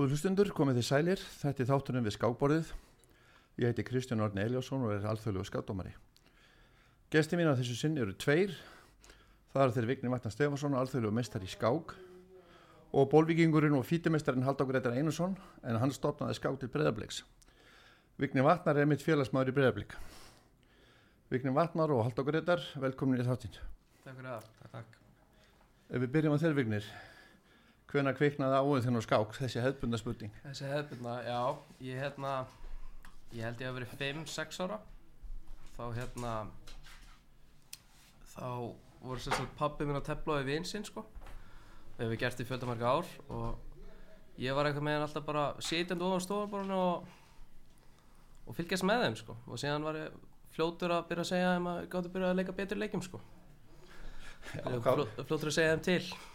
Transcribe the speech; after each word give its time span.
Góður 0.00 0.14
hlustundur, 0.14 0.48
komið 0.56 0.78
þið 0.78 0.84
sælir, 0.86 1.22
þetta 1.42 1.60
er 1.60 1.66
þátturinn 1.68 2.04
við 2.06 2.14
skákborðið. 2.14 2.68
Ég 3.60 3.68
heiti 3.68 3.82
Kristján 3.84 4.22
Orni 4.24 4.40
Eliasson 4.40 4.86
og 4.86 4.94
er 4.94 5.02
alþjóðlegu 5.10 5.44
skákdómari. 5.44 5.90
Gesti 7.12 7.36
mín 7.36 7.50
á 7.52 7.58
þessu 7.58 7.76
sinni 7.76 8.00
eru 8.00 8.14
tveir. 8.16 8.54
Það 9.52 9.64
eru 9.66 9.74
þeir 9.74 9.88
Vigni 9.90 10.12
Vatnar 10.14 10.32
Stefansson, 10.32 10.78
alþjóðlegu 10.80 11.12
mestar 11.18 11.44
í 11.44 11.50
skák 11.52 11.92
og 12.96 13.10
bólvíkingurinn 13.12 13.76
og 13.76 13.84
fítumestarinn 13.90 14.48
Haldákur 14.48 14.80
Eitar 14.80 14.96
Einarsson 14.96 15.36
en 15.68 15.82
hann 15.84 15.92
stopnaði 15.92 16.40
skák 16.40 16.56
til 16.64 16.72
Breðabliks. 16.72 17.20
Vigni 18.16 18.48
Vatnar 18.48 18.80
er 18.80 18.88
mitt 18.88 19.04
félagsmaður 19.04 19.52
í 19.52 19.56
Breðablik. 19.60 19.92
Vigni 21.28 21.52
Vatnar 21.52 21.92
og 21.92 22.06
Haldákur 22.08 22.40
Eitar, 22.40 22.64
velkomin 22.80 23.20
í 23.20 23.28
þáttinn. 23.28 23.60
Takk 24.00 24.16
fyrir 24.16 24.32
það. 24.32 24.50
Takk, 24.64 24.74
takk. 24.80 25.00
Ef 25.92 26.06
við 26.06 26.16
byrjum 26.16 26.40
á 26.40 26.42
þér 26.46 26.56
Vignir, 26.62 26.92
hvena 27.90 28.14
kviknaði 28.14 28.60
áður 28.60 28.84
þennan 28.86 29.04
skák, 29.04 29.34
þessi 29.38 29.62
hefðbunda 29.64 29.98
spurning? 30.00 30.34
Þessi 30.44 30.68
hefðbundna, 30.70 31.14
já, 31.26 31.40
ég 31.86 32.02
hérna, 32.04 32.34
ég 33.34 33.46
held 33.46 33.62
ég 33.62 33.70
að 33.70 33.78
verið 33.80 33.96
5-6 34.00 34.60
ára. 34.64 34.78
Þá 35.76 35.82
hérna, 35.96 36.34
þá 38.34 38.46
voru 39.00 39.22
sérstaklega 39.22 39.58
pabbi 39.58 39.88
minn 39.88 39.98
að 39.98 40.06
tefla 40.10 40.38
á 40.38 40.46
vinsinn 40.46 40.86
sko. 40.86 41.04
Við 41.96 42.06
hefum 42.06 42.20
gert 42.20 42.42
í 42.42 42.46
fjöldamarka 42.48 42.94
ár 42.94 43.10
og 43.32 44.40
ég 44.40 44.56
var 44.56 44.68
eitthvað 44.68 44.86
með 44.86 44.98
hann 44.98 45.06
alltaf 45.06 45.26
bara 45.26 45.44
sitjandi 45.64 46.06
ofan 46.06 46.24
stofaborðinu 46.24 46.78
og, 46.80 47.14
og 48.46 48.56
fylgjast 48.56 48.86
með 48.88 49.06
þeim 49.06 49.18
sko. 49.20 49.36
Og 49.48 49.60
síðan 49.60 49.86
var 49.88 50.00
ég 50.00 50.18
fljótur 50.54 50.94
að 50.94 51.06
byrja 51.10 51.26
að 51.26 51.30
segja 51.32 51.54
þeim 51.54 51.70
að 51.70 51.80
ég 51.82 51.92
gátti 51.92 52.10
að 52.10 52.16
byrja 52.16 52.32
að 52.32 52.40
leika 52.40 52.56
betri 52.60 52.80
leikjum 52.80 53.06
sko. 53.06 53.22
Fljótur 54.50 55.50
að 55.50 55.56
segja 55.56 55.74
þeim 55.74 55.86
til. 55.88 56.29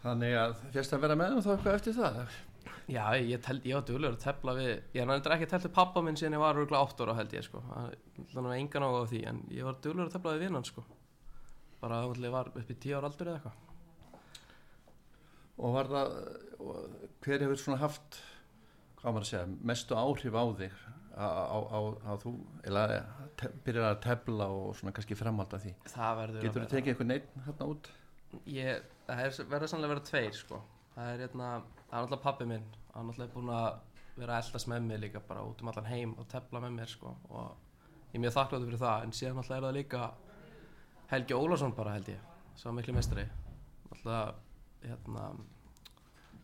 Þannig 0.00 0.36
að 0.40 0.54
fyrst 0.74 0.94
að 0.96 1.02
vera 1.04 1.16
með 1.20 1.36
um 1.36 1.42
þá 1.44 1.50
eitthvað 1.54 1.76
eftir 1.76 1.96
það? 1.98 2.20
Já, 2.90 3.04
ég, 3.22 3.40
tel, 3.44 3.58
ég 3.64 3.76
var 3.76 3.84
duglegur 3.86 4.16
að 4.16 4.24
tefla 4.24 4.54
við 4.56 4.70
Ég 4.96 5.02
er 5.04 5.34
ekki 5.36 5.48
telt 5.50 5.66
við 5.68 5.74
pappa 5.76 6.02
minn 6.02 6.16
síðan 6.18 6.36
ég 6.38 6.42
var 6.42 6.56
rúglega 6.58 6.88
8 6.88 7.04
ára 7.04 7.16
held 7.20 7.34
ég 7.36 7.44
sko. 7.46 7.62
Þannig 8.32 8.50
að 8.50 8.56
engan 8.56 8.86
áhuga 8.86 9.02
á 9.06 9.10
því 9.12 9.20
En 9.30 9.40
ég 9.54 9.68
var 9.68 9.78
duglegur 9.84 10.08
að 10.08 10.14
tefla 10.16 10.34
við 10.34 10.44
vinnan 10.46 10.66
sko. 10.66 10.84
Bara 11.80 12.00
að 12.04 12.24
ég 12.24 12.34
var 12.34 12.50
upp 12.50 12.72
í 12.72 12.78
10 12.86 12.96
ára 12.98 13.10
aldur 13.10 13.30
eða 13.30 13.40
eitthvað. 13.40 13.66
Og 15.60 15.76
var 15.76 15.92
það 15.92 16.14
og 16.60 16.74
hver 17.24 17.44
hefur 17.44 17.60
svona 17.60 17.80
haft 17.80 18.20
hvað 19.00 19.14
maður 19.14 19.24
að 19.24 19.30
segja, 19.30 19.46
mestu 19.70 19.96
áhrif 19.96 20.36
á 20.36 20.44
þig? 20.60 20.74
Á 21.20 22.12
þú 22.22 22.34
byrjar 23.64 23.88
að 23.90 24.02
tefla 24.04 24.46
og 24.56 24.76
svona 24.78 24.94
kannski 24.96 25.18
framhalda 25.18 25.60
því. 25.60 25.72
Það 25.92 26.20
verður 26.20 26.46
getur 26.46 26.64
þú 26.64 26.70
tekið 26.74 27.90
Ég, 28.46 28.88
það 29.06 29.22
er, 29.24 29.36
verður 29.50 29.72
sannlega 29.72 29.90
að 29.90 29.94
vera 29.94 30.08
tveir 30.10 30.38
sko. 30.38 30.60
Það 30.94 31.12
er 31.12 31.24
hérna, 31.24 31.50
það 31.88 31.96
er 31.96 32.04
náttúrulega 32.04 32.24
pappi 32.24 32.48
minn. 32.50 32.66
Hann 32.94 33.02
er 33.02 33.08
náttúrulega 33.10 33.34
búin 33.36 33.54
að 33.56 33.68
vera 34.20 34.36
að 34.36 34.46
eldast 34.46 34.70
með 34.70 34.88
mig 34.88 35.04
líka 35.04 35.22
bara 35.26 35.44
út 35.46 35.62
um 35.62 35.70
allan 35.72 35.90
heim 35.90 36.16
og 36.18 36.28
tefla 36.30 36.62
með 36.62 36.76
mér 36.76 36.90
sko. 36.92 37.14
Og 37.30 38.10
ég 38.10 38.18
er 38.18 38.24
mjög 38.24 38.36
þakkláttur 38.36 38.68
fyrir 38.70 38.82
það. 38.84 39.06
En 39.06 39.16
síðan 39.16 39.40
náttúrulega 39.40 39.60
er 39.60 39.68
það 39.68 39.78
líka 39.80 40.10
Helgi 41.10 41.34
Ólafsson 41.34 41.74
bara 41.74 41.96
held 41.96 42.12
ég 42.12 42.28
var 42.64 42.74
miklu 42.76 42.94
mestari 42.94 43.24
náttúrulega 43.88 44.34
hérna 44.84 45.24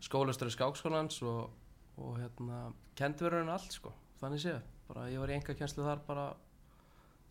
skólastöru 0.03 0.51
skákskólans 0.51 1.21
og, 1.23 1.53
og 1.97 2.17
hérna 2.19 2.73
kendi 2.97 3.23
verður 3.23 3.45
hann 3.45 3.53
allt 3.53 3.71
sko 3.71 3.93
þannig 4.19 4.43
séð, 4.43 4.59
bara 4.89 5.07
ég 5.11 5.21
var 5.21 5.31
í 5.31 5.37
enga 5.37 5.55
kjenslu 5.55 5.85
þar 5.85 6.03
bara 6.07 6.25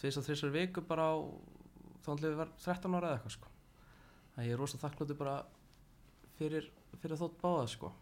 tvis 0.00 0.16
og 0.16 0.26
þrísar 0.26 0.54
viku 0.54 0.84
bara 0.86 1.10
á 1.12 1.16
þannig 2.06 2.24
við 2.30 2.40
var 2.40 2.54
13 2.62 2.96
ára 2.96 3.10
eða 3.10 3.18
eitthvað 3.18 3.36
sko 3.36 3.52
þannig 4.36 4.50
ég 4.50 4.54
er 4.54 4.60
rosa 4.60 4.78
þakkláttur 4.80 5.16
bara 5.16 5.36
fyrir, 6.36 6.68
fyrir 7.00 7.16
þótt 7.16 7.38
báða 7.40 7.68
sko. 7.72 7.92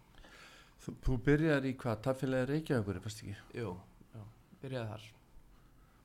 Þú, 0.83 0.95
þú 1.07 1.19
byrjar 1.29 1.69
í 1.69 1.75
hvað, 1.79 2.01
taffélagi 2.09 2.49
Reykjavíkur 2.51 2.99
fast 3.05 3.23
ekki? 3.23 3.37
Jú, 3.55 3.71
já, 4.11 4.23
byrjaði 4.65 4.89
þar. 4.91 5.05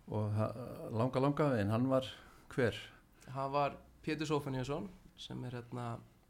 Og 0.09 0.27
það, 0.35 0.61
langa 1.01 1.23
langa 1.25 1.47
veginn, 1.53 1.73
hann 1.73 1.87
var 1.89 2.11
hver? 2.53 2.77
Hann 3.33 3.51
var 3.55 3.77
Pétur 4.05 4.29
Sófaniusson 4.29 4.85
sem 5.19 5.41
er 5.49 5.57
hérna 5.57 5.87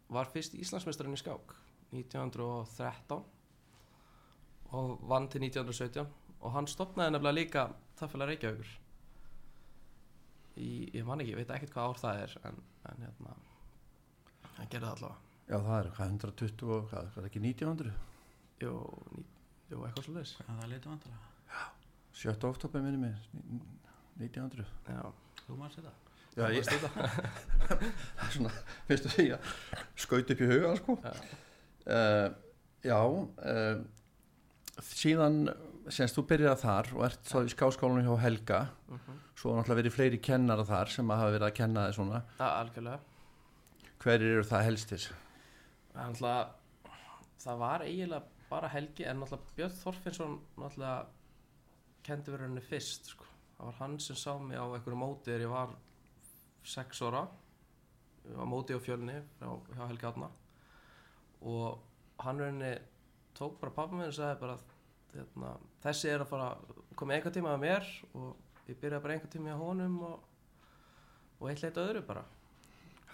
var 0.10 0.32
fyrst 0.32 0.56
Íslandsmeistarinn 0.58 1.14
í 1.14 1.20
skák 1.20 1.54
1913 1.92 3.20
og 4.80 5.06
vann 5.12 5.28
til 5.30 5.44
1917 5.44 6.08
og 6.40 6.56
hann 6.56 6.72
stopnaði 6.72 7.18
nefnilega 7.18 7.36
líka 7.36 7.68
Taffela 8.00 8.30
Reykjavíkur. 8.30 8.72
Í, 10.60 10.72
ég 10.96 11.06
man 11.06 11.20
ekki, 11.20 11.36
ég 11.36 11.44
veit 11.44 11.54
ekkert 11.56 11.76
hvað 11.76 11.92
ár 11.92 12.02
það 12.06 12.24
er 12.24 12.36
en, 12.50 12.60
en 12.90 13.06
hérna 13.06 13.38
hann 14.60 14.72
gerði 14.72 14.86
það 14.86 14.96
allavega. 14.98 15.26
Já 15.50 15.58
það 15.66 15.80
er 15.80 15.88
hvað, 15.96 16.12
120 16.14 16.74
og 16.76 16.90
hvað, 16.92 17.08
hvað 17.14 17.24
er 17.24 17.30
ekki 17.30 17.42
1900 17.42 17.94
jú, 18.62 18.74
ný, 19.16 19.24
jú 19.72 19.80
eitthvað 19.88 20.06
svo 20.06 20.14
leis 20.18 20.36
Já, 20.36 20.44
það 20.46 20.62
er 20.66 20.72
litið 20.74 20.92
vantilega 20.92 21.64
7. 22.20 22.36
oktober 22.50 22.84
minni 22.84 23.00
mig 23.02 23.16
1900 24.20 24.68
já, 24.94 25.02
Þú 25.46 25.58
maður 25.58 25.76
sér 25.78 25.88
það 25.88 26.06
já, 26.38 26.46
ég 26.54 26.68
það 26.70 28.28
er 28.28 28.36
svona, 28.36 28.52
finnst 28.88 29.10
að 29.10 29.50
skaut 30.00 30.34
upp 30.36 30.44
í 30.44 30.50
huga 30.50 30.76
sko. 30.80 30.96
Já, 31.04 31.14
uh, 31.96 32.28
já 32.86 33.00
uh, 33.00 33.82
síðan 34.86 35.42
semst 35.90 36.20
þú 36.20 36.26
byrjaði 36.30 36.62
þar 36.62 36.92
og 36.96 37.06
ert 37.10 37.32
svo 37.32 37.42
í 37.44 37.52
skáskólanum 37.52 38.06
hjá 38.06 38.22
Helga. 38.28 38.62
Mhm. 38.92 39.18
svo 39.40 39.54
hafa 39.54 39.62
náttúrulega 39.64 39.82
verið 39.82 39.96
fleiri 39.96 40.20
kennara 40.22 40.66
þar 40.68 40.92
sem 40.94 41.10
að 41.10 41.22
hafa 41.24 41.34
verið 41.36 41.48
að 41.48 41.58
kenna 41.58 41.88
þið 41.88 41.98
svona. 41.98 42.22
Það 42.38 42.56
algjörlega 42.62 43.09
hverjir 44.04 44.38
eru 44.38 44.48
það 44.48 44.66
helstir? 44.70 45.08
Það 47.40 47.60
var 47.60 47.84
eiginlega 47.84 48.24
bara 48.50 48.70
Helgi 48.72 49.06
en 49.06 49.20
náttúrulega 49.22 49.56
Björn 49.58 49.76
Þorfinnsson 49.78 50.38
náttúrulega 50.58 51.08
kendi 52.06 52.34
verið 52.34 52.48
henni 52.48 52.64
fyrst 52.66 53.12
sko. 53.12 53.28
það 53.58 53.70
var 53.70 53.78
hann 53.82 54.00
sem 54.02 54.18
sá 54.18 54.32
mig 54.40 54.58
á 54.58 54.66
einhverju 54.66 54.98
móti 54.98 55.30
þegar 55.30 55.46
ég 55.46 55.54
var 55.54 55.76
sex 56.64 57.02
ára 57.04 57.26
ég 58.26 58.38
var 58.40 58.50
móti 58.50 58.74
á 58.74 58.80
fjölni 58.82 59.18
hjá, 59.40 59.50
hjá 59.76 59.84
Helgi 59.84 60.10
Átna 60.10 60.32
og 61.42 62.24
hann 62.24 62.42
henni 62.44 62.74
tók 63.38 63.60
bara 63.60 63.76
pappa 63.76 63.96
minn 63.96 64.10
og 64.10 64.16
sagði 64.16 64.40
bara 64.42 64.58
hérna, 65.14 65.54
þessi 65.84 66.10
er 66.14 66.24
að 66.24 66.32
fara 66.34 66.50
komið 66.96 67.20
einhver 67.20 67.36
tíma 67.36 67.54
að 67.54 67.64
mér 67.68 67.94
og 68.14 68.70
ég 68.72 68.80
byrjaði 68.82 69.04
bara 69.06 69.16
einhver 69.18 69.34
tíma 69.36 69.54
að 69.54 69.64
honum 69.68 70.02
og, 70.08 70.20
og 71.40 71.52
eitt 71.52 71.64
leitt 71.64 71.80
öðru 71.84 72.04
bara 72.08 72.26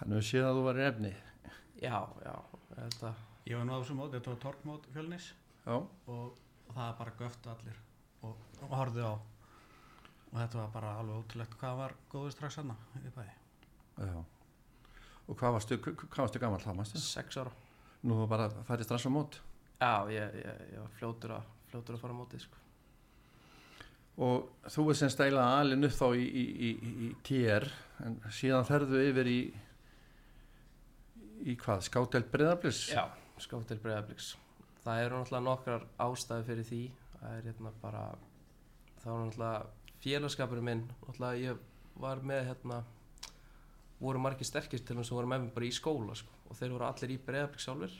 hann 0.00 0.16
hefur 0.16 0.28
séð 0.30 0.48
að 0.48 0.58
þú 0.58 0.66
var 0.66 0.80
í 0.80 0.84
efni. 0.90 1.14
Já, 1.82 1.98
já, 2.24 2.36
þetta 2.74 3.14
Ég 3.46 3.54
var 3.54 3.66
nú 3.68 3.76
á 3.76 3.78
þessu 3.78 3.94
mót, 3.94 4.10
þetta 4.10 4.32
var 4.32 4.38
torkmót 4.42 4.86
fjölnis. 4.90 5.26
Já, 5.62 5.76
og, 5.76 6.38
og 6.66 6.70
það 6.74 6.86
er 6.88 6.94
bara 6.98 7.12
göftu 7.20 7.50
allir 7.52 7.76
og, 8.26 8.40
og 8.58 8.72
horfðu 8.74 9.04
á. 9.06 9.14
Og 10.26 10.38
þetta 10.40 10.58
var 10.58 10.72
bara 10.74 10.94
alveg 10.98 11.20
ótrúlegt. 11.20 11.54
Hvað 11.60 11.76
var 11.78 11.94
góður 12.10 12.34
strax 12.34 12.58
hana 12.58 12.74
í 12.98 13.12
bæði 13.14 13.36
já. 14.02 14.16
Og 15.26 15.38
hvað 15.38 15.54
varstu, 15.56 15.78
hvað 15.78 16.20
varstu 16.24 16.42
gammal 16.42 16.58
þá 16.62 16.98
sex 16.98 17.38
ára. 17.38 17.54
Nú 18.06 18.18
var 18.22 18.32
bara 18.34 18.48
að 18.50 18.58
færi 18.66 18.86
strax 18.86 19.06
á 19.06 19.10
mót. 19.14 19.38
Já, 19.78 19.94
ég, 20.10 20.36
ég, 20.42 20.60
ég 20.72 20.82
var 20.82 20.92
fljótur 20.98 21.36
að, 21.36 21.46
fljótur 21.70 21.96
að 21.96 22.02
fara 22.02 22.16
á 22.16 22.20
mótið 22.20 22.46
sko. 22.46 22.62
og 24.26 24.68
þú 24.72 24.90
er 24.90 24.96
sem 24.96 25.10
stæla 25.12 25.42
alin 25.60 25.84
upp 25.84 25.92
þá 25.92 26.06
í, 26.16 26.24
í, 26.24 26.44
í, 26.66 26.92
í 27.06 27.08
TR 27.26 27.66
en 28.06 28.14
síðan 28.32 28.64
ferðu 28.64 29.02
yfir 29.10 29.28
í 29.28 29.40
í 31.46 31.54
hvað, 31.60 31.84
skátelt 31.86 32.28
breðablis 32.32 32.82
Já, 32.90 33.06
skáttil 33.42 33.78
breyðabliks 33.82 34.34
Það 34.82 35.02
eru 35.02 35.20
náttúrulega 35.20 35.42
nokkrar 35.42 35.84
ástæði 35.98 36.44
fyrir 36.46 36.66
því. 36.68 36.80
Það 37.16 37.32
er 37.36 37.46
hérna 37.48 37.72
bara 37.82 38.02
Það 39.02 39.08
var 39.08 39.24
náttúrulega 39.24 39.96
félagskapurinn 40.04 40.68
minn 40.70 40.84
Náttúrulega 41.04 41.42
ég 41.42 41.64
var 42.02 42.22
með 42.22 42.44
hérna 42.50 42.82
voru 44.00 44.20
margir 44.20 44.44
sterkir 44.44 44.82
til 44.84 44.98
þess 44.98 45.12
að 45.12 45.18
voru 45.20 45.30
með 45.30 45.44
mér 45.44 45.54
bara 45.56 45.68
í 45.68 45.72
skóla 45.72 46.16
sko. 46.18 46.32
og 46.50 46.58
þeir 46.58 46.74
voru 46.74 46.86
allir 46.86 47.14
í 47.14 47.22
breyðabliks 47.26 47.64
sjálfur 47.64 47.94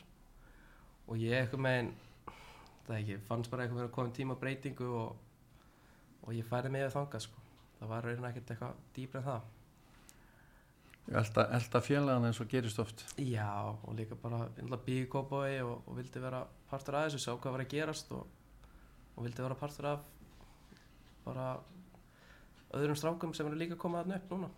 og 1.07 1.23
ég 1.23 1.39
eitthvað 1.41 1.63
megin 1.65 1.93
það 2.87 2.99
ekki, 2.99 3.17
fannst 3.27 3.51
bara 3.51 3.65
eitthvað 3.65 3.81
með 3.81 3.89
að 3.89 3.95
koma 3.97 4.15
tíma 4.19 4.37
á 4.37 4.43
breytingu 4.43 4.91
og, 5.01 5.17
og 6.23 6.37
ég 6.37 6.47
færi 6.47 6.73
með 6.75 6.91
þangað 6.95 7.25
sko. 7.25 7.45
það 7.79 7.93
var 7.95 8.07
raunin 8.07 8.29
ekkert 8.29 8.53
eitthvað 8.53 8.83
dýbra 8.99 9.23
en 9.23 9.27
það 9.31 9.56
elda, 11.13 11.47
elda 11.55 11.81
félagan 11.85 12.27
eins 12.27 12.41
og 12.43 12.51
gerist 12.51 12.81
oft 12.83 13.05
Já, 13.21 13.49
og 13.71 13.95
líka 13.99 14.19
bara 14.19 14.47
býði 14.59 15.07
kópái 15.13 15.61
og, 15.63 15.87
og 15.87 15.99
vildi 15.99 16.23
vera 16.23 16.43
partur 16.71 16.99
af 16.99 17.07
þessu, 17.07 17.23
sá 17.23 17.33
hvað 17.35 17.57
var 17.57 17.65
að 17.65 17.73
gerast 17.75 18.13
og, 18.17 18.27
og 19.15 19.27
vildi 19.27 19.45
vera 19.45 19.59
partur 19.59 19.91
af 19.93 20.05
bara 21.27 21.49
öðrum 22.77 22.99
strákum 22.99 23.35
sem 23.35 23.47
eru 23.47 23.59
líka 23.59 23.79
komað 23.79 24.07
þarna 24.07 24.21
upp 24.21 24.33
núna. 24.35 24.53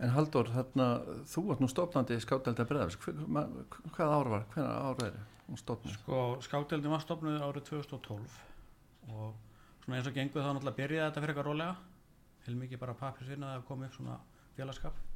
En 0.00 0.12
Halldór, 0.14 0.48
þarna, 0.54 0.86
þú 1.28 1.42
ert 1.52 1.60
nú 1.60 1.68
stofnandi 1.68 2.16
skátelda 2.24 2.64
breðablis 2.68 3.00
hvað 3.00 4.14
ár 4.16 4.32
var, 4.32 4.46
hvernig 4.54 4.72
ár 4.72 5.04
er 5.08 5.20
stofnandi? 5.60 5.98
Sko, 5.98 6.22
skátdeldin 6.44 6.92
var 6.92 7.04
stopnuð 7.04 7.40
árið 7.44 7.68
2012 7.72 8.40
og 9.10 9.32
svona 9.84 9.98
eins 9.98 10.08
og 10.08 10.16
gengur 10.16 10.44
þá 10.44 10.52
náttúrulega 10.54 10.78
byrjaði 10.78 11.06
þetta 11.08 11.24
fyrir 11.24 11.34
eitthvað 11.34 11.48
rólega 11.50 11.76
heilmikið 12.46 12.82
bara 12.84 12.98
pappirsvinna 13.00 13.54
að 13.56 13.66
koma 13.68 13.88
upp 13.88 13.96
svona 13.98 14.18
félagskap 14.56 15.09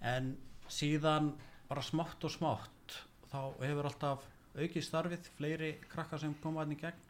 en 0.00 0.34
síðan 0.68 1.32
bara 1.68 1.82
smátt 1.82 2.24
og 2.24 2.32
smátt 2.32 2.96
þá 3.30 3.40
hefur 3.60 3.88
alltaf 3.88 4.26
aukið 4.56 4.84
starfið, 4.84 5.30
fleiri 5.36 5.72
krakkar 5.90 6.20
sem 6.22 6.34
koma 6.42 6.62
hann 6.62 6.72
í 6.72 6.80
gegn 6.80 7.02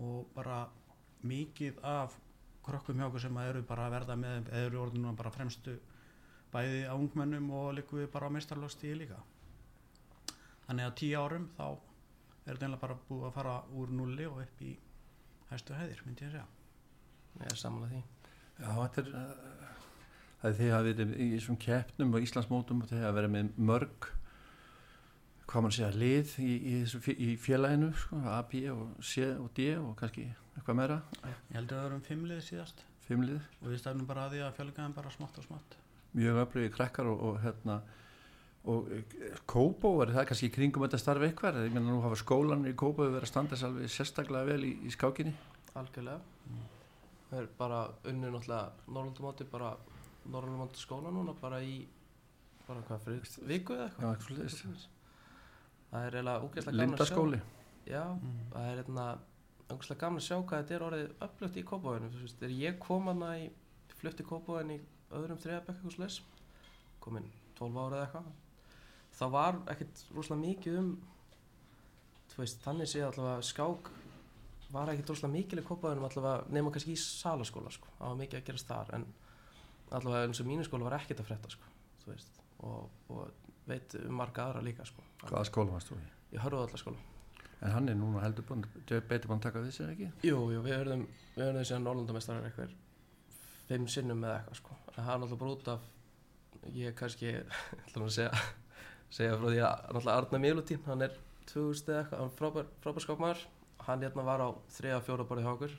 og 0.00 0.28
bara 0.34 0.62
mikið 1.26 1.80
af 1.86 2.14
krökkum 2.64 3.00
hjá 3.00 3.08
okkur 3.08 3.24
sem 3.24 3.40
eru 3.42 3.62
bara 3.66 3.88
að 3.88 3.96
verða 3.96 4.16
með 4.20 4.50
eða 4.52 4.66
eru 4.68 4.82
orðin 4.84 5.04
núna 5.04 5.18
bara 5.18 5.32
fremstu 5.34 5.76
bæði 6.52 6.84
á 6.86 6.94
ungmennum 6.94 7.50
og 7.56 7.74
líku 7.78 8.00
við 8.00 8.10
bara 8.12 8.30
á 8.30 8.34
meistarlögstíði 8.34 9.02
líka. 9.02 9.18
Þannig 10.66 10.86
að 10.86 10.96
tíu 11.00 11.18
árum 11.18 11.48
þá 11.56 11.66
er 11.70 12.52
þetta 12.52 12.66
einlega 12.66 12.82
bara 12.84 12.98
búið 13.08 13.26
að 13.28 13.36
fara 13.38 13.56
úr 13.78 13.92
nulli 13.94 14.26
og 14.28 14.40
upp 14.44 14.62
í 14.66 14.74
hæstu 15.50 15.76
hæðir, 15.78 16.02
myndi 16.06 16.26
ég 16.26 16.30
að 16.30 16.36
segja. 16.36 16.46
Ég 17.40 17.52
er 17.52 17.60
samanlega 17.60 17.92
því. 17.94 18.02
Já, 18.60 18.70
þetta 18.82 19.04
er 19.06 19.59
að 20.46 20.62
við 20.88 21.02
erum 21.04 21.12
í 21.16 21.28
þessum 21.34 21.58
keppnum 21.60 22.14
og 22.16 22.24
Íslandsmótum 22.24 22.82
og 22.84 22.90
þegar 22.90 23.10
að 23.10 23.18
vera 23.18 23.32
með 23.34 23.52
mörg 23.60 24.10
hvað 25.50 25.64
mann 25.64 25.74
segja, 25.74 25.90
lið 25.98 26.34
í, 26.44 26.52
í, 26.70 27.14
í 27.26 27.30
félaginu 27.40 27.90
sko, 27.98 28.20
A, 28.30 28.38
B 28.46 28.62
og 28.70 29.00
C 29.02 29.26
og 29.34 29.48
D 29.56 29.72
og 29.80 29.96
kannski 29.98 30.28
eitthvað 30.54 30.78
meira, 30.78 31.00
Ég 31.24 31.56
heldur 31.56 31.78
að 31.78 31.80
það 31.80 31.88
erum 31.88 32.04
fimmlið 32.06 32.42
síðast. 32.46 32.84
Fimm 33.06 33.24
lið. 33.26 33.40
Og 33.60 33.72
við 33.72 33.80
stefnum 33.82 34.06
bara 34.06 34.28
að 34.28 34.36
því 34.36 34.42
að 34.46 34.58
fjölgaðum 34.60 34.94
bara 34.94 35.14
smátt 35.14 35.40
og 35.40 35.46
smátt. 35.48 35.76
Mjög 36.14 36.38
öflugir 36.44 36.74
krakkar 36.74 37.10
og, 37.10 37.24
og 37.26 37.40
hérna 37.42 37.80
og 38.70 38.90
eh, 38.92 39.38
Kópó 39.48 39.94
er 40.04 40.12
það 40.14 40.28
kannski 40.30 40.50
í 40.50 40.54
kringum 40.54 40.84
þetta 40.84 41.00
starfi 41.00 41.30
eitthvað, 41.30 41.62
ég 41.64 41.74
meina 41.74 41.88
nú 41.88 42.02
hafa 42.04 42.18
skólan 42.20 42.66
í 42.68 42.74
Kópó 42.78 43.06
verið 43.06 43.24
að 43.24 43.30
standa 43.32 43.58
sér 43.58 43.70
alveg 43.70 43.94
sérstaklega 43.94 44.50
vel 44.52 44.66
í, 44.68 44.74
í 44.86 44.94
skákinni. 44.94 45.34
Algjörlega. 45.80 46.20
Það 47.30 47.40
er 47.40 47.48
bara 47.58 47.80
unni 48.10 48.30
náttúrulega 48.30 48.90
Norrlandumóti 48.90 49.46
bara 49.50 49.72
Norrlandumóti 50.30 50.80
skóla 50.80 51.12
núna 51.14 51.34
bara 51.40 51.60
í 51.62 51.80
bara 52.66 52.84
hvað 52.86 53.06
fyrir 53.06 53.48
viku 53.50 53.76
eða 53.76 53.88
Já, 53.90 54.06
eitthvað 54.10 54.42
eitthvað 54.44 54.56
svoleiðis. 54.56 54.86
það 55.90 56.06
er 56.06 56.18
eiginlega 56.20 56.38
að 56.44 56.64
sjá 56.64 56.76
Lindaskóli 56.80 57.40
já, 57.86 58.04
mm. 58.04 58.40
það 58.52 58.68
er 58.70 58.80
hérna 58.82 59.06
úgeðslega 59.70 60.00
gaman 60.04 60.22
að 60.22 60.26
sjá 60.26 60.36
hvað 60.36 60.62
þetta 60.62 60.76
er 60.76 60.84
orðið 60.86 61.24
upplöft 61.26 61.58
í 61.58 61.66
Kópavöðinu 61.70 62.30
þegar 62.34 62.56
ég 62.58 62.78
kom 62.82 63.10
hana 63.10 63.30
í 63.38 63.48
flutti 64.00 64.26
Kópavöðin 64.26 64.76
í 64.76 64.80
öðrum 65.18 65.40
þriðabekk 65.42 65.76
eitthvað 65.76 65.96
slags 65.96 66.20
komin 67.02 67.26
12 67.58 67.80
ára 67.80 68.00
eða 68.00 68.06
eitthvað 68.06 68.30
það 69.20 69.32
var 69.36 69.58
ekkert 69.74 70.04
rosalega 70.16 70.44
mikið 70.46 70.78
um 70.80 70.92
þú 72.30 72.42
veist, 72.42 72.60
þannig 72.64 72.90
séð 72.90 73.08
allavega 73.08 73.48
skák 73.50 73.90
var 74.70 74.92
ekkert 74.92 75.10
rosalega 75.12 75.34
mikil 75.34 75.60
í 75.62 75.66
Kópavöðinum 75.66 76.06
allavega 76.08 76.54
nema 76.54 76.72
kannski 76.74 76.94
í 76.94 77.00
salaskóla 77.02 77.72
sko. 77.74 77.90
það 77.98 78.12
var 78.12 78.20
mikið 78.22 78.40
að 78.40 78.46
gerast 78.50 78.70
þar 78.70 78.94
en 78.98 79.06
allavega 79.90 80.28
eins 80.28 80.42
og 80.42 80.48
mínu 80.48 80.66
skóla 80.66 80.88
var 80.88 81.00
ekkert 81.00 81.22
að 81.22 81.30
frétta 81.30 81.52
sko, 81.52 81.70
og, 82.66 82.90
og 83.10 83.50
veit 83.70 83.94
um 84.04 84.16
marga 84.18 84.48
aðra 84.48 84.64
líka 84.64 84.86
sko. 84.88 85.04
Hvaða 85.26 85.46
skóla 85.48 85.76
varst 85.76 85.92
þú 85.92 86.00
í? 86.00 86.08
ég 86.34 86.44
hörðu 86.44 86.66
allar 86.66 86.80
skóla 86.82 87.08
En 87.60 87.74
hann 87.74 87.90
er 87.92 87.96
núna 87.98 88.22
heldur 88.24 88.44
búin, 88.48 88.62
betur 88.88 89.28
búin 89.28 89.36
að 89.36 89.42
taka 89.44 89.60
við 89.60 89.74
sér 89.76 89.90
ekki? 89.92 90.06
Jú, 90.24 90.36
jú, 90.48 90.62
við 90.64 90.78
höfðum, 90.78 91.02
við 91.34 91.42
höfðum 91.44 91.66
síðan 91.68 91.82
Norrlandamestrar 91.84 92.46
eitthvað 92.48 92.70
fimm 93.68 93.84
sinnum 93.92 94.24
eða 94.24 94.38
eitthvað 94.38 94.60
sko. 94.62 94.76
En 94.94 94.96
það 94.96 95.10
er 95.12 95.20
náttúrulega 95.20 95.40
bara 95.42 95.56
út 95.56 95.68
af, 95.74 95.82
ég 96.78 96.96
kannski, 96.96 97.34
ætlum 97.84 98.06
að 98.06 98.14
segja, 98.16 98.40
segja 99.12 99.36
frá 99.36 99.44
því 99.44 99.60
að 99.66 99.84
náttúrulega 99.90 100.16
Arna 100.22 100.40
Milutín, 100.46 100.80
hann 100.86 101.04
er 101.04 101.18
2000 101.50 101.92
eða 101.92 102.00
eitthvað, 102.00 102.22
hann 102.22 102.32
er 102.32 102.38
frábær, 102.38 102.72
frábær 102.86 103.06
skákmaður. 103.06 103.44
Hann 103.84 104.06
hérna 104.06 104.26
var 104.30 104.44
á 104.44 104.48
þriða 104.78 105.04
fjóra 105.04 105.28
borðið 105.28 105.46
hjá 105.46 105.52
okkur. 105.52 105.76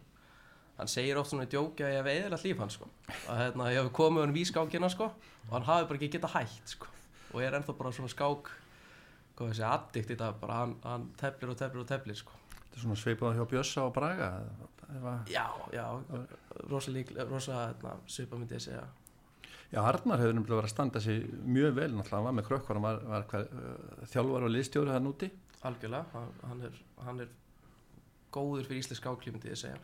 Hann 0.79 0.89
segir 0.89 1.19
oft 1.19 1.29
svona 1.31 1.45
í 1.45 1.51
djóki 1.51 1.85
að 1.85 1.93
ég 1.93 1.99
hef 1.99 2.09
eðilegt 2.11 2.45
líf 2.47 2.61
hans 2.63 2.77
sko. 2.79 2.87
Að 3.29 3.41
hérna, 3.43 3.69
ég 3.73 3.83
hef 3.83 3.91
komið 3.97 4.25
honum 4.25 4.39
í 4.41 4.45
skákina 4.49 4.89
sko 4.89 5.11
og 5.11 5.51
hann 5.55 5.67
hafi 5.67 5.87
bara 5.89 5.99
ekki 5.99 6.11
getað 6.15 6.35
hægt 6.37 6.75
sko. 6.75 6.89
Og 7.31 7.43
ég 7.43 7.49
er 7.49 7.57
ennþá 7.59 7.75
bara 7.77 7.91
svona 7.95 8.11
skák, 8.11 8.49
hvað 9.39 9.53
segja, 9.55 9.73
addikt 9.75 10.15
í 10.15 10.17
dag, 10.19 10.39
bara 10.41 10.61
hann, 10.63 10.77
hann 10.85 11.09
teflir 11.19 11.53
og 11.53 11.59
teflir 11.59 11.83
og 11.83 11.89
teflir 11.91 12.17
sko. 12.17 12.39
Þetta 12.61 12.79
er 12.79 12.85
svona 12.85 12.99
svipað 12.99 13.37
hjá 13.37 13.45
Bjössa 13.51 13.85
og 13.85 13.93
Braga 13.95 14.31
eða, 14.91 15.13
Já, 15.31 15.45
já, 15.71 15.85
rosa 16.67 16.91
lík, 16.91 17.13
rosa 17.29 17.61
hérna, 17.69 17.95
svipa 18.11 18.39
myndi 18.39 18.57
ég 18.57 18.65
segja. 18.65 18.83
Já, 19.71 19.79
Arnar 19.85 20.19
hefur 20.19 20.35
nefnilega 20.35 20.57
verið 20.59 20.67
að 20.67 20.73
standa 20.73 20.99
sig 20.99 21.21
mjög 21.47 21.77
vel 21.77 21.93
náttúrulega, 21.93 22.17
hann 22.17 22.27
var 22.27 22.35
með 22.35 22.47
krökkvar, 22.49 22.79
hann 22.79 22.87
var, 22.89 22.97
var 23.07 23.27
hver, 23.31 23.45
uh, 23.55 24.07
þjálfar 24.11 24.47
og 24.47 24.51
liðstjóri 24.51 24.91
það 24.91 25.05
núti 25.05 25.29
Algjörlega, 25.69 26.05
hann, 26.11 26.33
hann, 26.49 26.63
er, 26.67 26.79
hann 27.05 27.23
er 27.23 27.31
góður 28.35 28.67
fyrir 28.67 28.81
íslensk 28.81 28.99
skáklí 28.99 29.31
myndi 29.31 29.51
ég 29.51 29.59
segja. 29.61 29.77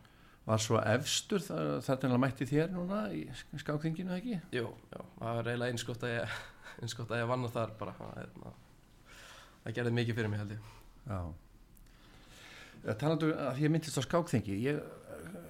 Var 0.48 0.62
svo 0.64 0.80
efstur 0.80 1.44
þar 1.44 2.00
til 2.00 2.12
hann 2.14 2.24
mætti 2.24 2.48
þér 2.48 2.72
núna 2.76 3.02
í 3.16 3.26
skákþinginu 3.60 4.16
ekki? 4.16 4.38
Jú, 4.56 4.70
já, 4.94 5.02
það 5.20 5.42
var 5.42 5.52
eiginlega 5.52 5.76
einskott 5.76 6.06
að 6.08 6.14
ég, 6.14 6.38
einskott 6.86 7.12
að 7.12 7.24
ég 7.24 7.34
vann 7.34 7.50
þar 7.52 7.76
bara. 7.82 7.98
Það, 7.98 8.16
hérna, 8.22 8.54
það 9.66 9.78
gerði 9.80 9.98
mikið 10.00 10.20
fyrir 10.22 10.34
mig 10.34 10.44
held 10.44 10.56
ég. 10.56 10.72
Já 11.08 11.20
Talandu 12.96 13.34
að 13.36 13.64
ég 13.64 13.72
myndist 13.74 13.98
á 14.00 14.04
skákþingi 14.06 14.56
ég, 14.64 14.78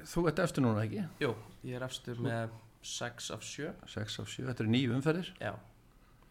þú 0.10 0.24
ert 0.32 0.40
eftir 0.42 0.64
núna 0.66 0.86
ekki? 0.86 1.04
Jú, 1.22 1.34
ég 1.68 1.78
er 1.78 1.86
efstur 1.86 2.22
með 2.24 2.56
6 2.88 3.30
af 3.36 3.44
7. 3.46 3.74
6 3.94 4.20
af 4.24 4.32
7, 4.32 4.48
þetta 4.48 4.64
eru 4.64 4.74
nýju 4.74 4.96
umferðir 4.96 5.32
Já, 5.42 5.52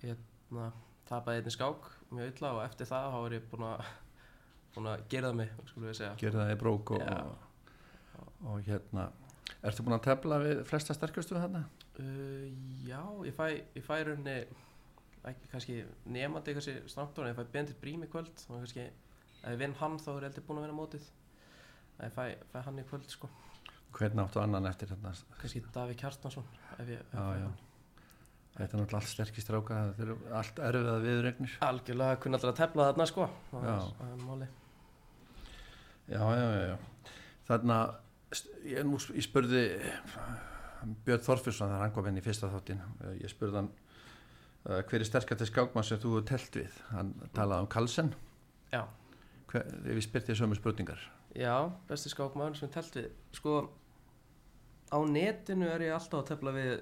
ég 0.03 0.17
hérna, 0.17 0.71
tapaði 1.07 1.43
einni 1.43 1.55
skák 1.55 1.91
mjög 2.11 2.33
illa 2.33 2.53
og 2.57 2.63
eftir 2.65 2.91
það 2.91 3.11
þá 3.13 3.19
er 3.21 3.37
ég 3.37 3.49
búin 3.53 3.67
að, 3.69 3.91
búin 4.75 4.91
að 4.91 5.05
gera 5.13 5.31
það 5.31 5.41
mig, 5.43 5.53
það 6.41 6.55
í 6.55 6.59
brók 6.65 6.95
og, 6.97 7.05
Já. 7.07 7.46
Og, 8.45 8.61
hérna 8.67 9.09
Ertu 9.67 9.83
búin 9.87 9.97
að 9.97 10.05
tefla 10.09 10.37
við 10.43 10.61
flesta 10.69 10.95
sterkustu 10.95 11.37
þarna? 11.39 11.65
Uh, 11.99 12.51
já, 12.87 13.01
ég 13.27 13.35
fæ, 13.35 13.45
ég 13.79 13.85
fæ 13.87 13.93
í 14.03 14.07
rauninni 14.09 14.37
ekki 15.27 15.49
kannski 15.51 15.77
nefandi 16.13 16.55
kannski 16.55 16.75
snáttur 16.91 17.25
en 17.27 17.33
ég 17.33 17.39
fæ 17.39 17.47
Bendit 17.55 17.81
Brím 17.83 18.05
í 18.07 18.11
kvöld 18.11 18.35
og 18.51 18.61
kannski 18.61 18.85
ef 18.87 19.47
ég 19.49 19.59
vinn 19.63 19.75
hann 19.81 19.97
þá 20.03 20.11
er 20.13 20.19
ég 20.19 20.29
heldur 20.29 20.47
búin 20.49 20.61
að 20.61 20.67
vinna 20.67 20.79
mótið 20.81 21.07
ég 22.03 22.15
fæ, 22.15 22.25
fæ 22.53 22.59
hann 22.67 22.83
í 22.83 22.87
kvöld 22.91 23.09
sko 23.11 23.31
Hvernig 23.97 24.27
áttu 24.27 24.43
annan 24.43 24.67
eftir 24.69 24.91
þarna? 24.93 25.15
kannski 25.41 25.63
Daví 25.75 25.97
Kjartansson 25.99 26.47
ef 26.77 26.93
ég, 26.93 27.01
ef 27.01 27.17
Já, 27.17 27.27
já. 27.41 27.49
Þetta 28.57 28.73
er 28.77 28.81
náttúrulega 28.81 29.01
allt 29.03 29.13
sterkist 29.13 29.47
stráka 29.49 29.81
þetta 29.91 30.05
eru 30.07 30.15
allt 30.41 30.61
erfiða 30.69 30.95
viðregnir 31.05 31.57
algjörlega 31.67 32.21
kunni 32.23 32.39
alltaf 32.39 32.53
að 32.53 32.61
tefla 32.61 32.87
þarna 32.91 33.07
sko 33.11 33.27
það 33.51 33.67
er, 33.73 33.91
það 34.01 34.23
máli 34.27 34.49
Já, 36.07 36.23
já, 36.23 36.47
já, 36.55 36.63
já. 36.71 36.77
Þarna, 37.49 37.77
ég, 38.33 38.83
nú, 38.87 38.99
ég 39.15 39.25
spurði 39.25 39.65
Björn 41.07 41.25
Þorfjörnsson 41.27 41.71
þegar 41.71 41.85
hann 41.85 41.95
kom 41.95 42.09
inn 42.11 42.21
í 42.21 42.25
fyrsta 42.25 42.51
þáttin 42.53 42.83
ég 43.21 43.31
spurði 43.33 43.61
hann 43.63 43.73
uh, 44.67 44.81
hver 44.83 45.01
er 45.01 45.09
sterkast 45.09 45.47
skákmann 45.51 45.87
sem 45.87 46.01
þú 46.03 46.21
telt 46.27 46.59
við? 46.59 46.81
Hann 46.93 47.15
talaði 47.37 47.67
um 47.67 47.71
Kalsen 47.73 48.13
já, 48.73 48.83
hver, 49.53 49.67
ef 49.87 49.95
ég 49.95 50.05
spyrti 50.05 50.33
þér 50.33 50.41
sömu 50.43 50.59
spurningar. 50.59 51.03
Já, 51.37 51.69
besti 51.89 52.11
skákmaður 52.13 52.59
sem 52.61 52.73
telt 52.73 52.95
við. 52.97 53.09
Sko 53.37 53.57
á 54.89 54.99
netinu 55.05 55.69
er 55.69 55.85
ég 55.85 55.97
alltaf 55.97 56.23
að 56.23 56.31
tefla 56.33 56.55
við 56.57 56.73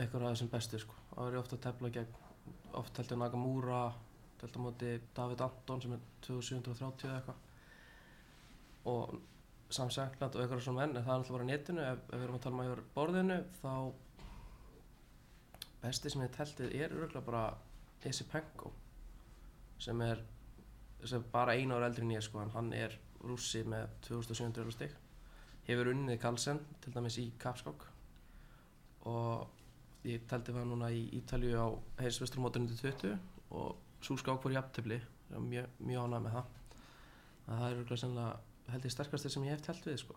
eitthvað 0.00 0.26
af 0.26 0.34
þessum 0.34 0.52
bestu 0.52 0.80
sko. 0.82 0.96
Þá 1.10 1.20
er 1.26 1.36
ég 1.36 1.42
ofta 1.42 1.58
að 1.58 1.64
tefla 1.68 1.92
gegn 1.94 2.18
oft 2.78 2.94
telt 2.94 3.12
ég 3.12 3.18
Nagamura 3.20 3.82
telt 4.40 4.56
á 4.56 4.60
móti 4.62 4.92
David 5.16 5.42
Anton 5.44 5.82
sem 5.82 5.94
er 5.96 6.04
2730 6.24 7.08
eða 7.08 7.18
eitthvað. 7.18 7.40
Og 8.90 9.18
Sam 9.70 9.90
Sankland 9.94 10.34
og 10.34 10.42
eitthvað 10.42 10.64
svona 10.64 10.82
menn 10.84 10.96
en 10.96 11.04
það 11.04 11.12
er 11.12 11.18
alltaf 11.18 11.36
bara 11.36 11.48
netinu 11.48 11.82
ef, 11.84 12.00
ef 12.08 12.16
við 12.16 12.24
erum 12.26 12.38
að 12.38 12.44
tala 12.46 12.56
um 12.56 12.62
að 12.62 12.70
yfir 12.70 12.82
borðinu 12.96 13.38
þá 13.60 13.74
besti 15.80 16.12
sem 16.12 16.24
ég 16.24 16.34
teltið 16.36 16.74
er 16.80 16.96
örgulega 16.96 17.26
bara 17.26 17.44
Isi 18.10 18.24
Penko 18.28 18.72
sem 19.80 20.00
er 20.04 20.24
sem 21.04 21.20
er 21.20 21.30
bara 21.32 21.54
einu 21.56 21.76
ára 21.76 21.88
eldri 21.88 22.04
en 22.04 22.12
ég 22.16 22.24
sko 22.24 22.42
hann 22.54 22.74
er 22.76 22.98
rússi 23.26 23.62
með 23.68 23.88
2700 24.08 24.74
stig. 24.74 24.92
Hefur 25.68 25.92
unnið 25.92 26.20
Karlsen 26.22 26.60
til 26.82 26.92
dæmis 26.94 27.18
í 27.20 27.26
kapskák. 27.40 27.86
Og 29.10 30.06
ég 30.08 30.24
telti 30.28 30.54
það 30.56 30.68
núna 30.70 30.90
í 30.92 31.06
Ítalju 31.20 31.56
á 31.56 31.68
heilsvestrumótunum 32.00 32.70
til 32.70 32.80
20 32.90 33.16
og 33.56 34.04
svo 34.04 34.16
skák 34.20 34.40
fór 34.42 34.56
jafntefli. 34.56 35.00
Mjög, 35.30 35.68
mjög 35.78 36.06
ánæg 36.06 36.24
með 36.24 36.38
það. 36.38 36.54
Að 37.46 37.60
það 37.60 37.66
er 37.66 37.80
örgulega 37.80 38.02
sennilega 38.02 38.49
held 38.74 38.86
ég 38.86 38.94
sterkastir 38.94 39.32
sem 39.32 39.44
ég 39.46 39.56
hef 39.56 39.64
telt 39.66 39.84
við 39.86 39.98
sko. 40.02 40.16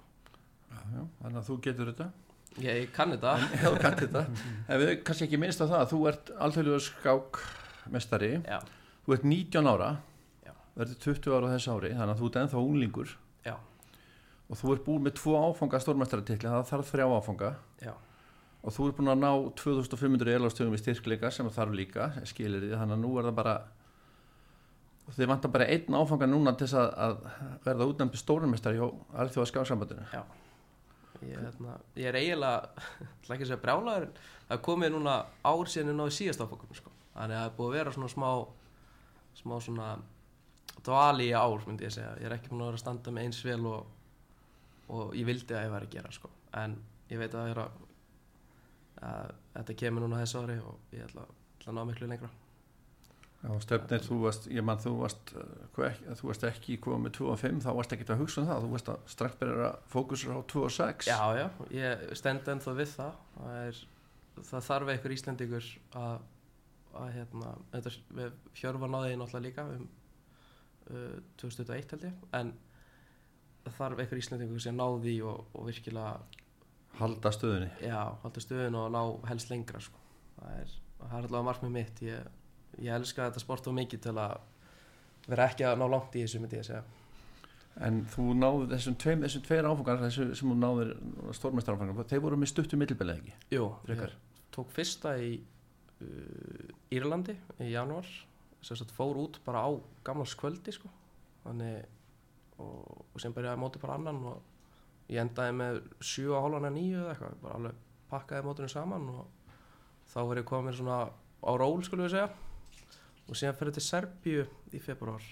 Já, 0.70 0.80
já, 0.94 1.02
þannig 1.22 1.42
að 1.42 1.50
þú 1.50 1.58
getur 1.68 1.92
þetta. 1.92 2.08
Ég, 2.62 2.88
kann 2.94 3.14
þetta. 3.14 3.34
Já, 3.58 3.66
þú 3.66 3.82
kannt 3.82 4.02
þetta. 4.04 4.24
En 4.68 4.82
við 4.82 4.92
kannski 5.08 5.28
ekki 5.28 5.42
minnst 5.42 5.62
á 5.62 5.66
það 5.66 5.80
að 5.80 5.92
þú 5.94 6.00
ert 6.12 6.32
alþjóðlega 6.46 6.86
skákmestari 6.88 8.32
já, 8.46 8.60
þú 9.06 9.16
ert 9.18 9.30
19 9.30 9.72
ára. 9.74 9.92
Verður 10.74 10.98
20 11.06 11.36
ára 11.38 11.50
á 11.50 11.54
þessu 11.54 11.74
ári 11.76 11.92
þannig 11.94 12.16
að 12.16 12.22
þú 12.22 12.30
ert 12.30 12.40
ennþá 12.42 12.62
unglingur. 12.64 13.12
Já, 13.46 13.54
og 14.50 14.58
þú 14.58 14.72
ert 14.74 14.88
búin 14.88 15.06
með 15.06 15.20
tvo 15.20 15.36
áfanga 15.38 15.82
stórmestaratikli 15.84 16.50
það 16.50 16.66
þarf 16.72 16.90
þrjá 16.90 17.06
áfanga. 17.14 17.52
Já, 17.84 17.94
og 18.64 18.74
þú 18.74 18.88
ert 18.90 18.98
búin 18.98 19.14
að 19.14 19.22
ná 19.22 19.32
2500 19.60 20.34
elastöfum 20.40 20.74
í 20.74 20.82
styrkleika 20.82 21.30
sem 21.34 21.50
þarf 21.54 21.78
líka 21.78 22.10
skilir 22.26 22.64
því, 22.64 22.72
þannig 22.80 22.98
að 22.98 23.04
nú 23.04 23.14
er 23.20 23.30
það 23.30 23.38
bara 23.42 23.56
og 25.04 25.18
þið 25.18 25.30
vantar 25.34 25.52
bara 25.52 25.68
einn 25.72 25.98
áfanga 26.00 26.30
núna 26.30 26.54
til 26.56 26.68
þess 26.68 26.80
að, 26.80 26.94
að 27.06 27.60
verða 27.66 27.90
útnæmpi 27.92 28.20
stórmestari 28.22 28.80
hjá 28.80 28.88
alþjóða 29.24 29.52
skáksambandinu 29.52 30.08
já 30.14 30.24
ég, 31.28 31.38
hérna, 31.40 31.78
ég 32.00 32.10
er 32.10 32.18
eiginlega 32.20 32.86
ætla 33.20 33.36
ekki 33.36 33.46
að 33.46 33.52
segja 33.52 33.62
brjálaður 33.64 34.08
en 34.08 34.18
það 34.50 34.64
komið 34.68 34.94
núna 34.96 35.16
ár 35.44 35.72
síðan 35.72 35.94
ég 35.94 36.00
náði 36.00 36.16
síðast 36.18 36.44
áfangunum 36.44 36.80
sko. 36.80 36.94
þannig 37.14 37.38
að 37.38 37.42
það 37.42 37.50
er 37.50 37.56
búið 37.58 37.70
að 37.70 37.78
vera 37.78 37.96
svona 37.98 38.12
smá 38.14 38.30
smá 39.40 39.56
svona 39.66 39.90
dvali 40.84 41.30
í 41.30 41.36
ár 41.38 41.68
myndi 41.68 41.88
ég 41.88 41.96
segja, 41.96 42.14
ég 42.20 42.30
er 42.30 42.38
ekki 42.38 42.52
búin 42.52 42.64
að 42.64 42.72
vera 42.72 42.80
að 42.80 42.86
standa 42.86 43.14
með 43.14 43.28
eins 43.28 43.42
vel 43.46 43.60
og, 43.70 43.88
og 44.94 45.16
ég 45.18 45.28
vildi 45.28 45.58
að 45.58 45.68
ég 45.68 45.74
væri 45.74 45.90
að 45.90 45.98
gera 45.98 46.14
sko. 46.14 46.32
en 46.60 46.78
ég 47.12 47.22
veit 47.22 47.36
að 47.38 47.58
að, 47.64 47.82
að 49.04 49.36
þetta 49.58 49.80
kemur 49.84 50.06
núna 50.06 50.24
þessu 50.24 50.44
ári 50.44 50.60
og 50.64 50.96
ég 50.96 51.06
ætla, 51.08 51.28
ætla 51.60 51.74
að 51.74 51.78
ná 51.80 51.86
miklu 51.90 52.10
lengra 52.10 52.32
stefnir, 53.64 54.04
þú 54.06 54.18
varst, 54.24 54.46
ég 54.52 54.64
mann, 54.64 54.80
þú 54.80 54.94
varst, 55.02 55.34
ekki, 55.88 56.16
þú 56.20 56.28
varst 56.30 56.46
ekki 56.48 56.78
komið 56.84 57.02
með 57.04 57.16
2 57.18 57.32
og 57.34 57.40
5, 57.42 57.64
þá 57.66 57.72
varst 57.80 57.96
ekki 57.96 58.06
að 58.08 58.22
hugsa 58.24 58.42
um 58.42 58.50
það, 58.50 58.62
þú 58.64 58.70
varst 58.74 58.92
að 58.94 59.08
strax 59.14 59.40
byrja 59.42 59.66
að 59.68 59.80
fókusur 59.92 60.38
á 60.38 60.40
2 60.54 60.62
og 60.64 60.76
6. 60.78 61.10
Já, 61.12 61.20
já, 61.40 61.48
ég 61.76 62.06
stend 62.20 62.52
ennþá 62.54 62.76
við 62.78 62.94
það 62.94 63.18
það, 63.34 63.58
er, 63.64 63.82
það 64.52 64.70
þarf 64.70 64.94
einhver 64.94 65.16
Íslendingur 65.18 65.72
að, 66.04 66.30
að 67.02 67.10
hérna, 67.18 67.56
þetta, 67.74 67.94
við 68.22 68.38
hjörfa 68.62 68.92
náði 68.94 69.18
náttúrulega 69.20 69.48
líka 69.50 69.68
um 69.74 69.90
uh, 70.92 71.18
2001 71.42 71.92
held 71.96 72.08
ég 72.08 72.24
en 72.40 72.54
það 73.66 73.76
þarf 73.80 74.04
einhver 74.04 74.22
Íslendingur 74.22 74.64
sem 74.64 74.78
náði 74.78 75.18
og, 75.28 75.44
og 75.52 75.68
virkilega 75.68 76.16
Halda 77.00 77.32
stöðunni. 77.34 77.72
já, 77.82 78.00
halda 78.22 78.42
stöðun 78.44 78.76
og 78.78 78.90
ná 78.94 79.02
helst 79.32 79.50
lengra 79.50 79.80
sko. 79.82 79.98
það 80.38 80.58
er, 80.60 80.74
það 81.00 81.14
er 81.18 81.28
allavega 81.28 81.48
markmið 81.48 81.72
mitt 81.74 82.02
ég, 82.06 82.28
ég 82.82 82.96
elska 82.96 83.28
þetta 83.28 83.44
sport 83.44 83.70
og 83.70 83.78
mikið 83.78 84.04
til 84.08 84.18
að 84.18 84.36
vera 85.30 85.48
ekki 85.50 85.66
að 85.68 85.80
ná 85.80 85.86
langt 85.88 86.18
í 86.18 86.26
þessu 86.26 86.42
myndi 86.42 86.60
ég 86.60 86.66
að 86.66 86.70
segja. 86.72 86.84
En 87.88 88.04
þú 88.14 88.26
náðu 88.38 88.68
þessum 88.70 88.98
tveim, 89.02 89.24
þessum 89.26 89.46
tveir 89.48 89.68
áfangar 89.70 90.04
þessu, 90.04 90.28
sem 90.38 90.52
þú 90.52 90.58
náður 90.60 90.92
stórmestaráfangar, 91.40 92.10
þeir 92.12 92.22
voru 92.22 92.38
með 92.38 92.52
stuttu 92.52 92.78
millibili 92.78 93.16
ekki? 93.16 93.34
Jú, 93.56 93.70
Frekar. 93.88 94.14
ég 94.14 94.52
tók 94.54 94.70
fyrsta 94.76 95.16
í 95.18 95.32
uh, 95.40 96.94
Írlandi 96.94 97.34
í 97.64 97.72
janúar. 97.74 98.10
Sem 98.64 98.78
sagt 98.80 98.94
fór 98.96 99.18
út 99.20 99.42
bara 99.44 99.66
á 99.66 99.72
gamlarskvöldi 100.06 100.72
sko. 100.76 100.92
Þannig 101.44 101.82
og, 102.62 103.06
og 103.10 103.22
sem 103.22 103.34
byrjaði 103.36 103.60
móti 103.60 103.82
bara 103.82 103.98
annan 103.98 104.22
og 104.30 105.10
ég 105.12 105.20
endaði 105.24 105.56
með 105.58 105.82
7 106.00 106.30
á 106.32 106.40
hálfana 106.46 106.72
9 106.74 107.02
eða 107.02 107.14
eitthvað, 107.16 107.40
bara 107.44 107.58
alveg 107.60 107.82
pakkaði 108.14 108.46
mótinu 108.48 108.70
saman 108.72 109.10
og 109.12 109.60
þá 110.14 110.20
var 110.30 110.40
ég 110.40 110.48
komin 110.48 110.78
svona 110.78 111.00
á 111.10 111.52
ról 111.60 111.82
skulum 111.84 112.06
við 112.06 112.16
segja 112.16 112.30
og 113.28 113.38
síðan 113.40 113.58
fyrir 113.58 113.76
til 113.76 113.86
Serbíu 113.86 114.46
í 114.74 114.82
februar 114.84 115.24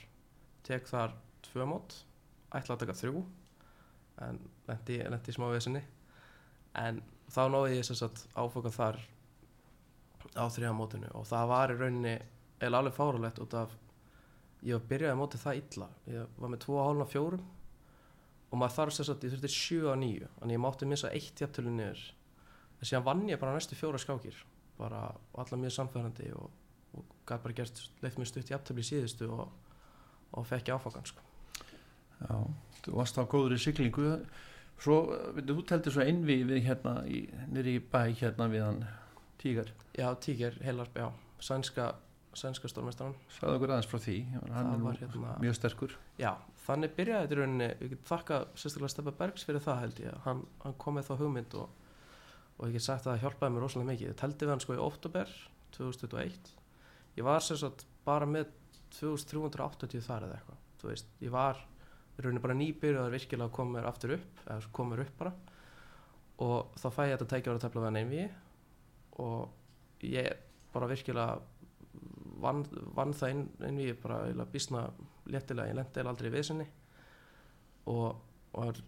tek 0.66 0.88
þar 0.88 1.16
tvö 1.48 1.68
mót. 1.68 1.96
Ætla 2.52 2.76
að 2.76 2.84
taka 2.84 2.98
þrjú 3.00 3.24
en 4.22 4.40
lendi, 4.68 5.00
lendi 5.08 5.32
í 5.32 5.36
smá 5.36 5.48
vesinni 5.52 5.82
en 6.80 7.02
þá 7.32 7.42
náði 7.52 7.80
ég 7.80 7.88
þess 7.88 8.06
að 8.06 8.24
áfoka 8.36 8.72
þar 8.74 9.00
á 10.36 10.46
þriða 10.52 10.76
mótinu. 10.78 11.10
Og 11.18 11.26
það 11.28 11.50
var 11.52 11.74
í 11.74 11.80
rauninni 11.80 12.16
eða 12.62 12.82
alveg 12.82 12.96
fáralegt 12.96 13.42
út 13.44 13.56
af 13.58 13.74
ég 14.62 14.78
var 14.78 14.88
byrjaði 14.92 15.20
mótið 15.20 15.44
það 15.46 15.62
illa. 15.62 15.90
Ég 16.12 16.38
var 16.38 16.54
með 16.54 16.64
2,5 16.68 17.12
fjórum. 17.12 17.50
Og 18.52 18.60
maður 18.60 18.76
þarf 18.78 18.98
þess 18.98 19.14
að 19.14 19.26
ég 19.26 19.34
þurfti 19.36 19.54
7 19.56 19.92
á 19.92 19.96
9 19.96 20.32
þannig 20.38 20.58
ég 20.58 20.64
mátti 20.66 20.90
missa 20.92 21.12
eitt 21.16 21.42
jafntölu 21.42 21.72
niður. 21.72 22.02
En 22.80 22.90
síðan 22.90 23.06
vann 23.08 23.30
ég 23.30 23.40
bara 23.40 23.56
næstu 23.56 23.78
fjóra 23.80 24.02
skákir. 24.02 24.36
Bara 24.80 25.06
allar 25.40 25.62
mjög 25.62 25.76
samfærandi 25.78 26.32
og, 26.36 26.50
og 26.98 27.04
gæti 27.28 27.44
bara 27.46 27.58
gert 27.62 27.84
leitt 28.04 28.18
mér 28.20 28.30
stutt 28.30 28.52
í 28.52 28.88
síðustu 28.88 29.30
og, 29.32 29.52
og 30.32 30.48
fekk 30.48 30.72
ég 30.72 30.78
áfokan 30.80 31.06
sko. 31.08 31.24
Já, 32.22 32.38
þú 32.86 32.96
varst 33.00 33.18
á 33.18 33.24
góður 33.26 33.58
í 33.58 33.62
siglingu. 33.62 34.16
Svo, 34.82 34.98
veitu, 35.36 35.54
þú 35.54 35.64
teldir 35.70 35.94
svo 35.94 36.06
einvi 36.06 36.40
við 36.50 36.64
hérna, 36.66 36.96
í, 37.06 37.28
nýri 37.54 37.78
í 37.78 37.82
bæ 37.82 38.02
hérna 38.18 38.48
við 38.50 38.64
hann 38.66 38.80
tígar. 39.42 39.70
Já, 39.98 40.08
Tíker, 40.22 40.58
Heilarp, 40.64 40.96
já, 40.98 41.10
sænska, 41.44 41.92
sænska 42.38 42.70
stórmestaran 42.72 43.16
Sæðu 43.36 43.58
okkur 43.58 43.74
aðeins 43.76 43.90
frá 43.92 44.00
því, 44.02 44.16
hann 44.32 44.48
Það 44.54 44.88
er 44.92 45.02
hérna- 45.02 45.36
mjög 45.44 45.58
sterkur. 45.58 45.96
Já, 46.22 46.32
þannig 46.66 46.96
byrjaði 46.98 47.28
þetta 47.28 47.36
í 47.36 47.40
rauninni, 47.42 47.70
við 47.82 47.94
getum 47.94 48.10
þakka 48.12 48.40
sérstaklega 48.56 48.94
Steppa 48.96 49.14
Bergs 49.20 49.46
fyrir 49.48 49.66
það 49.66 49.82
held 49.84 50.02
ég, 50.06 50.18
hann, 50.26 50.44
hann 50.64 50.78
kom 50.78 50.98
með 50.98 51.10
þá 51.10 51.14
hugmynd 51.22 51.58
og, 51.62 51.70
og 52.58 52.66
ég 52.68 52.74
get 52.78 52.88
sagt 52.88 53.06
að 53.06 53.14
það 53.16 53.22
hjálpaði 53.26 53.54
mér 53.56 53.66
rosalega 53.66 53.92
mikið. 53.92 54.08
Ég 54.14 54.20
teldi 54.22 54.46
við 54.46 54.54
hann 54.54 54.64
sko 54.66 54.78
í 54.78 54.82
oktober 54.86 55.36
2021, 55.78 56.54
ég 57.18 57.28
var 57.28 57.44
sérstaklega 57.44 57.90
bara 58.06 58.28
með 58.30 58.52
2380 58.98 60.04
þar 60.06 60.28
eða 60.28 60.38
eitthvað, 60.40 60.62
þú 60.82 60.90
veist, 60.90 61.12
ég 61.22 61.34
var 61.34 61.60
í 61.62 62.24
rauninni 62.26 62.44
bara 62.44 62.58
nýbyrjaður 62.58 63.16
virkilega 63.16 63.48
að 63.48 63.56
koma 63.56 63.78
mér 63.78 63.90
aftur 63.90 64.16
upp, 64.18 64.44
eða 64.46 64.72
koma 64.76 64.96
mér 64.96 65.06
upp 65.06 65.18
bara. 65.20 65.34
Og 66.42 66.74
þá 66.82 66.88
fæ 66.96 67.02
ég 67.06 67.14
þetta 67.16 67.30
tækja 67.32 67.52
ára 67.52 67.60
að 67.60 67.66
tefla 67.66 67.82
við 67.82 67.88
hann 67.90 68.00
einvið 68.02 69.22
og 69.22 70.06
ég 70.08 70.32
bara 70.74 70.90
virkilega 70.90 71.40
vann, 72.42 72.64
vann 72.96 73.16
það 73.16 73.36
inn, 73.36 73.44
einvið 73.62 73.98
bara 74.02 74.22
eiginlega 74.26 74.54
býsna 74.54 74.86
léttilega, 75.32 75.70
ég 75.70 75.78
lendi 75.78 75.92
eiginlega 75.92 76.14
aldrei 76.16 76.32
í 76.32 76.34
vesinni 76.34 76.68
og, 77.92 78.22
og 78.58 78.64
mér 78.66 78.82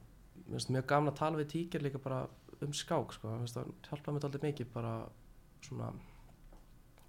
finnst 0.56 0.74
mjög 0.74 0.88
gaman 0.90 1.14
að 1.14 1.20
tala 1.20 1.42
við 1.42 1.52
tíkir 1.54 1.86
líka 1.86 2.02
bara 2.02 2.24
um 2.64 2.74
skák 2.76 3.14
sko, 3.16 3.30
mér 3.30 3.44
finnst 3.44 3.60
það 3.60 3.72
hjálpaði 3.90 4.16
mér 4.18 4.28
aldrei 4.30 4.46
mikið 4.48 4.74
bara 4.74 4.94
svona 5.64 5.92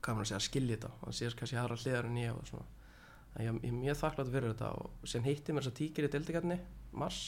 gaman 0.05 0.25
að 0.25 0.31
segja 0.31 0.41
að 0.41 0.47
skilja 0.49 0.77
þetta 0.77 0.91
og 1.01 1.17
sér 1.17 1.37
kannski 1.39 1.61
aðra 1.61 1.79
hliðar 1.81 2.09
en 2.11 2.19
ég 2.21 2.43
en 3.35 3.43
ég, 3.43 3.57
er 3.67 3.75
mjög 3.75 3.99
þakklátt 3.99 4.31
fyrir 4.31 4.53
þetta 4.53 4.71
og 4.79 5.09
síðan 5.09 5.27
hitti 5.27 5.55
mér 5.55 5.65
þess 5.65 5.73
að 5.73 5.79
tíkir 5.81 6.07
í 6.07 6.11
deildikarni 6.13 6.59
mars 6.95 7.21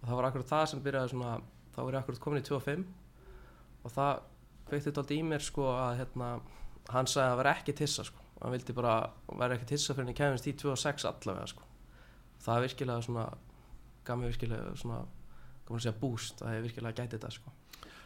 og 0.00 0.08
það 0.08 0.18
var 0.18 0.28
akkurat 0.28 0.52
það 0.52 0.64
sem 0.70 0.84
byrjaði 0.86 1.12
svona 1.12 1.32
þá 1.72 1.78
var 1.82 1.96
ég 1.96 2.00
akkurat 2.00 2.22
komin 2.22 2.42
í 2.42 2.46
2.5 2.48 2.84
og 3.82 3.94
það 3.94 4.22
kveikti 4.68 4.88
þetta 4.88 5.02
aldrei 5.02 5.18
í 5.18 5.24
mér 5.28 5.44
sko 5.44 5.68
að 5.74 5.94
hérna, 6.00 6.28
hann 6.92 7.10
sagði 7.10 7.30
að 7.30 7.40
vera 7.42 7.54
ekki 7.58 7.76
tissa 7.76 8.06
sko. 8.08 8.20
Hann 8.42 8.54
vildi 8.56 8.74
bara 8.74 8.94
vera 9.28 9.56
ekki 9.56 9.68
tissa 9.74 9.92
fyrir 9.92 10.06
henni 10.06 10.18
kemist 10.18 10.48
í 10.50 10.54
2.6 10.58 11.08
allavega 11.10 11.48
sko. 11.52 11.66
Það 12.42 12.56
er 12.56 12.64
virkilega 12.66 13.06
svona 13.06 13.26
gaf 14.06 14.18
mér 14.18 14.32
virkilega 14.32 14.76
svona 14.80 15.02
gaman 15.66 15.78
að 15.78 15.84
segja 15.84 15.98
boost 16.00 16.42
að 16.42 16.56
ég 16.56 16.64
virkilega 16.66 17.02
gæti 17.02 17.18
þetta 17.18 17.30
sko 17.36 17.52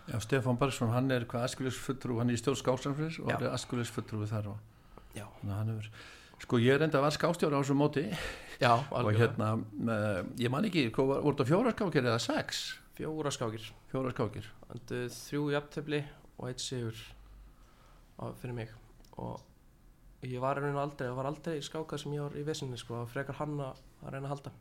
Já, 0.06 0.20
Stefán 0.22 0.58
Bergsson, 0.60 0.92
hann 0.94 1.10
er 1.10 1.24
hvað 1.26 1.48
askjulis 1.48 1.78
fulltrú, 1.82 2.20
hann 2.20 2.30
er 2.30 2.36
í 2.36 2.40
stjórn 2.40 2.60
skáksamfélags 2.60 3.18
og 3.24 3.32
Já. 3.32 3.38
er 3.40 3.54
askjulis 3.56 3.90
fulltrú 3.90 4.20
við 4.22 4.34
þar 4.36 4.52
og 4.52 4.58
að 5.16 5.52
hann 5.56 5.72
hefur, 5.72 5.88
sko 6.44 6.60
ég 6.62 6.76
er 6.76 6.84
enda 6.86 7.00
að 7.00 7.06
var 7.06 7.14
skástjóri 7.16 7.56
á 7.56 7.60
þessu 7.62 7.76
móti. 7.78 8.04
Já, 8.60 8.72
og 8.90 8.96
algjörlega. 9.00 9.22
hérna, 9.24 9.48
uh, 9.94 10.20
ég 10.38 10.52
man 10.52 10.68
ekki, 10.68 10.88
voru 10.94 11.32
þetta 11.32 11.48
fjóra 11.48 11.72
skákir 11.74 12.06
eða 12.06 12.20
sex? 12.22 12.66
fjóra 12.96 13.30
skákir. 13.34 13.66
Fjóra 13.90 14.12
skákir. 14.14 14.46
Andu, 14.72 15.02
þrjú 15.12 15.50
jafntefli 15.52 16.00
og 16.38 16.48
eitt 16.48 16.62
sigur 16.64 16.96
fyrir 18.40 18.56
mig. 18.56 18.72
Og 19.20 19.40
ég 20.24 20.40
var 20.40 20.56
í 20.56 20.64
raun 20.64 20.78
og 20.78 20.84
aldrei 20.86 21.10
það 21.10 21.18
var 21.18 21.28
aldrei 21.30 21.58
skákað 21.64 22.02
sem 22.02 22.14
ég 22.16 22.24
var 22.24 22.38
í 22.40 22.46
vesinni 22.46 22.80
sko, 22.80 22.94
það 22.94 23.04
var 23.04 23.12
frekar 23.12 23.38
hann 23.42 23.58
að 23.66 23.82
reyna 24.06 24.24
að 24.24 24.32
halda 24.32 24.54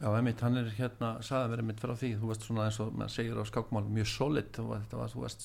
Já, 0.00 0.08
einmitt, 0.16 0.40
hann 0.42 0.56
er 0.58 0.70
hérna, 0.78 1.10
sagði 1.22 1.52
verið 1.52 1.68
mitt 1.68 1.82
frá 1.82 1.92
því, 1.94 2.12
þú 2.18 2.30
varst 2.30 2.46
svona 2.48 2.64
eins 2.66 2.78
og 2.82 2.94
maður 2.98 3.14
segir 3.14 3.38
á 3.38 3.44
skákmál, 3.46 3.84
mjög 3.86 4.08
solid, 4.10 4.48
þetta 4.56 4.98
var, 4.98 5.12
þú 5.12 5.22
varst, 5.22 5.44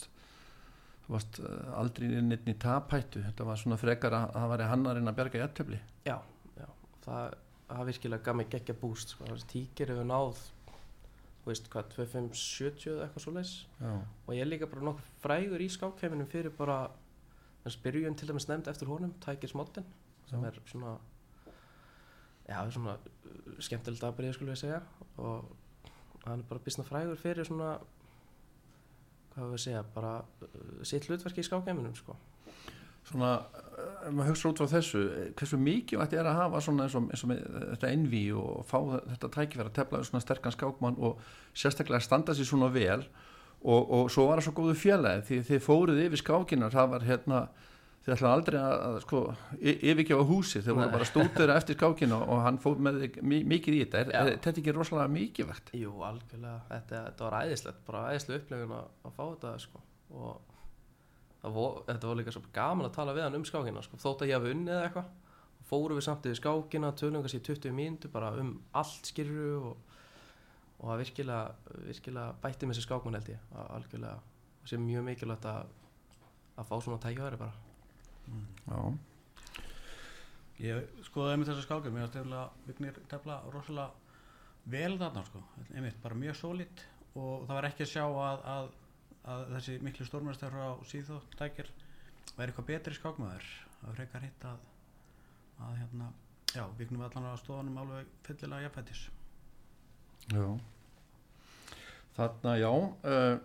þú 1.06 1.16
varst 1.16 1.40
uh, 1.44 1.80
aldrei 1.82 2.08
inn 2.18 2.34
í 2.34 2.56
tapættu, 2.58 3.22
þetta 3.28 3.46
var 3.46 3.62
svona 3.62 3.78
frekar 3.78 4.18
að 4.18 4.32
það 4.34 4.54
væri 4.54 4.70
hann 4.72 4.88
að 4.94 5.18
berga 5.20 5.38
í 5.42 5.46
ettöfli. 5.46 5.82
já, 6.08 6.18
já, 6.58 6.68
það, 7.06 7.38
það 7.68 7.90
virkilega 7.92 8.24
gaf 8.30 8.40
mig 8.40 8.50
geggja 8.56 8.78
búst 8.82 9.14
sko. 9.14 9.28
þessi 9.30 9.52
tíkir 9.54 9.94
hefur 9.94 10.10
náð 10.10 10.42
þú 11.48 11.52
veist 11.54 11.70
hvað, 11.72 11.92
2570 11.96 12.90
eða 12.92 13.06
eitthvað 13.06 13.24
svo 13.24 13.34
leis 13.38 13.52
Já, 13.80 13.92
og 14.28 14.32
ég 14.36 14.42
er 14.44 14.50
líka 14.50 14.68
bara 14.68 14.84
nokkuð 14.90 15.12
frægur 15.22 15.64
í 15.64 15.68
skákheiminum 15.72 16.28
fyrir 16.28 16.52
bara 16.58 16.90
þess 17.64 17.80
byrjun 17.86 18.18
til 18.20 18.28
dæmis 18.28 18.48
nefnd 18.50 18.68
eftir 18.68 18.90
honum 18.92 19.14
Tækir 19.24 19.54
Smolten 19.54 19.86
sem 20.28 20.44
Já. 20.44 20.50
er 20.50 20.60
svona 20.68 20.98
já, 22.48 22.58
svona 22.72 22.96
uh, 22.98 23.60
skemmtilegt 23.64 24.06
aðbyrðið 24.08 24.38
skulum 24.38 24.54
við 24.54 24.62
segja 24.64 24.82
og 25.18 25.52
hann 26.26 26.42
er 26.42 26.50
bara 26.50 26.64
bísna 26.64 26.86
frægur 26.88 27.20
fyrir 27.20 27.48
svona 27.48 27.78
hvað 29.36 29.54
við 29.54 29.64
segja, 29.68 29.84
bara 29.96 30.18
uh, 30.24 30.82
sitt 30.88 31.08
hlutverki 31.08 31.44
í 31.44 31.48
skákheiminum 31.48 31.96
sko. 31.98 32.18
svona, 33.08 33.38
ef 34.04 34.12
maður 34.12 34.34
hugsa 34.34 34.50
út 34.52 34.60
frá 34.60 34.72
þessu, 34.74 35.04
hversu 35.40 35.60
mikið 35.62 36.02
þetta 36.04 36.20
er 36.20 36.30
að 36.32 36.42
hafa 36.42 36.62
svona 36.66 36.88
eins 36.88 36.98
og, 36.98 37.08
eins 37.14 37.24
og 37.24 37.32
þetta 37.32 37.92
envi 37.94 38.26
og 38.36 38.66
fá 38.68 38.78
þetta 38.98 39.32
tækifæri 39.38 39.70
að 39.70 39.78
tefla 39.78 40.04
svona 40.04 40.24
sterkan 40.26 40.56
skákmann 40.56 41.00
og 41.00 41.22
sérstaklega 41.56 42.04
standa 42.04 42.36
sér 42.36 42.50
svona 42.50 42.68
vel 42.74 43.06
og, 43.64 43.82
og 43.82 44.12
svo 44.12 44.28
var 44.28 44.42
það 44.42 44.50
svo 44.50 44.58
góðu 44.60 44.76
félagi 44.82 45.24
því 45.30 45.40
þið 45.48 45.64
fóruð 45.64 46.04
yfir 46.04 46.24
skákinar, 46.24 46.76
það 46.76 46.92
var 46.96 47.08
hérna 47.08 47.42
þið 48.08 48.14
ætlaði 48.16 48.34
aldrei 48.38 48.58
að, 48.64 48.74
að 48.88 48.98
sko, 49.04 49.20
y- 49.60 49.78
yfirgefa 49.92 50.26
húsi, 50.30 50.62
þeir 50.64 50.78
voru 50.78 50.92
bara 50.96 51.08
stóttur 51.10 51.52
eftir 51.52 51.76
skákina 51.76 52.20
og 52.24 52.40
hann 52.46 52.58
fór 52.64 52.80
með 52.80 53.02
mikið 53.28 53.76
í 53.76 53.80
þetta, 53.84 54.00
er, 54.06 54.12
er 54.16 54.30
þetta 54.40 54.62
ekki 54.62 54.76
rosalega 54.78 55.12
mikið 55.12 55.50
vegt? 55.52 55.72
Jú, 55.76 55.92
algjörlega, 56.08 56.62
þetta, 56.70 57.02
þetta 57.10 57.26
var 57.28 57.36
æðislegt 57.44 57.82
bara 57.90 58.04
æðislega 58.14 58.40
upplifun 58.46 58.76
að, 58.78 58.88
að 59.10 59.16
fá 59.18 59.24
þetta 59.34 59.52
sko. 59.66 59.84
og 60.16 60.54
það 61.44 61.58
vo, 61.60 61.66
þetta 61.90 62.08
var 62.14 62.20
líka 62.22 62.36
svo 62.38 62.44
gaman 62.56 62.88
að 62.88 62.96
tala 62.96 63.18
við 63.18 63.28
hann 63.28 63.38
um 63.42 63.46
skákina 63.52 63.84
sko. 63.86 64.00
þótt 64.06 64.24
að 64.24 64.32
ég 64.32 64.40
hafi 64.40 64.56
unnið 64.56 64.74
eða 64.78 64.88
eitthvað 64.88 65.12
fórum 65.68 66.00
við 66.00 66.08
samt 66.08 66.26
yfir 66.32 66.40
skákina, 66.40 66.94
tölum 66.96 67.22
kannski 67.26 67.42
í 67.44 67.46
20 67.52 67.76
mínútur 67.76 68.12
bara 68.16 68.32
um 68.40 68.54
allt 68.80 69.12
skýrru 69.12 69.50
og, 69.60 69.98
og 70.80 70.90
það 70.94 71.02
virkilega, 71.04 71.76
virkilega 71.92 72.32
bætti 72.46 72.70
með 72.72 72.80
sér 72.80 72.86
skákmann 72.88 73.18
held 73.20 73.34
ég. 73.36 73.42
Að- 73.52 73.72
algjörlega, 73.82 74.22
og 74.64 74.72
sé 74.72 74.80
mjög 74.80 75.04
mikilvægt 75.12 75.48
að, 75.52 75.68
að 76.56 76.70
fá 76.72 76.76
svona 76.86 77.02
tækjaværi 77.04 77.42
bara 77.44 77.52
Já. 78.68 78.80
ég 80.66 81.02
skoðaði 81.08 81.40
með 81.40 81.52
þessa 81.52 81.66
skákir 81.68 81.94
mér 81.96 82.08
finnst 82.08 82.20
eftir 82.20 82.68
vignir 82.68 83.00
tefla 83.12 83.40
rosalega 83.54 83.92
vel 84.68 84.98
þarna 85.00 85.24
sko, 85.28 85.44
einmitt, 85.74 86.00
bara 86.04 86.20
mjög 86.20 86.40
sólitt 86.42 86.84
og 87.16 87.46
það 87.48 87.54
var 87.56 87.70
ekki 87.70 87.86
að 87.86 87.94
sjá 87.94 88.04
að, 88.06 88.48
að, 88.54 88.72
að 89.34 89.44
þessi 89.56 89.78
miklu 89.86 90.08
stórmjörstar 90.08 90.58
á 90.60 90.70
síðóttækir 90.92 91.70
væri 92.38 92.50
eitthvað 92.50 92.72
betri 92.72 92.98
skákmaður 92.98 93.52
það 93.78 93.86
var 93.88 94.00
frekar 94.02 94.26
hitt 94.28 94.50
að 94.50 94.66
að 95.58 95.78
hérna, 95.82 96.08
já, 96.54 96.64
vignum 96.78 97.02
við 97.02 97.08
allan 97.08 97.32
á 97.34 97.42
stofunum 97.42 97.80
alveg 97.82 98.10
fyllilega 98.28 98.68
jafnfættis 98.68 99.06
Já. 100.28 100.44
Þarna, 102.18 102.54
já 102.60 102.72
uh, 102.74 103.38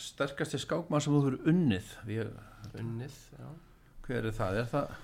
sterkasti 0.00 0.60
skákmann 0.62 1.02
sem 1.04 1.12
þú 1.12 1.22
fyrir 1.26 1.52
unnið 1.52 1.92
Við, 2.08 2.32
unnið 2.82 3.18
já. 3.38 3.48
hver 4.06 4.28
er 4.28 4.36
það? 4.36 4.60
Er 4.62 4.70
það? 4.72 4.94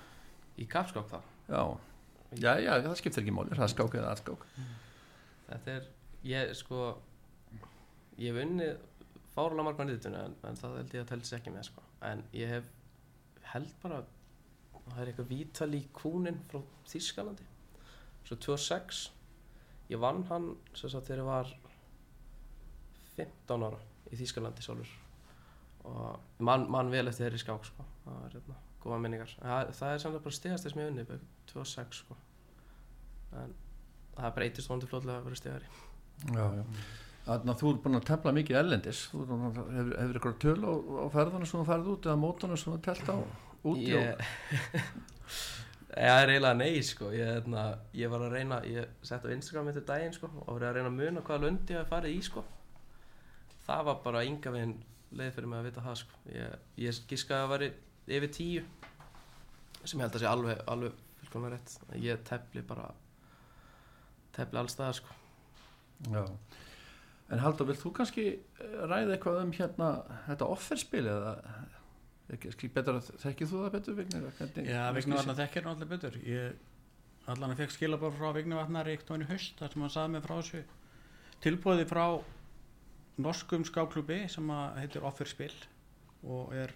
í 0.59 0.67
kapskák 0.69 1.09
þá 1.11 1.19
Já, 1.49 1.61
já, 2.37 2.51
já, 2.61 2.73
það 2.85 2.97
skiptir 2.99 3.23
ekki 3.23 3.33
máli, 3.33 3.55
það 3.55 3.65
er 3.65 3.73
skák 3.73 3.95
eða 3.97 4.11
aðskák 4.13 4.43
þetta 5.49 5.75
er, 5.75 5.87
ég 6.29 6.51
sko 6.59 6.81
ég 8.19 8.35
hef 8.35 8.41
unnið 8.43 8.73
fárulega 9.33 9.65
margmann 9.65 9.89
nýðutuna 9.89 10.25
en, 10.27 10.35
en 10.45 10.59
það 10.59 10.75
held 10.81 10.95
ég 10.97 11.05
að 11.05 11.11
tellis 11.13 11.33
ekki 11.39 11.53
með 11.55 11.69
sko. 11.69 11.85
en 12.05 12.23
ég 12.37 12.53
hef 12.53 12.69
held 13.53 13.71
bara 13.81 14.03
það 14.89 15.01
er 15.01 15.11
eitthvað 15.11 15.31
vítal 15.31 15.71
í 15.77 15.81
kúnin 15.95 16.41
frá 16.51 16.61
Þískalandi 16.89 17.47
svo 18.27 18.37
2006 18.37 19.03
ég 19.89 20.01
vann 20.01 20.25
hann 20.29 20.51
sem 20.77 20.91
sagt 20.91 21.09
þegar 21.09 21.23
ég 21.23 21.29
var 21.29 21.53
15 23.17 23.69
ára 23.69 23.81
í 24.09 24.19
Þískalandi 24.19 24.65
sjálfur 24.65 24.93
og 25.87 26.43
mann 26.45 26.65
man 26.71 26.91
vel 26.91 27.07
eftir 27.07 27.27
þeirri 27.27 27.41
skák 27.43 27.67
sko. 27.67 27.85
það 28.05 28.23
er 28.25 28.37
hérna, 28.37 28.55
góða 28.83 29.01
minningar 29.03 29.35
það, 29.35 29.73
það 29.79 29.93
er 29.93 30.01
samt 30.03 30.23
bara 30.23 30.37
stegast 30.39 30.67
þess 30.67 30.79
með 30.79 30.89
unni 30.93 31.05
2006 31.51 32.01
sko. 32.03 32.17
en 33.43 33.53
það 34.15 34.33
breytist 34.39 34.71
vonandi 34.71 34.89
flótlega 34.89 35.21
að 35.21 35.29
vera 35.29 35.43
stegari 35.43 35.71
Já, 36.35 36.45
já 36.59 36.65
Þannig 37.29 37.51
að 37.51 37.59
þú 37.59 37.69
er 37.69 37.79
búin 37.83 37.97
að 37.99 38.05
tefla 38.07 38.31
mikið 38.33 38.57
ellendis 38.57 38.99
þú 39.11 39.19
hefur 39.29 39.57
hefur 39.69 40.17
eitthvað 40.17 40.37
töl 40.41 40.61
á, 40.65 40.73
á 40.73 41.07
ferðunum 41.13 41.49
sem 41.49 41.59
þú 41.59 41.65
ferð 41.67 41.89
út 41.91 42.07
eða 42.07 42.21
mótunum 42.23 42.57
sem 42.57 42.73
þú 42.73 42.79
telt 42.87 43.11
á 43.11 43.17
út 43.69 43.81
í 43.83 43.89
ég, 43.91 44.23
það 45.91 46.21
er 46.23 46.31
eiginlega 46.33 46.57
nei 46.57 46.79
sko. 46.87 47.11
ég, 47.13 47.29
hérna, 47.35 47.65
ég 47.93 48.11
var 48.11 48.25
að 48.25 48.35
reyna 48.37 48.61
ég 48.65 48.95
sett 49.05 49.27
á 49.27 49.33
Instagram 49.35 49.69
eftir 49.73 49.85
daginn 49.91 50.15
sko, 50.15 50.31
og 50.45 50.55
var 50.55 50.69
að 50.71 50.79
reyna 50.79 50.89
að 50.89 50.97
muna 51.03 51.25
hvaða 51.27 51.43
lundi 51.45 51.75
ég 51.75 51.83
hafi 51.83 51.93
farið 51.93 52.15
í 52.15 52.23
sko. 52.29 52.45
það 53.67 53.85
var 53.91 54.01
bara 54.07 54.25
ynga 54.25 54.55
veginn 54.55 54.77
leið 55.17 55.31
fyrir 55.35 55.47
mig 55.49 55.59
að 55.59 55.67
vita 55.69 55.81
það 55.85 55.95
sko. 56.03 56.19
ég, 56.35 56.55
ég 56.85 56.99
giskaði 57.09 57.39
að 57.39 57.45
það 57.45 57.53
væri 57.55 57.69
yfir 58.19 58.33
tíu 58.37 58.63
sem 59.85 59.99
ég 59.99 60.03
held 60.05 60.15
að 60.17 60.23
sé 60.23 60.29
alveg, 60.29 60.61
alveg 60.67 60.99
fullkomlega 61.21 61.55
rétt 61.55 61.97
ég 62.03 62.23
tefli 62.27 62.61
bara 62.67 62.89
tefli 64.35 64.59
alls 64.61 64.75
það 64.77 64.93
sko. 64.99 65.15
Já. 66.13 66.23
En 67.29 67.41
Haldur, 67.43 67.67
vilt 67.69 67.81
þú 67.83 67.91
kannski 67.99 68.23
eh, 68.33 68.77
ræða 68.89 69.13
eitthvað 69.15 69.41
um 69.43 69.51
hérna 69.53 69.89
þetta 70.27 70.47
offerspil 70.49 71.03
eða 71.05 71.33
að 71.35 71.75
þekkið 72.29 73.49
þú 73.49 73.59
það 73.63 73.71
betur 73.75 73.95
Vignir? 73.97 74.25
Hvernig- 74.37 74.67
Já, 74.69 74.81
Vigni 74.93 75.15
Vatnar 75.17 75.37
þekkir 75.39 75.63
hann 75.65 75.75
allir 75.75 75.89
betur 75.89 76.17
ég 76.25 77.29
allan 77.29 77.53
að 77.53 77.61
fekk 77.63 77.73
skilabóð 77.75 78.17
frá 78.19 78.33
Vigni 78.37 78.57
Vatnar 78.57 78.89
eitt 78.89 79.09
og 79.09 79.17
einu 79.17 79.27
haust 79.29 79.57
þar 79.59 79.73
sem 79.73 79.81
hann 79.85 79.93
saði 79.93 80.11
mig 80.15 80.23
frá 80.25 80.35
þessu 80.39 80.61
tilbúði 81.41 81.85
frá 81.89 82.03
norskum 83.19 83.65
skáklubi 83.67 84.23
sem 84.31 84.51
að 84.53 84.79
heitir 84.83 85.05
Offerspil 85.07 85.53
og 86.23 86.53
er, 86.55 86.73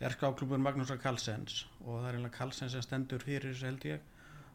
er 0.00 0.14
skáklubur 0.14 0.60
Magnúsar 0.62 1.00
Karlsens 1.02 1.64
og 1.84 2.00
það 2.00 2.08
er 2.08 2.18
einlega 2.18 2.38
Karlsens 2.38 2.76
sem 2.76 2.84
stendur 2.84 3.24
fyrir 3.24 3.52
þessu 3.52 3.70
held 3.70 3.86
ég 3.88 4.06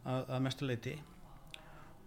að, 0.06 0.26
að 0.28 0.44
mestu 0.48 0.68
leiti 0.68 0.96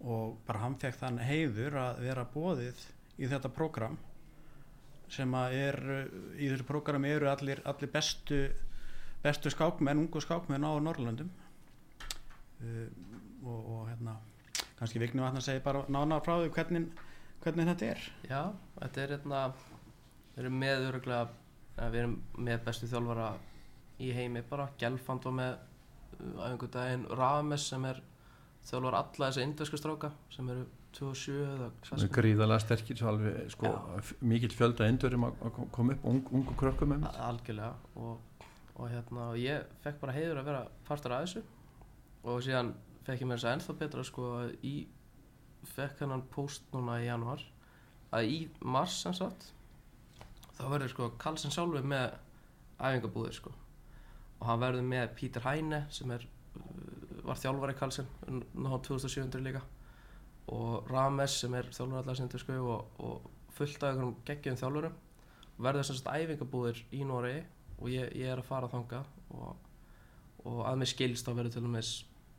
og 0.05 0.35
bara 0.45 0.65
hann 0.65 0.77
fekk 0.81 0.99
þann 0.99 1.23
heiður 1.23 1.79
að 1.81 2.03
vera 2.05 2.27
bóðið 2.33 2.83
í 3.17 3.29
þetta 3.31 3.51
prógram 3.55 3.97
sem 5.11 5.33
að 5.37 5.57
er 5.57 5.81
í 6.35 6.49
þessu 6.49 6.67
prógrami 6.67 7.13
eru 7.13 7.29
allir, 7.31 7.61
allir 7.65 7.91
bestu 7.93 8.39
bestu 9.25 9.49
skákmenn, 9.49 10.05
ungu 10.05 10.21
skákmenn 10.21 10.65
á 10.65 10.71
Norrlöndum 10.77 11.29
uh, 12.61 12.87
og, 13.45 13.59
og 13.59 13.81
hérna 13.89 14.19
kannski 14.77 15.01
Vigni 15.01 15.23
Vatnar 15.23 15.43
segi 15.43 15.63
bara 15.65 15.85
nána 15.89 16.19
frá 16.21 16.35
því 16.41 16.51
hvernig, 16.53 16.87
hvernig 17.43 17.69
þetta 17.71 17.91
er. 17.93 18.07
Já, 18.29 18.41
þetta 18.79 19.03
er 19.03 19.15
hérna 19.15 19.41
við 20.35 20.43
erum 20.43 20.57
með 20.61 20.87
öruglega 20.89 21.89
við 21.91 21.99
erum 22.01 22.15
með 22.47 22.63
bestu 22.65 22.89
þjálfara 22.91 23.29
í 24.03 24.11
heimi 24.15 24.43
bara, 24.47 24.67
Gelfand 24.79 25.27
var 25.27 25.35
með 25.35 25.53
uh, 25.55 26.41
á 26.41 26.43
einhvern 26.49 26.73
daginn 26.73 27.05
Rames 27.15 27.67
sem 27.71 27.85
er 27.87 28.01
þjálfar 28.65 28.97
alla 28.99 29.29
þessa 29.29 29.45
indversku 29.45 29.79
stráka 29.79 30.11
sem 30.33 30.49
eru 30.51 30.65
27 30.95 31.41
eða 31.43 31.69
hvað 31.83 32.05
gríðalega 32.15 32.63
sterkir 32.63 32.99
svo 32.99 33.11
alveg 33.11 33.51
sko, 33.51 33.71
mikill 34.23 34.53
fjölda 34.55 34.87
endurum 34.87 35.27
að 35.27 35.59
koma 35.75 35.95
upp 35.95 36.07
ung, 36.07 36.21
ungu 36.39 36.55
krökkum 36.59 36.95
algjörlega 37.03 37.73
og, 37.99 38.45
og 38.75 38.91
hérna 38.91 39.29
og 39.33 39.39
ég 39.41 39.65
fekk 39.83 39.99
bara 40.03 40.15
heiður 40.15 40.41
að 40.41 40.51
vera 40.51 40.63
partur 40.87 41.15
af 41.15 41.25
þessu 41.25 41.43
og 42.25 42.39
síðan 42.45 42.71
fekk 43.05 43.25
ég 43.25 43.29
mér 43.29 43.41
þess 43.41 43.49
að 43.49 43.57
ennþá 43.57 43.77
betra 43.81 44.07
sko 44.07 44.29
í 44.65 44.75
fekk 45.75 46.05
hennan 46.05 46.23
post 46.31 46.71
núna 46.73 47.01
í 47.03 47.09
januar 47.09 47.43
að 48.15 48.31
í 48.31 48.39
mars 48.63 49.01
sagt 49.05 49.51
þá 50.55 50.65
verður 50.71 50.91
sko 50.93 51.09
Karlsson 51.19 51.53
sjálfur 51.53 51.85
með 51.87 52.15
æfingabúðir 52.79 53.37
sko. 53.37 53.53
Og 54.39 54.47
hann 54.49 54.61
verður 54.61 54.87
með 54.87 55.13
Pítur 55.17 55.45
Hæne 55.45 55.85
sem 55.93 56.11
er 56.15 56.25
uh, 56.25 57.23
var 57.25 57.39
þjálfari 57.41 57.75
Karlsson 57.79 58.09
náttúrulega 58.27 58.83
2700 58.87 59.45
líka. 59.45 59.63
Og 60.53 60.91
Rames 60.91 61.39
sem 61.41 61.55
er 61.57 61.71
þjálfur 61.73 62.01
allar 62.01 62.19
sinni 62.19 62.41
sko 62.41 62.59
og, 62.75 63.01
og 63.03 63.29
fullt 63.55 63.83
af 63.83 63.93
einhverjum 63.93 64.17
geggjum 64.27 64.59
þjálfurum. 64.61 64.97
Verður 65.65 65.87
sem 65.87 65.99
sagt 65.99 66.11
æfingabúðir 66.11 66.83
í 66.95 67.03
Noregi 67.07 67.45
og 67.79 67.91
ég, 67.91 68.11
ég 68.15 68.31
er 68.31 68.41
að 68.41 68.49
fara 68.49 68.71
þangað. 68.71 69.07
Og, 69.35 69.55
og 70.45 70.61
að 70.67 70.81
mér 70.81 70.91
skilst 70.91 71.27
þá 71.27 71.33
verður 71.33 71.55
til 71.55 71.65
dæmis 71.65 71.93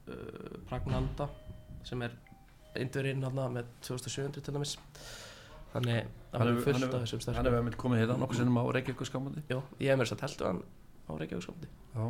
uh, 0.09 0.57
Pragnanda 0.69 1.29
sem 1.87 2.01
er 2.03 2.17
indurinn 2.77 3.25
með 3.25 3.69
2700 3.87 4.45
til 4.45 4.55
dæmis 4.55 4.77
þannig 5.75 5.99
að 5.99 6.15
Hann 6.37 6.43
hann 6.43 6.49
er 6.51 6.57
hann 6.57 6.65
fullt 6.67 6.85
af 6.85 7.03
þessum 7.03 7.21
Hann 7.21 7.25
sterkum 7.25 7.47
hefur 7.49 7.67
mynd 7.67 7.77
komið 7.81 8.01
hérna 8.03 8.17
nokkuð 8.21 8.41
sinnum 8.43 8.59
á 8.61 8.65
Reykjavík 8.77 9.07
skamandi 9.09 9.43
Jó, 9.49 9.61
ég 9.81 9.89
hef 9.93 10.01
mér 10.01 10.11
að 10.13 10.19
teltu 10.21 10.49
hann 10.49 10.59
á 11.09 11.13
Reykjavíkskóndi 11.17 11.69
Já, 11.97 12.07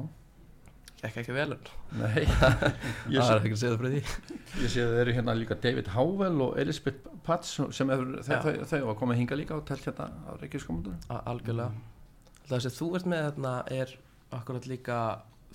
Gekk 0.97 1.19
ekki 1.21 1.35
vel 1.37 1.53
en 1.53 1.67
nei. 2.01 2.23
Ég 3.13 3.21
það 3.21 3.27
sé, 3.27 3.35
er 3.35 3.43
ekki 3.43 3.59
það 3.61 3.75
fyrir 3.83 3.93
því. 3.93 4.31
Ég 4.63 4.71
sé 4.73 4.81
að 4.81 4.95
þeir 4.95 5.01
eru 5.03 5.15
hérna 5.19 5.35
líka 5.37 5.59
David 5.61 5.91
Howell 5.93 6.41
og 6.47 6.57
Elizabeth 6.63 7.11
Pats 7.27 7.53
sem 7.77 7.93
hefur, 7.93 8.15
þau, 8.25 8.33
Já. 8.33 8.65
þau, 8.71 8.79
hafa 8.87 8.97
komið 9.03 9.21
hinga 9.21 9.39
líka 9.39 9.59
og 9.59 9.67
telt 9.69 9.85
hérna 9.85 10.09
á 10.25 10.33
Reykjavík 10.41 10.65
skamandi 10.65 10.95
Algjörlega. 11.19 11.85
Það 12.49 12.65
sem 12.65 12.77
þú 12.79 12.89
ert 12.97 13.11
með 13.13 13.25
hérna 13.27 13.55
er 13.77 13.95
akkurat 14.41 14.69
líka 14.71 14.99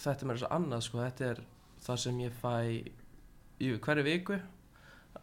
þetta 0.02 0.30
með 0.30 0.38
þess 0.38 0.48
að 0.48 0.56
annað 0.60 0.86
sko, 0.86 1.02
þetta 1.08 1.30
er 1.32 1.44
það 1.88 2.02
sem 2.06 2.22
ég 2.22 2.38
fæ 2.44 2.56
í 3.62 3.74
hverju 3.82 4.06
viku. 4.06 4.40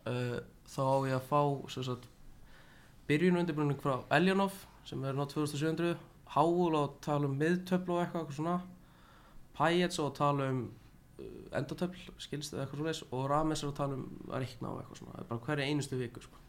Uh, 0.02 0.38
þá 0.68 0.82
á 0.82 0.96
ég 1.08 1.16
að 1.16 1.28
fá 1.30 1.40
sem 1.72 1.86
sagt, 1.86 2.10
byrjun 3.08 3.40
undirbúning 3.40 3.80
frá 3.80 4.02
Eljanov 4.14 4.56
sem 4.88 5.04
er 5.04 5.16
ná 5.16 5.24
2700 5.28 5.96
Hául 6.28 6.74
á 6.76 6.80
að 6.84 6.98
tala 7.06 7.28
um 7.28 7.38
miðtöfl 7.40 7.94
og 7.94 8.02
eitthvað, 8.02 8.20
eitthvað 8.20 8.36
svona 8.36 8.56
Pajets 9.56 9.98
á 9.98 10.04
að 10.04 10.16
tala 10.18 10.48
um 10.52 10.60
uh, 10.68 11.58
endatöfl, 11.58 12.04
skilst 12.20 12.54
eða 12.54 12.66
eitthvað 12.66 12.98
svona 13.00 13.18
og 13.18 13.30
Rames 13.32 13.64
er 13.64 13.70
að 13.70 13.78
tala 13.80 13.98
um 13.98 14.04
að 14.28 14.44
reikna 14.44 14.72
á 14.72 14.78
eitthvað 14.82 15.00
svona 15.00 15.26
bara 15.30 15.46
hverja 15.48 15.70
einustu 15.70 16.00
viku 16.00 16.24
sko. 16.24 16.42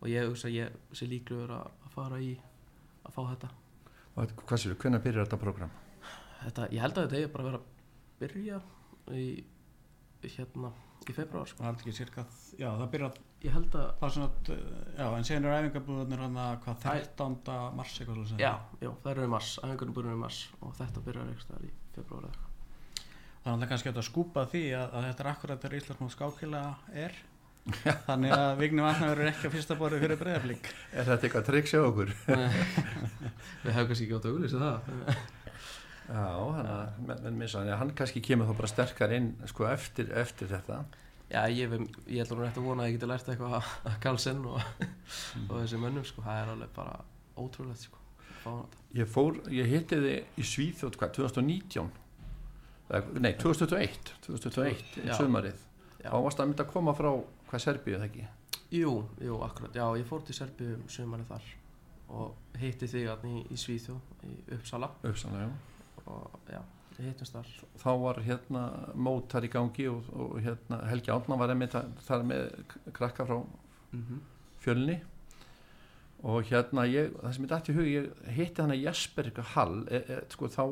og 0.00 0.08
ég 0.08 0.30
hugsa 0.30 0.48
að 0.48 0.56
ég 0.56 0.96
sé 0.96 1.10
líklegur 1.10 1.52
að, 1.58 1.92
fara 1.94 2.20
í 2.22 2.34
að 3.04 3.14
fá 3.14 3.22
þetta 3.34 3.54
Og 4.18 4.32
hvað 4.48 4.58
séu, 4.58 4.74
hvernig 4.74 5.02
byrjar 5.04 5.28
þetta 5.28 5.38
program? 5.38 5.70
þetta, 6.42 6.68
ég 6.72 6.82
held 6.82 6.98
að 6.98 7.04
þetta 7.06 7.20
eigi 7.20 7.32
bara 7.34 7.44
að 7.44 7.50
vera 7.50 7.60
að 7.60 7.66
byrja 8.22 8.60
í 9.14 9.26
hérna 10.34 10.72
í 11.06 11.14
februar 11.16 11.48
sko. 11.48 11.62
það 11.62 11.78
ekki 11.78 11.94
cirka, 11.96 12.24
já 12.58 12.68
það 12.68 12.90
byrjar 12.94 13.20
ég 13.44 13.54
held 13.54 13.78
að 13.78 13.86
það 14.00 14.08
er 14.08 14.14
svona, 14.16 14.58
já 14.98 15.06
en 15.06 15.26
sen 15.28 15.46
er 15.46 15.56
æfingabúðunir 15.60 16.22
hann 16.24 16.38
að 16.42 16.58
hvað 16.64 16.84
13. 16.84 17.38
mars 17.78 17.96
eitthvað 18.00 18.20
svo 18.32 18.40
já, 18.42 18.52
já, 18.82 18.90
það 19.04 19.10
eru 19.12 19.24
í 19.28 19.32
mars, 19.36 19.54
æfingunum 19.62 19.96
byrjum 19.98 20.18
í 20.18 20.22
mars 20.24 20.42
og 20.58 20.76
þetta 20.80 21.04
byrjar 21.06 21.32
eitthvað 21.32 21.66
í 21.68 21.72
februar 21.94 22.28
eða 22.28 22.34
eitthvað 22.34 22.46
Það 23.38 23.52
er 23.52 23.54
alltaf 23.54 23.70
kannski 23.70 23.88
hægt 23.88 24.00
að 24.02 24.08
skúpa 24.08 24.42
því 24.50 24.62
að, 24.76 24.94
að 24.98 25.04
þetta 25.06 25.22
er 25.22 25.28
akkurat 25.30 25.60
þegar 25.62 25.76
Íslandsmóð 25.78 26.10
skákila 26.12 26.62
er 27.06 27.14
þannig 28.08 28.34
að 28.34 28.50
Vigni 28.58 28.84
Vatnar 28.84 29.12
verður 29.12 29.30
ekki 29.30 29.48
að 29.48 29.54
fyrsta 29.54 29.76
borði 29.78 30.00
fyrir 30.02 30.20
breyðaflík 30.20 30.68
Er 30.92 31.08
þetta 31.08 31.28
eitthvað 31.28 31.46
trikk 31.48 31.70
sjá 31.70 31.80
okkur? 31.84 32.12
við 33.62 33.72
hefum 33.76 33.90
kannski 33.92 34.08
ekki 34.08 34.16
átt 34.18 34.28
að 34.28 34.34
auglýsa 34.34 34.62
það 34.64 35.37
Já, 36.08 36.24
þannig 36.56 37.56
að 37.58 37.74
hann, 37.82 37.92
kannski 37.98 38.22
kemur 38.24 38.48
þá 38.48 38.56
bara 38.62 38.70
sterkar 38.72 39.12
inn 39.12 39.28
sko, 39.50 39.66
eftir, 39.68 40.08
eftir 40.16 40.48
þetta. 40.48 40.80
Já, 41.28 41.42
ég, 41.52 41.74
ég 42.08 42.22
ætla 42.24 42.38
nú 42.38 42.46
rétt 42.46 42.56
að 42.56 42.64
vona 42.70 42.86
að 42.86 42.88
ég 42.88 42.96
geti 42.96 43.08
lært 43.10 43.28
eitthvað 43.28 43.58
að 43.60 43.96
Karlsson 44.00 44.40
og, 44.48 44.62
og 45.50 45.54
þessi 45.58 45.80
mönnum 45.82 46.06
sko, 46.08 46.24
það 46.24 46.40
er 46.40 46.52
alveg 46.54 46.72
bara 46.78 46.94
ótrúlegt 47.36 47.84
sko, 47.84 48.00
að 48.48 48.62
Ég 48.96 49.10
fór, 49.12 49.36
ég 49.52 49.68
hitti 49.68 49.98
þið 50.00 50.40
í 50.40 50.46
Svíþjótt 50.48 50.96
hvað, 50.96 51.12
2019 51.18 51.90
Eða, 52.88 53.20
nei, 53.20 53.34
2021 53.36 54.14
2021, 54.24 54.84
Já. 55.04 55.12
sumarið. 55.18 55.64
Já. 56.00 56.08
þá 56.08 56.18
varst 56.24 56.40
að 56.40 56.48
mynda 56.48 56.64
að 56.64 56.72
koma 56.72 56.94
frá 56.96 57.10
hvað 57.50 57.64
Serbíu 57.66 57.98
það 57.98 58.06
ekki? 58.06 58.26
Jú, 58.78 58.92
jú, 59.20 59.40
akkurat, 59.44 59.76
já, 59.76 59.84
ég 60.00 60.08
fór 60.08 60.24
til 60.24 60.36
Serbíu 60.38 60.78
um 60.78 60.86
sumarið 60.92 61.34
þar 61.34 61.50
og 62.16 62.56
hitti 62.62 62.88
hann 63.04 63.26
í, 63.28 63.42
í 63.52 63.58
Svíþjóð 63.60 64.24
í 64.24 64.36
Uppsala. 64.56 64.88
Uppsannlega, 65.04 65.50
og 66.08 66.50
já, 66.50 66.62
við 66.96 67.10
hittumst 67.10 67.36
þar. 67.36 67.52
Þá 67.82 67.90
var 68.02 68.22
hérna 68.26 68.64
mót 68.96 69.30
þar 69.32 69.46
í 69.48 69.52
gangi 69.52 69.86
og, 69.92 70.10
og 70.16 70.40
hérna 70.44 70.80
Helgi 70.90 71.14
Átna 71.14 71.38
var 71.40 71.52
einmitt 71.54 71.76
þar 72.08 72.26
með 72.26 72.50
krakka 72.96 73.28
frá 73.28 73.38
mm 73.92 74.18
fjölni. 74.58 74.98
Og 76.26 76.48
hérna 76.50 76.82
ég, 76.90 77.12
það 77.14 77.34
sem 77.34 77.44
ég 77.44 77.50
dætti 77.52 77.72
í 77.72 77.76
hug 77.76 77.88
ég 77.88 78.30
hitti 78.34 78.62
hann 78.64 78.74
að 78.74 78.80
Jesper 78.88 79.28
Hall 79.54 79.84
e, 79.86 80.00
e, 80.02 80.16
sko 80.32 80.48
þá 80.50 80.64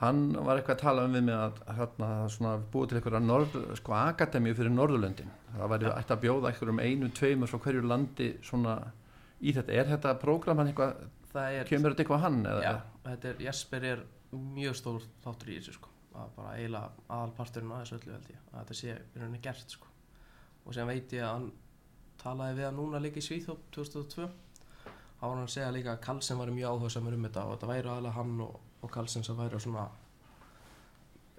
hann 0.00 0.20
var 0.46 0.60
eitthvað 0.60 0.76
að 0.76 0.84
tala 0.84 1.06
um 1.08 1.16
við 1.16 1.24
mig 1.26 1.36
að 1.36 1.58
hérna 1.76 2.10
svona 2.32 2.52
búið 2.72 2.92
til 2.92 3.00
einhverja 3.00 3.20
norð, 3.24 3.56
sko 3.80 3.96
akademíu 3.98 4.54
fyrir 4.56 4.72
Norðurlöndin. 4.72 5.32
Það 5.56 5.72
væri 5.74 5.90
ætti 5.90 6.14
að 6.14 6.22
bjóða 6.22 6.52
einhverjum 6.52 6.80
einu, 6.86 7.10
tveimur 7.18 7.50
frá 7.50 7.60
hverju 7.66 7.82
landi 7.90 8.30
svona 8.46 8.76
í 9.40 9.52
þetta, 9.56 9.74
er 9.74 9.90
þetta 9.90 10.14
prógram 10.22 10.62
hann 10.62 10.70
eitthvað, 10.70 11.04
er, 11.34 11.68
kemur 11.68 11.92
þetta 11.92 12.04
eitthvað 12.04 12.24
hann 12.24 12.40
eða? 12.46 12.62
já, 12.64 12.72
þetta 13.08 13.30
er, 13.32 13.44
Jesper 13.48 13.86
er 13.90 14.06
mjög 14.32 14.76
stór 14.78 15.06
þáttur 15.24 15.50
í 15.50 15.56
þessu 15.58 15.76
sko. 15.78 15.90
Að 16.20 16.30
bara 16.36 16.54
eiginlega 16.58 17.06
aðalparturinn 17.16 17.72
að 17.74 17.82
þessu 17.84 17.98
öllu 17.98 18.14
held 18.16 18.30
ég 18.32 18.44
að 18.50 18.60
þetta 18.60 18.78
sé 18.80 18.94
í 18.94 19.20
rauninni 19.20 19.42
gert 19.44 19.74
sko. 19.76 19.90
Og 20.66 20.76
sem 20.76 20.90
veit 20.90 21.14
ég 21.16 21.24
að 21.26 21.34
hann 21.36 21.50
talaði 22.20 22.58
við 22.58 22.68
hann 22.68 22.78
núna 22.78 23.00
líka 23.02 23.20
í 23.20 23.24
Svíþjóð 23.24 23.60
2002 23.76 24.26
þá 25.20 25.22
var 25.22 25.34
hann 25.36 25.44
að 25.44 25.54
segja 25.54 25.72
líka 25.74 25.94
að 25.94 26.02
Karlsson 26.06 26.40
var 26.40 26.52
mjög 26.54 26.74
áhuga 26.74 26.92
samar 26.94 27.16
um 27.16 27.24
þetta 27.26 27.44
og 27.46 27.54
þetta 27.54 27.70
væri 27.70 27.90
aðalega 27.92 28.16
hann 28.16 28.42
og, 28.44 28.58
og 28.80 28.92
Karlsson 28.94 29.24
sem 29.26 29.38
væri 29.38 29.60
svona 29.60 29.86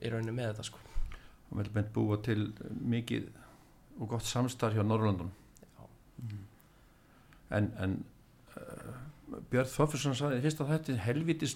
í 0.01 0.11
rauninni 0.11 0.35
með 0.37 0.51
þetta 0.51 0.67
sko. 0.69 0.81
Hann 1.49 1.61
vil 1.61 1.73
beint 1.75 1.93
búa 1.95 2.17
til 2.25 2.39
mikið 2.95 3.29
og 3.99 4.09
gott 4.15 4.25
samstarf 4.25 4.77
hjá 4.77 4.85
Norrlandun 4.85 5.31
Já. 5.61 5.85
en, 7.57 7.71
en 7.77 7.97
Björn 9.51 9.69
Þoffursson 9.71 10.17
sagði 10.17 10.41
fyrst 10.43 10.61
að 10.63 10.73
þetta 10.73 10.91
er 10.93 11.03
helvitis 11.05 11.55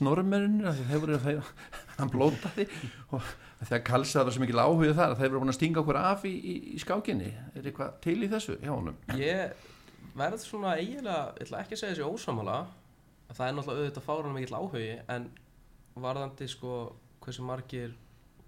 þeir, 1.26 1.50
hann 1.98 2.12
blótaði 2.14 2.68
og 3.12 3.30
þegar 3.66 3.84
Karlsson 3.90 4.28
var 4.28 4.36
svo 4.36 4.44
mikil 4.44 4.62
áhugið 4.62 4.96
þar 4.96 5.16
að 5.16 5.20
þeir 5.22 5.30
voru 5.30 5.44
búin 5.44 5.54
að 5.54 5.58
stinga 5.60 5.82
okkur 5.82 6.00
af 6.00 6.26
í, 6.28 6.34
í, 6.36 6.56
í 6.76 6.80
skákinni. 6.82 7.32
Er 7.56 7.68
eitthvað 7.68 7.98
til 8.06 8.18
í 8.24 8.32
þessu 8.32 8.58
hjá 8.62 8.72
honum? 8.72 8.98
Ég 9.20 9.68
verð 10.16 10.44
svona 10.44 10.78
eiginlega, 10.80 11.36
ég 11.36 11.48
ætla 11.48 11.62
ekki 11.64 11.76
að 11.76 11.82
segja 11.84 11.96
þessi 11.96 12.08
ósamala 12.08 12.60
það 13.34 13.48
er 13.48 13.58
náttúrulega 13.58 13.84
auðvitað 13.84 14.06
fárunum 14.06 14.38
mikill 14.38 14.58
áhugi 14.60 14.92
en 15.12 15.28
varðandi 16.00 16.48
sko 16.52 16.76
hversu 17.24 17.46
margir 17.46 17.96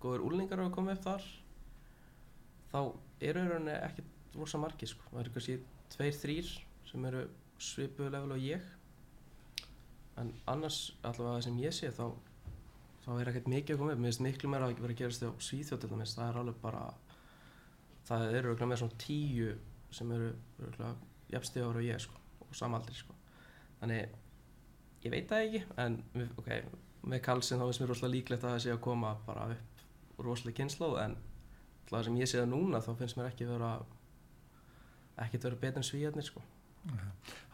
góður 0.01 0.25
úlningar 0.27 0.61
hafa 0.61 0.75
komið 0.75 0.97
upp 0.97 1.05
þar 1.07 1.27
þá 2.71 2.79
eru 3.29 3.45
rauninni 3.47 3.75
ekki 3.79 4.05
rosa 4.37 4.61
margir 4.61 4.91
sko, 4.91 5.07
það 5.11 5.21
eru 5.23 5.33
kannski 5.35 5.57
tveir, 5.95 6.17
þrýr 6.21 6.51
sem 6.87 7.07
eru 7.09 7.23
svipuðu 7.57 8.11
level 8.13 8.35
og 8.35 8.43
ég 8.43 8.67
en 10.21 10.31
annars 10.49 10.79
allavega 11.05 11.45
sem 11.45 11.59
ég 11.61 11.75
sé 11.75 11.91
þá 11.93 12.05
þá 13.05 13.11
er 13.21 13.29
ekkert 13.31 13.51
mikið 13.51 13.75
að 13.75 13.81
koma 13.81 13.93
upp, 13.93 13.99
mér 14.03 14.11
finnst 14.11 14.23
miklu 14.25 14.49
meira 14.51 14.67
að 14.67 14.81
vera 14.83 14.95
að 14.95 15.01
gerast 15.01 15.23
á 15.23 15.29
dæmis, 15.87 16.15
það 16.17 16.29
er 16.29 16.39
alveg 16.41 16.57
bara 16.61 16.85
það 18.07 18.25
eru 18.31 18.49
örugglega 18.51 18.71
með 18.71 18.81
svona 18.81 19.01
tíu 19.03 19.51
sem 19.95 20.11
eru 20.15 20.31
örugglega 20.59 20.93
jafnstíðar 21.31 21.79
og 21.79 21.87
ég 21.87 22.03
sko 22.03 22.19
og 22.47 22.55
samaldri 22.55 22.95
sko. 22.95 23.15
Þannig 23.81 24.15
ég 25.03 25.13
veit 25.13 25.29
það 25.29 25.45
ekki 25.45 25.63
en 25.83 25.97
ok, 26.39 26.51
með 27.07 27.23
Karlsson 27.27 27.61
þá 27.61 27.67
finnst 27.67 27.83
mér 27.83 27.91
rosalega 27.91 28.15
líklegt 28.15 28.43
að 28.43 28.55
það 28.55 28.63
sé 28.65 28.73
að 28.73 28.83
koma 28.87 29.13
bara 29.27 29.47
upp 29.55 30.23
rosalega 30.23 30.59
kynnslóð 30.61 30.99
en 31.03 31.17
það 31.87 32.07
sem 32.07 32.19
ég 32.19 32.31
sé 32.31 32.41
það 32.41 32.51
núna 32.53 32.83
þá 32.83 32.91
finnst 32.99 33.19
mér 33.19 33.31
ekki 33.31 33.49
vera 33.49 33.71
ekkert 35.23 35.47
vera 35.47 35.61
betur 35.61 35.81
en 35.81 35.87
svíjarnir 35.87 36.27
sko 36.27 36.43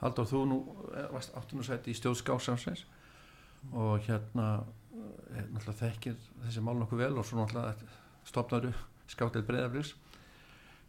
Haldur 0.02 0.28
þú 0.30 0.44
nú 0.50 0.58
eh, 0.94 1.08
varst 1.14 1.34
áttunum 1.38 1.64
sæti 1.66 1.94
í 1.94 1.98
stjórnskásansins 1.98 2.86
og 3.72 4.04
hérna 4.08 4.48
eh, 5.34 5.46
náttúrulega 5.54 5.80
þekkir 5.86 6.18
þessi 6.44 6.64
mál 6.66 6.76
nokkuð 6.82 7.04
vel 7.06 7.18
og 7.18 7.26
svo 7.28 7.40
náttúrulega 7.40 7.76
stopnaru 8.28 8.74
skátil 9.08 9.44
breyðaflýs 9.48 9.94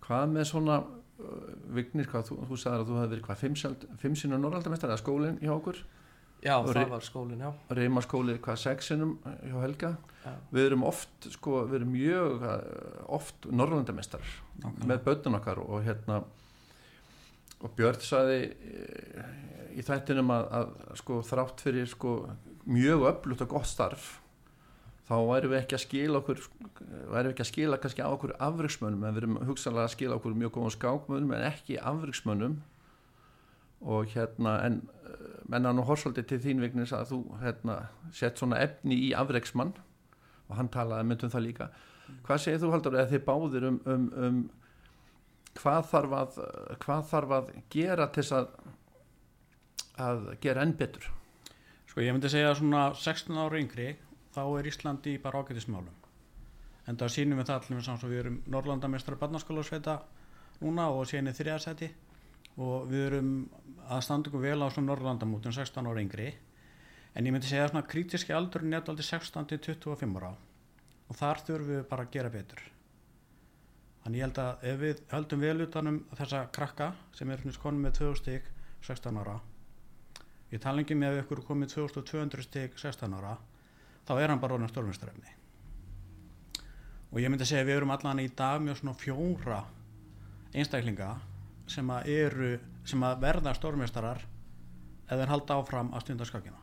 hvað 0.05 0.33
með 0.35 0.45
svona 0.51 0.75
uh, 0.85 1.53
vignir, 1.73 2.07
hvað 2.11 2.27
þú, 2.29 2.37
þú 2.51 2.57
sagðir 2.61 2.83
að 2.83 2.89
þú 2.91 2.97
hefði 2.99 3.13
verið 3.15 3.25
hvað, 3.29 3.39
fimm, 3.41 3.55
sjald- 3.57 3.87
fimm 4.03 4.17
sinur 4.21 4.43
norraldamestar 4.43 4.91
eða 4.93 5.01
skólinn 5.01 5.39
hjá 5.41 5.53
okkur, 5.55 5.79
já, 6.45 6.53
Og 6.59 6.69
það 6.77 6.91
var 6.93 7.07
skólinn, 7.07 7.41
já, 7.41 7.51
reymaskóli 7.79 8.35
hvað, 8.45 8.59
sex 8.61 8.91
sinum 8.93 9.15
hjá 9.25 9.57
Helga? 9.63 9.95
Já. 10.27 10.35
við 10.53 10.67
erum 10.69 10.85
oft, 10.85 11.29
sko, 11.33 11.63
við 11.71 11.79
erum 11.81 11.95
mjög 11.97 12.45
oft 13.17 13.49
norraldamestar 13.49 14.29
með 14.85 15.03
börnun 15.09 15.39
okkar 15.41 15.63
og 15.65 15.81
hérna 15.89 16.21
og 17.65 17.73
Björn 17.79 18.03
saði 18.05 18.41
eh, 18.51 19.31
í 19.75 19.85
þættinum 19.85 20.33
að, 20.35 20.51
að 20.59 20.99
sko 21.01 21.23
þrátt 21.27 21.65
fyrir 21.65 21.89
sko 21.91 22.19
mjög 22.65 23.09
öflugt 23.11 23.45
og 23.45 23.57
gott 23.57 23.69
starf 23.69 24.13
þá 25.05 25.17
værum 25.29 25.53
við 25.53 25.59
ekki 25.61 25.77
að 25.77 25.85
skila 25.85 26.21
okkur 26.21 26.45
værum 26.81 27.27
við 27.27 27.33
ekki 27.33 27.45
að 27.45 27.51
skila 27.51 27.81
kannski 27.81 28.05
á 28.05 28.09
okkur 28.09 28.37
afriksmönnum 28.47 29.05
en 29.05 29.17
við 29.17 29.25
erum 29.25 29.41
hugsanlega 29.51 29.91
að 29.91 29.97
skila 29.97 30.21
okkur 30.21 30.37
mjög 30.41 30.55
góðum 30.57 30.75
skákmönnum 30.77 31.35
en 31.37 31.49
ekki 31.51 31.81
afriksmönnum 31.81 32.61
og 33.85 34.13
hérna 34.15 34.59
en 34.65 34.81
eh, 35.05 35.25
menna 35.49 35.75
nú 35.77 35.85
horfsaldi 35.85 36.25
til 36.25 36.41
þín 36.41 36.63
vegnis 36.65 36.95
að 36.97 37.11
þú 37.13 37.21
hérna 37.43 37.81
sett 38.17 38.41
svona 38.41 38.63
efni 38.65 38.97
í 39.09 39.11
afriksmann 39.17 39.75
og 40.49 40.57
hann 40.59 40.71
talaði 40.73 41.09
myndum 41.09 41.33
það 41.33 41.47
líka. 41.47 41.69
Hvað 42.25 42.41
segir 42.45 42.61
þú 42.63 42.71
Haldur 42.73 42.97
eða 42.99 43.11
þið 43.13 43.23
báðir 43.27 43.67
um, 43.69 43.79
um, 43.89 44.07
um 44.25 44.41
hvað 45.59 45.91
þarf 45.91 46.15
að 46.19 46.39
hvað 46.83 47.05
þarf 47.11 47.35
að 47.39 47.51
gera 47.73 48.09
til 48.13 48.23
þess 48.23 48.39
að 48.39 48.49
að 50.05 50.25
gera 50.43 50.65
enn 50.65 50.75
betur? 50.79 51.07
Sko 51.91 52.03
ég 52.03 52.15
myndi 52.15 52.31
segja 52.33 52.51
að 52.51 52.59
svona 52.59 52.87
16 52.99 53.39
ára 53.39 53.61
yngri 53.61 53.93
þá 54.35 54.43
er 54.45 54.69
Íslandi 54.71 55.15
bara 55.23 55.45
ágætismálum. 55.45 56.01
En 56.91 56.99
það 57.01 57.13
sýnum 57.15 57.39
við 57.41 57.49
það 57.49 57.61
allir 57.61 57.85
samt 57.87 58.03
svo 58.03 58.11
við 58.11 58.25
erum 58.25 58.41
Norrlandamestrar 58.51 59.21
barnaskólasveita 59.21 59.95
núna 60.61 60.89
og 60.91 61.07
í 61.07 61.23
þriðarsæti 61.23 61.91
og 62.65 62.91
við 62.91 63.07
erum 63.07 63.31
að 63.89 64.05
standa 64.07 64.31
ykkur 64.31 64.43
vel 64.43 64.59
á 64.63 64.69
svona 64.69 64.91
Norrlandamótum 64.91 65.55
16 65.55 65.87
ára 65.87 66.03
yngri. 66.03 66.29
En 67.15 67.27
ég 67.27 67.33
myndi 67.33 67.47
segja 67.47 67.71
svona 67.71 67.87
krítiski 67.87 68.35
aldurinn 68.35 68.75
er 68.75 68.83
aldrei 68.83 69.07
16 69.07 69.51
til 69.55 69.63
25 69.63 70.19
ára. 70.19 70.35
Og 71.09 71.19
þar 71.19 71.47
þurfum 71.47 71.77
við 71.77 71.85
bara 71.89 72.07
að 72.09 72.17
gera 72.19 72.33
betur 72.35 72.74
þannig 74.05 74.21
ég 74.21 74.27
held 74.27 74.41
að 74.43 74.65
ef 74.71 74.81
við 74.81 75.03
höldum 75.11 75.43
vel 75.45 75.65
utanum 75.65 76.01
þessa 76.15 76.43
krakka 76.55 76.91
sem 77.17 77.31
er 77.33 77.45
konum 77.63 77.87
með 77.87 77.99
2000 78.01 78.21
stík 78.21 78.51
16 78.85 79.21
ára 79.23 79.39
ég 80.53 80.61
tala 80.61 80.85
ekki 80.85 80.97
með 80.99 81.19
ef 81.19 81.25
ykkur 81.25 81.41
er 81.43 81.49
komið 81.49 81.73
2200 81.77 82.47
stík 82.49 82.77
16 82.81 83.17
ára 83.19 83.39
þá 84.05 84.13
er 84.19 84.33
hann 84.33 84.43
bara 84.43 84.59
orðin 84.59 84.73
stórmestarefni 84.73 85.33
og 87.11 87.23
ég 87.23 87.33
myndi 87.33 87.49
segja 87.49 87.65
að 87.65 87.71
við 87.71 87.81
erum 87.81 87.95
allan 87.95 88.21
í 88.21 88.29
dag 88.37 88.61
með 88.61 88.81
svona 88.83 88.99
fjóra 89.01 89.63
einstaklinga 90.55 91.15
sem 91.71 91.91
að 91.91 92.13
eru 92.13 92.53
sem 92.85 93.09
að 93.09 93.25
verða 93.25 93.57
stórmestarar 93.57 94.21
ef 94.21 95.17
þeir 95.17 95.33
halda 95.33 95.59
áfram 95.59 95.95
að 95.95 96.05
stunda 96.05 96.29
skakina 96.29 96.61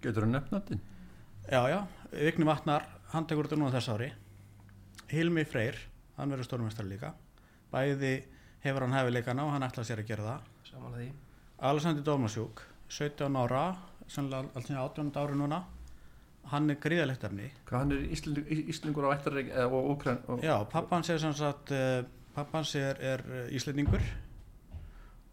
getur 0.00 0.24
þú 0.24 0.32
nefnandinn? 0.36 0.80
já 1.50 1.60
já, 1.68 1.80
Vigni 2.12 2.46
Vatnar 2.46 2.86
hann 3.12 3.26
tekur 3.26 3.48
þetta 3.48 3.58
núna 3.58 3.74
þess 3.74 3.90
ári. 3.92 4.10
Hilmi 5.10 5.44
Freyr, 5.48 5.78
hann 6.20 6.32
verður 6.34 6.48
stórmestar 6.48 6.86
líka. 6.88 7.14
Bæði 7.72 8.14
hefur 8.64 8.86
hann 8.86 8.96
hefileikana 8.98 9.46
og 9.46 9.54
hann 9.54 9.66
ætla 9.66 9.84
sér 9.86 10.02
að 10.02 10.10
gera 10.10 10.26
það. 10.28 11.10
Alessandri 11.70 12.04
Dómasjúk 12.04 12.62
17 12.90 13.36
ára, 13.38 13.64
sannlega 14.10 14.50
alltaf 14.58 14.80
18 14.84 15.12
ári 15.20 15.38
núna. 15.38 15.60
Hann 16.50 16.72
er 16.72 16.78
gríðalegt 16.82 17.24
efni. 17.28 17.50
Hann 17.70 17.92
er 17.94 18.06
Ísling, 18.10 18.46
Íslingur 18.72 19.06
á 19.06 19.14
ættarreik 19.14 19.52
og 19.66 19.92
Úkræn 19.94 20.22
og, 20.26 20.40
já, 20.42 20.56
pappans 20.72 21.10
er 21.12 21.20
sem 21.22 21.34
sagt 21.36 21.70
uh, 21.76 22.00
pappans 22.34 22.74
er, 22.74 22.98
er 22.98 23.22
eh, 23.28 23.54
Íslendingur 23.54 24.02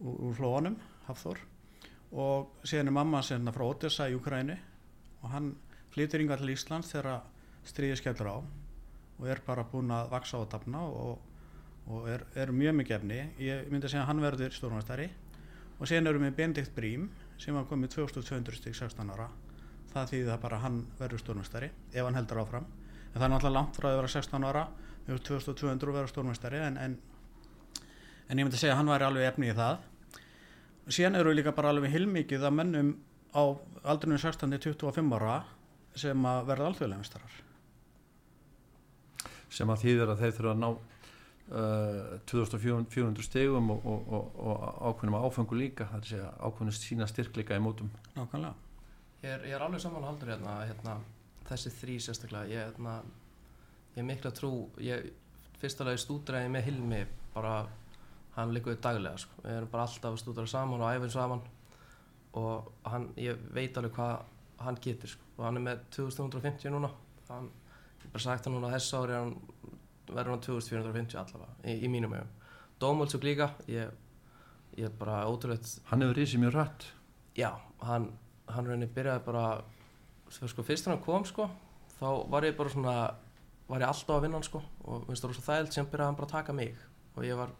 úr, 0.04 0.36
flóanum 0.38 0.76
Hafþór. 1.08 1.40
Og 2.12 2.62
síðan 2.68 2.92
er 2.92 2.98
mamma 3.00 3.22
hans 3.22 3.32
hérna 3.34 3.56
frá 3.56 3.66
Odessa 3.66 4.10
í 4.12 4.16
Ukræni 4.20 4.58
og 5.24 5.32
hann 5.34 5.52
flytur 5.96 6.22
yngar 6.22 6.44
til 6.44 6.54
Íslands 6.54 6.92
þegar 6.94 7.26
stríði 7.68 7.98
skellur 8.00 8.32
á 8.32 8.38
og 9.18 9.30
er 9.32 9.42
bara 9.46 9.66
búinn 9.68 9.92
að 9.94 10.12
vaksa 10.12 10.38
á 10.38 10.42
að 10.44 10.52
dafna 10.54 10.84
og, 10.86 11.18
og 11.90 12.10
er, 12.12 12.26
er 12.38 12.54
mjög 12.54 12.76
mikið 12.82 12.98
efni. 13.00 13.20
Ég 13.42 13.72
myndi 13.72 13.88
að 13.88 13.94
segja 13.96 14.04
að 14.04 14.12
hann 14.12 14.24
verður 14.24 14.54
stórnastæri 14.54 15.08
og 15.78 15.90
síðan 15.90 16.12
erum 16.12 16.26
við 16.28 16.36
Benedikt 16.38 16.76
Brím 16.76 17.10
sem 17.42 17.58
var 17.58 17.68
komið 17.70 17.96
2200 17.98 18.60
stík 18.60 18.78
16 18.78 19.14
ára. 19.14 19.28
Það 19.94 20.12
þýðir 20.12 20.32
það 20.32 20.42
bara 20.46 20.60
að 20.60 20.66
hann 20.68 20.80
verður 21.00 21.24
stórnastæri 21.24 21.72
ef 21.94 22.04
hann 22.06 22.18
heldur 22.18 22.42
áfram. 22.44 22.70
En 23.14 23.18
það 23.18 23.28
er 23.28 23.34
náttúrulega 23.34 23.58
langt 23.58 23.80
frá 23.80 23.90
að 23.90 24.00
vera 24.02 24.14
16 24.14 24.48
ára. 24.52 24.64
Við 25.08 25.14
erum 25.16 25.26
2200 25.32 25.92
og 25.92 25.98
vera 25.98 26.12
stórnastæri 26.12 26.62
en, 26.68 26.78
en, 26.78 26.98
en 28.28 28.42
ég 28.42 28.46
myndi 28.46 28.58
að 28.60 28.64
segja 28.66 28.76
að 28.76 28.82
hann 28.82 28.94
væri 28.94 29.10
alveg 29.10 29.30
efni 29.32 29.52
í 29.52 29.58
það. 29.58 29.84
Síðan 30.88 31.20
eru 31.20 31.34
líka 31.34 31.56
bara 31.56 31.74
alveg 31.74 31.92
hilmikið 31.94 32.46
að 32.48 32.58
mennum 32.62 32.94
á 33.36 33.44
aldrunum 33.84 34.22
16 34.22 34.56
til 34.56 34.78
25 34.78 35.18
ára 35.18 35.42
sem 35.98 36.30
að 36.30 36.48
verða 36.52 36.72
alþjóðlega 36.72 37.47
sem 39.50 39.74
að 39.74 39.84
þýðir 39.86 40.14
að 40.14 40.24
þeir 40.24 40.38
þurfa 40.38 40.54
að 40.54 40.62
ná 40.64 40.70
uh, 40.72 42.16
2400 42.32 43.28
stegum 43.28 43.72
og, 43.74 43.86
og, 43.86 44.14
og, 44.14 44.40
og 44.48 44.80
ákveðnum 44.92 45.20
áfengu 45.24 45.60
líka 45.60 45.90
það 45.92 46.00
er 46.00 46.06
að 46.06 46.10
segja 46.14 46.32
ákveðnum 46.42 46.78
sína 46.80 47.10
styrkleika 47.12 47.60
í 47.60 47.64
mótum 47.64 47.92
nákvæmlega 48.16 48.56
Ég 49.24 49.32
er, 49.34 49.46
ég 49.50 49.56
er 49.58 49.64
alveg 49.66 49.82
saman 49.82 50.06
haldur 50.06 50.30
hérna, 50.30 50.60
hérna 50.70 51.00
þessi 51.48 51.72
þrý 51.74 51.96
sérstaklega 52.06 52.52
ég, 52.52 52.68
hérna, 52.70 53.00
ég 53.96 54.04
er 54.04 54.06
mikla 54.06 54.32
trú 54.36 54.52
ég 54.84 55.08
fyrsta 55.58 55.88
lagi 55.88 56.04
stúdræði 56.04 56.52
með 56.54 56.68
Hilmi 56.68 57.02
bara 57.34 57.54
hann 58.38 58.54
líkuði 58.54 58.78
daglega 58.82 59.18
sko. 59.22 59.42
við 59.44 59.56
erum 59.56 59.72
bara 59.72 59.88
alltaf 59.88 60.18
stúdra 60.22 60.46
saman 60.50 60.84
og 60.84 60.92
æfum 60.94 61.14
saman 61.14 61.46
og 62.38 62.68
hann, 62.86 63.08
ég 63.18 63.40
veit 63.54 63.78
alveg 63.78 63.96
hvað 63.98 64.20
hann 64.62 64.78
getur 64.84 65.14
sko. 65.16 65.32
og 65.38 65.48
hann 65.48 65.58
er 65.58 65.66
með 65.66 65.82
2150 65.98 66.74
núna 66.76 66.92
hann, 67.32 67.50
bara 68.06 68.24
sagt 68.24 68.48
hann 68.48 68.58
núna 68.58 68.74
þess 68.74 68.98
ári 68.98 69.18
hann 69.18 69.36
verður 70.08 70.34
hann 70.36 70.46
2450 70.48 71.22
allavega 71.22 71.54
í, 71.64 71.78
í 71.86 71.92
mínum 71.92 72.16
ögum 72.18 72.34
Dómöldsug 72.78 73.24
líka 73.26 73.52
ég, 73.68 73.90
ég 74.78 74.90
er 74.90 74.98
bara 75.00 75.24
ótrúleitt 75.30 75.78
hann 75.92 76.06
hefur 76.06 76.20
risið 76.22 76.44
mjög 76.46 76.58
rætt 76.58 76.90
já, 77.38 77.52
hann 77.82 78.12
hann 78.48 78.68
rauninni 78.70 78.90
byrjaði 78.94 79.26
bara 79.26 79.46
sko, 80.30 80.64
fyrst 80.64 80.88
hann 80.88 81.02
kom 81.04 81.26
sko 81.28 81.50
þá 81.98 82.10
var 82.32 82.46
ég 82.46 82.58
bara 82.58 82.72
svona 82.72 82.98
var 83.68 83.84
ég 83.84 83.90
alltaf 83.90 84.16
að 84.16 84.26
vinna 84.26 84.40
hann 84.40 84.48
sko 84.48 84.62
og 84.88 85.08
minnst 85.08 85.24
það 85.24 85.32
var 85.32 85.38
svo 85.38 85.46
þægild 85.48 85.74
sem 85.76 85.90
byrjaði 85.92 86.10
hann 86.10 86.20
bara 86.20 86.28
að 86.30 86.36
taka 86.36 86.56
mig. 86.56 86.78
Og 87.18 87.26
ég 87.26 87.40
var, 87.40 87.52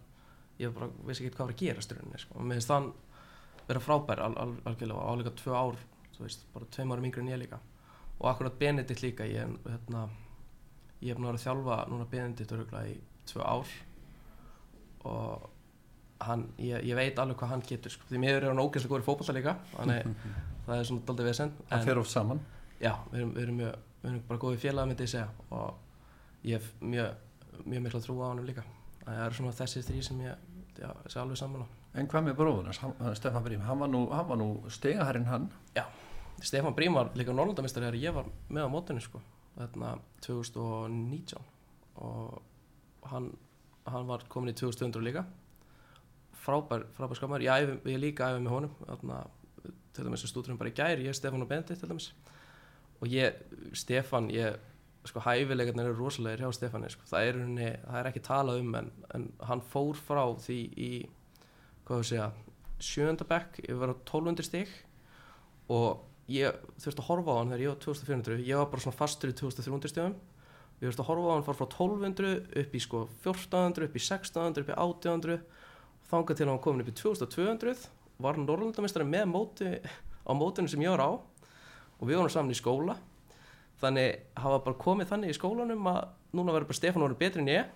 ég 0.62 0.76
bara 0.76 0.90
vissi 1.08 1.26
ekki 1.26 1.36
hvað 1.36 1.46
var 1.46 1.56
að 1.56 1.64
gera 1.64 1.84
styrunni 1.84 2.22
sko. 2.22 2.38
Og 2.38 2.48
minnst 2.48 2.72
hann 2.72 2.92
vera 3.68 3.84
frábær 3.84 4.22
al, 4.24 4.38
al, 4.40 4.54
algjörlega 4.70 5.10
áleika 5.12 5.34
tvö 5.42 5.58
ár 5.58 5.82
þú 6.16 6.24
veist, 6.24 6.46
bara 6.54 6.70
tveim 6.74 6.94
árum 6.94 7.10
yngri 7.10 7.24
en 7.24 7.34
ég 7.34 7.42
líka. 7.44 7.60
Og 8.18 8.30
akkurat 8.32 8.56
Benedikt 8.60 9.04
líka 9.04 9.28
ég, 9.28 9.58
hérna, 9.68 10.08
ég 11.02 11.14
hef 11.14 11.22
náttúrulega 11.22 11.38
að 11.38 11.46
þjálfa 11.46 11.78
núna 11.92 12.10
Benedikt 12.12 12.56
öruglega 12.56 12.92
í 12.92 12.98
tvö 13.30 13.46
ár 13.46 13.74
og 15.08 15.48
hann, 16.26 16.48
ég, 16.58 16.84
ég 16.90 16.98
veit 16.98 17.20
alveg 17.22 17.38
hvað 17.40 17.54
hann 17.54 17.66
getur 17.68 17.94
sko. 17.94 18.08
því 18.10 18.22
mér 18.24 18.40
er 18.40 18.50
hann 18.50 18.62
ógeðslega 18.62 19.04
góður 19.06 19.38
líka 19.38 19.58
þannig 19.76 20.10
það 20.68 20.76
er 20.78 20.90
svona 20.90 21.06
doldið 21.08 21.30
vesen 21.30 21.54
hann 21.70 21.86
fer 21.86 22.02
oft 22.02 22.14
saman. 22.14 22.42
Já, 22.82 22.94
við 23.12 23.22
erum, 23.22 23.34
við 23.34 23.44
erum, 23.44 23.62
mjög, 23.62 23.78
við 24.02 24.10
erum 24.12 24.26
bara 24.28 24.42
góðið 24.44 24.64
félag 24.66 24.90
myndi 24.90 25.08
ég 25.08 25.14
segja 25.14 25.30
og 25.50 26.46
ég 26.46 26.60
hef 26.60 26.68
mjög, 26.82 27.24
mjög 27.64 27.86
mikla 27.88 28.04
trú 28.04 28.20
á 28.22 28.28
hann 28.28 28.44
líka. 28.46 28.66
Það 29.06 29.24
er 29.24 29.38
svona 29.38 29.58
þessi 29.58 29.84
þrý 29.88 30.04
sem 30.06 30.24
ég 30.26 30.46
já, 30.78 30.90
sé 31.08 31.22
alveg 31.22 31.40
saman 31.40 31.66
á 31.66 31.68
en 31.98 32.10
hvað 32.10 32.28
með 32.28 32.36
bróðunars, 32.38 32.82
Stefan 33.18 33.46
Brím 33.46 33.64
hann 33.66 33.80
var 33.82 33.90
nú, 33.90 34.04
nú 34.38 34.50
stegaharinn 34.74 35.26
hann. 35.30 35.48
Stefan 36.38 36.76
Brím 36.78 36.98
var 36.98 37.10
líka 37.18 37.34
Norrlandamistari 37.34 37.88
þegar 37.88 37.98
ég 38.02 38.14
var 38.14 38.28
með 38.54 38.68
á 38.68 38.70
mótunni 38.70 39.02
sko, 39.02 39.22
þarna 39.58 39.98
2019 40.26 41.42
og 42.06 42.38
hann, 43.10 43.32
hann 43.90 44.08
var 44.10 44.26
komin 44.30 44.54
í 44.54 44.58
2200 44.58 45.04
líka. 45.06 45.26
Frábær, 46.38 46.86
frábær 46.96 47.20
skamar 47.20 47.44
ég, 47.44 47.74
ég 47.90 48.00
líka 48.02 48.30
æfði 48.32 48.46
með 48.46 48.54
honum. 48.54 48.80
Þarna, 48.86 49.20
til 49.96 50.06
dæmis 50.06 50.24
að 50.24 50.32
stúturum 50.32 50.60
bara 50.60 50.72
í 50.72 50.78
gær 50.78 51.04
ég, 51.04 51.16
Stefan 51.18 51.44
og 51.44 51.50
Bendit 51.50 51.82
til 51.82 51.90
dæmis. 51.90 52.12
Og 53.02 53.12
ég, 53.12 53.42
Stefan, 53.78 54.30
ég 54.34 54.58
sko 55.08 55.22
hæfileikarnir 55.24 55.88
eru 55.88 55.98
rosalegir 56.02 56.44
hjá 56.44 56.54
Stefani 56.56 56.90
sko. 56.92 57.06
það, 57.08 57.28
er 57.30 57.40
henni, 57.42 57.70
það 57.84 58.00
er 58.00 58.10
ekki 58.10 58.24
talað 58.26 58.62
um 58.64 58.76
en, 58.80 58.90
en 59.16 59.28
hann 59.50 59.64
fór 59.72 60.00
frá 60.00 60.24
því 60.44 60.60
í 60.76 60.92
hvað 61.88 62.02
þú 62.02 62.08
segja 62.10 62.28
sjöndabekk, 62.84 63.62
ég 63.66 63.80
var 63.80 63.94
á 63.94 63.96
1200 63.96 64.48
stík 64.48 64.74
og 65.74 66.04
ég 66.32 66.58
þurfti 66.82 67.04
að 67.04 67.10
horfa 67.10 67.36
á 67.36 67.38
hann 67.40 67.52
þegar 67.54 67.64
ég 67.64 67.72
var 67.72 67.80
2400 67.86 68.42
ég 68.48 68.62
var 68.62 68.72
bara 68.72 68.84
svona 68.84 69.00
fastur 69.00 69.32
í 69.32 69.38
2300 69.38 69.94
stíðum 69.94 70.18
ég 70.82 70.90
þurfti 70.90 71.04
að 71.04 71.10
horfa 71.12 71.30
á 71.30 71.36
hann 71.36 71.48
fara 71.48 71.60
frá 71.62 71.68
1200 71.68 72.34
upp 72.64 72.76
í 72.76 72.82
sko 72.84 73.06
1400, 73.24 73.88
upp 73.88 73.96
í 73.96 74.04
1600 74.04 74.66
upp 74.66 74.74
í 74.74 74.76
1800 74.76 75.40
þangað 76.12 76.42
til 76.42 76.50
hann 76.50 76.64
komin 76.64 76.84
upp 76.84 76.92
í 76.92 76.98
2200 77.00 77.88
var 78.22 78.38
hann 78.38 78.48
Norrlandamistari 78.48 79.08
með 79.08 79.26
móti 79.32 79.72
á 80.28 80.32
mótinu 80.36 80.70
sem 80.70 80.84
ég 80.84 80.94
var 80.94 81.04
á. 81.08 81.12
Og 81.98 82.10
við 82.10 82.20
varum 82.20 82.34
saman 82.34 82.54
í 82.54 82.58
skóla. 82.58 82.98
Þannig 83.82 84.38
hafa 84.38 84.62
bara 84.66 84.82
komið 84.82 85.12
þannig 85.12 85.34
í 85.34 85.38
skólanum 85.38 85.90
að 85.90 86.00
núna 86.36 86.54
verður 86.54 86.72
bara 86.72 86.80
Stefán 86.80 87.06
orðið 87.06 87.22
betri 87.22 87.44
en 87.44 87.52
ég. 87.52 87.76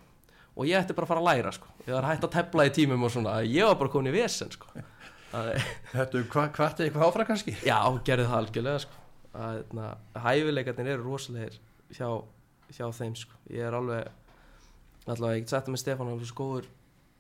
Og 0.58 0.68
ég 0.68 0.82
ætti 0.82 0.96
bara 0.98 1.08
að 1.08 1.14
fara 1.14 1.22
að 1.24 1.30
læra 1.30 1.54
sko. 1.56 1.68
ég 1.88 1.94
var 1.94 2.10
hægt 2.10 2.26
að 2.28 2.34
tepla 2.36 2.66
í 2.68 2.74
tímum 2.76 3.06
og 3.08 3.14
svona. 3.14 3.40
Ég 3.46 3.70
var 3.70 3.78
bara 3.80 3.94
komin 3.94 4.12
í 4.12 4.18
vesen 4.18 4.52
sko. 4.52 4.68
Þetta, 5.32 6.24
hvað 6.32 6.58
hva, 6.58 6.68
er 6.68 6.86
eitthvað 6.86 7.06
áfram 7.08 7.30
kannski? 7.30 7.56
Já, 7.64 7.78
gerði 8.08 8.28
það 8.28 8.38
algjörlega 8.42 8.84
sko. 8.84 8.98
að 9.32 10.24
hæfileikarnir 10.26 10.92
eru 10.96 11.06
rosalegir 11.06 11.60
hjá, 11.96 12.08
hjá 12.76 12.86
þeim 12.98 13.16
sko. 13.16 13.38
ég 13.50 13.68
er 13.68 13.78
alveg 13.78 14.10
allavega, 15.08 15.38
ég 15.38 15.46
get 15.46 15.54
sagt 15.54 15.68
það 15.68 15.76
með 15.76 15.84
Stefán 15.84 16.12
hann 16.12 16.20
er 16.20 16.30
svo 16.30 16.40
góður, 16.42 16.68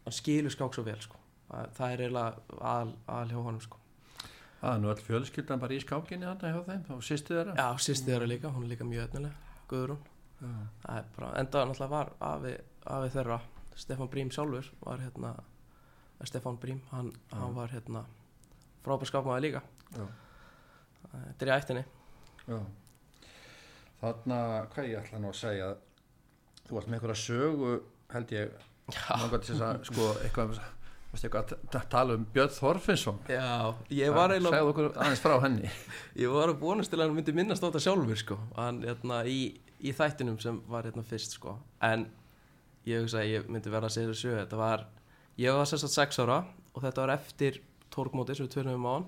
hann 0.06 0.18
skilur 0.18 0.56
skák 0.56 0.76
svo 0.76 0.84
vel 0.88 1.00
sko. 1.02 1.22
að, 1.50 1.72
það 1.78 1.96
er 1.96 2.04
eiginlega 2.06 2.60
al, 2.74 2.96
al 3.08 3.32
hjá 3.32 3.40
honum 3.40 3.64
sko. 3.64 3.80
Það 4.62 4.76
er 4.76 4.82
nú 4.84 4.92
all 4.92 5.06
fjölskyldan 5.08 5.62
bara 5.64 5.74
í 5.74 5.82
skákinni 5.82 6.28
hann 6.28 6.44
hjá 6.44 6.62
þeim 6.68 6.84
og 6.94 7.06
sýstu 7.06 7.38
þeirra 7.38 7.56
Já, 7.58 7.68
sýstu 7.82 8.12
þeirra 8.12 8.28
líka, 8.30 8.52
hún 8.54 8.68
er 8.68 8.76
líka 8.76 8.86
mjög 8.86 9.08
öfnileg 9.08 9.48
Guðrún 9.72 10.04
það 10.42 10.98
er 10.98 11.08
bara, 11.16 11.32
enda 11.40 11.64
náttúrulega 11.66 11.92
var 11.92 12.12
afi, 12.28 12.54
afi 12.96 13.10
þeirra, 13.16 13.40
Stefan 13.78 14.10
Brím 14.12 14.32
sjálfur 14.34 14.70
var 14.84 15.02
hérna 15.02 15.34
Stefan 16.30 16.60
Brím, 16.62 16.82
hann, 16.92 17.12
hann 17.32 17.56
var 17.56 17.72
hérna 17.74 18.04
frábær 18.86 19.10
skápmaði 19.10 19.48
líka. 19.48 19.62
Já. 19.96 20.06
þetta 21.12 21.46
er 21.46 21.52
í 21.52 21.56
ættinni. 21.56 21.86
Já. 22.48 22.60
Þarna, 24.02 24.38
hvað 24.74 24.90
ég 24.90 25.02
ætla 25.04 25.22
nú 25.22 25.30
að 25.30 25.40
segja? 25.42 25.72
Þú 26.66 26.78
varst 26.78 26.90
með 26.90 26.98
einhverja 26.98 27.22
sögu 27.22 27.74
held 28.12 28.32
ég 28.34 28.54
að 29.14 29.36
sko 29.88 30.08
eitthvað, 30.26 30.62
eitthvað 31.14 31.52
að 31.78 31.86
tala 31.92 32.16
um 32.18 32.24
Björn 32.34 32.54
Þorfinsson 32.56 33.20
Já, 33.30 33.76
ég 33.94 34.16
var 34.16 34.34
eiginlega 34.34 34.58
segðu 34.58 34.72
okkur 34.74 34.90
aðeins 34.96 35.22
frá 35.24 35.36
henni. 35.44 35.70
Ég 36.24 36.34
var 36.34 36.52
að 36.52 36.62
búinast 36.64 36.92
til 36.92 37.00
að 37.00 37.08
hann 37.08 37.20
myndi 37.20 37.36
minnast 37.36 37.64
á 37.64 37.68
þetta 37.68 37.84
sjálfur 37.86 38.22
sko, 38.24 38.40
hann 38.58 38.82
hérna 38.86 39.22
í, 39.30 39.40
í 39.80 39.94
þættinum 39.96 40.40
sem 40.42 40.58
var 40.72 40.90
hérna 40.90 41.06
fyrst 41.08 41.38
sko. 41.38 41.58
En 41.86 42.08
ég 42.90 43.04
hugsa 43.04 43.22
að 43.22 43.30
ég 43.36 43.52
myndi 43.52 43.74
vera 43.74 43.90
að 43.90 43.96
segja 43.98 44.12
þessu 44.14 44.34
þetta 44.40 44.60
var 44.60 44.88
ég 45.42 45.58
var 45.58 45.66
sérst 45.70 45.88
að 45.88 45.96
6 45.96 46.22
ára 46.22 46.38
og 46.72 46.84
þetta 46.84 47.04
var 47.04 47.14
eftir 47.16 47.60
tórkmóti 47.94 48.36
sem 48.38 48.46
við 48.46 48.56
tölum 48.56 48.78
um 48.78 48.88
á 48.88 48.94
hann 48.94 49.08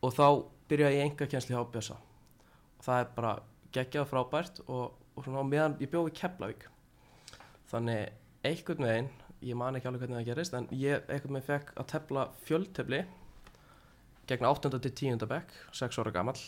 og 0.00 0.14
þá 0.16 0.26
byrjaði 0.70 0.96
ég 0.96 1.08
enga 1.08 1.28
kjensli 1.28 1.58
á 1.58 1.62
Bjösa 1.68 1.96
og 1.98 2.86
það 2.86 3.02
er 3.02 3.10
bara 3.16 3.32
geggjað 3.74 4.08
frábært 4.10 4.62
og, 4.66 4.94
og 5.14 5.26
svona 5.26 5.44
á 5.44 5.50
meðan 5.50 5.76
ég 5.82 5.90
bjóði 5.92 6.14
Keflavík 6.16 6.64
þannig 7.70 8.14
einhvern 8.46 8.86
veginn 8.88 9.10
ég 9.50 9.60
man 9.60 9.76
ekki 9.76 9.90
alveg 9.90 10.06
hvernig 10.06 10.20
það 10.20 10.30
gerist 10.30 10.56
en 10.56 10.70
ég 10.72 11.04
einhvern 11.04 11.36
veginn 11.36 11.48
fekk 11.50 11.74
að 11.76 11.90
tefla 11.92 12.26
fjöldtefli 12.46 13.02
gegn 14.30 14.48
8. 14.48 14.72
til 14.78 14.94
10. 14.94 15.28
bekk 15.28 15.54
6 15.82 16.00
ára 16.00 16.14
gammal 16.16 16.38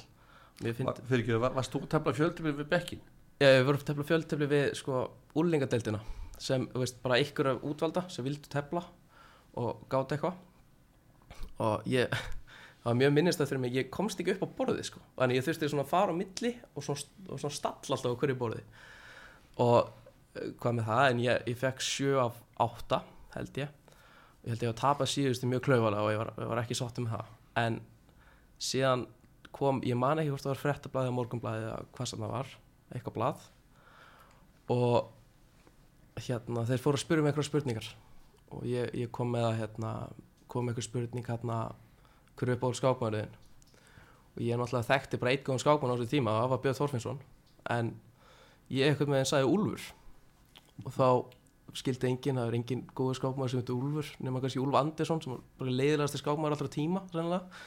fyrir 0.62 1.20
ekki, 1.20 1.38
var, 1.42 1.52
varst 1.56 1.74
þú 1.74 1.84
að 1.84 1.92
tefla 1.96 2.16
fjöldtefli 2.16 2.56
við 2.56 2.72
bekkin? 2.72 3.06
Við 3.42 3.62
vorum 3.66 3.80
að 3.80 3.88
tefla 3.90 4.10
fjöldtefli 4.12 4.48
við 4.52 4.66
sko 4.78 5.06
úrlingadeildina 5.40 6.02
sem, 6.42 6.66
þú 6.72 6.82
veist, 6.82 7.00
bara 7.04 7.20
ykkur 7.22 7.52
af 7.52 7.66
útvalda 7.66 8.04
sem 8.10 8.26
vildu 8.26 8.50
tefla 8.50 8.82
og 9.60 9.84
gáta 9.92 10.16
eitthvað. 10.16 10.38
Og 11.62 11.86
ég 11.90 12.10
það 12.82 12.88
var 12.90 12.98
mjög 12.98 13.12
minnist 13.14 13.42
að 13.42 13.52
fyrir 13.52 13.62
mig, 13.62 13.76
ég 13.76 13.90
komst 13.94 14.20
ekki 14.20 14.34
upp 14.34 14.42
á 14.42 14.54
borðið 14.58 14.86
sko, 14.88 15.02
þannig 15.18 15.38
ég 15.38 15.46
þurfti 15.46 15.68
svona 15.70 15.84
að 15.84 15.92
fara 15.92 16.14
á 16.14 16.18
milli 16.18 16.52
og 16.72 16.86
svona, 16.86 17.04
og 17.28 17.42
svona 17.42 17.58
stall 17.58 17.94
alltaf 17.94 18.10
á 18.10 18.20
hverju 18.22 18.38
borði. 18.40 18.64
Og 19.62 19.78
uh, 19.78 20.50
hvað 20.58 20.76
með 20.78 20.90
það, 20.90 21.04
en 21.12 21.22
ég, 21.22 21.46
ég 21.52 21.60
fekk 21.62 21.86
7 21.86 22.10
af 22.24 22.42
8 22.66 23.00
held 23.36 23.62
ég. 23.62 23.78
Ég 24.42 24.50
held 24.50 24.66
ég 24.66 24.72
að 24.72 24.80
tapa 24.82 25.06
síðustu 25.06 25.46
mjög 25.46 25.66
klauvalega 25.68 26.02
og 26.02 26.10
ég 26.10 26.22
var, 26.24 26.32
ég 26.42 26.50
var 26.50 26.62
ekki 26.64 26.78
sáttum 26.78 27.06
með 27.06 27.20
það. 27.20 27.32
En 27.62 27.78
síðan 28.62 29.06
kom, 29.54 29.78
ég 29.86 29.98
man 29.98 30.18
ekki 30.18 30.32
hvort 30.32 30.46
það 30.48 30.54
var 30.56 30.62
frettablaðið, 30.64 31.16
morgunblaðið 31.20 31.68
eða 31.68 31.90
hvað 31.94 32.10
sem 32.10 32.24
það 32.24 32.34
var, 32.34 32.54
eitthvað 32.96 33.18
blað. 33.20 33.48
Og 34.72 34.96
hérna 36.20 36.66
þeir 36.68 36.82
fóru 36.82 36.98
að 36.98 37.04
spyrja 37.04 37.24
mig 37.24 37.32
eitthvað 37.32 37.48
spurningar. 37.48 37.88
Og 38.52 38.66
ég, 38.68 38.90
ég 38.98 39.10
kom 39.14 39.32
með 39.32 39.48
að 39.48 39.58
hérna, 39.62 39.92
kom 40.52 40.68
eitthvað 40.68 40.88
spurning 40.88 41.28
hérna 41.28 41.58
hverju 42.36 42.56
er 42.56 42.60
ból 42.60 42.74
skákmaðurinn? 42.76 43.36
Og 44.32 44.40
ég 44.44 44.54
er 44.54 44.60
náttúrulega 44.60 44.88
þekkti 44.88 45.20
bara 45.20 45.34
eitt 45.34 45.44
góðan 45.46 45.62
skákmann 45.62 45.92
á 45.92 45.96
þessu 45.96 46.12
tíma 46.14 46.36
það 46.38 46.50
var 46.52 46.60
Björn 46.64 46.78
Þorfinsson 46.78 47.22
en 47.72 47.92
ég 48.72 48.88
eitthvað 48.88 49.12
með 49.12 49.22
henn 49.22 49.30
sagði 49.32 49.52
Úlfur. 49.52 49.86
Og 50.82 50.94
þá 50.96 51.08
skildi 51.76 52.08
enginn, 52.08 52.40
það 52.40 52.50
er 52.50 52.56
enginn 52.58 52.82
góður 52.96 53.18
skákmaður 53.20 53.52
sem 53.52 53.62
heitir 53.62 53.76
Úlfur 53.76 54.10
nema 54.24 54.42
kannski 54.42 54.62
Úlf 54.62 54.78
Andersson 54.80 55.22
sem 55.24 55.36
var 55.36 55.72
leiðilegast 55.72 56.20
skákmaður 56.20 56.56
allra 56.56 56.72
tíma 56.72 57.04
sennilega. 57.12 57.64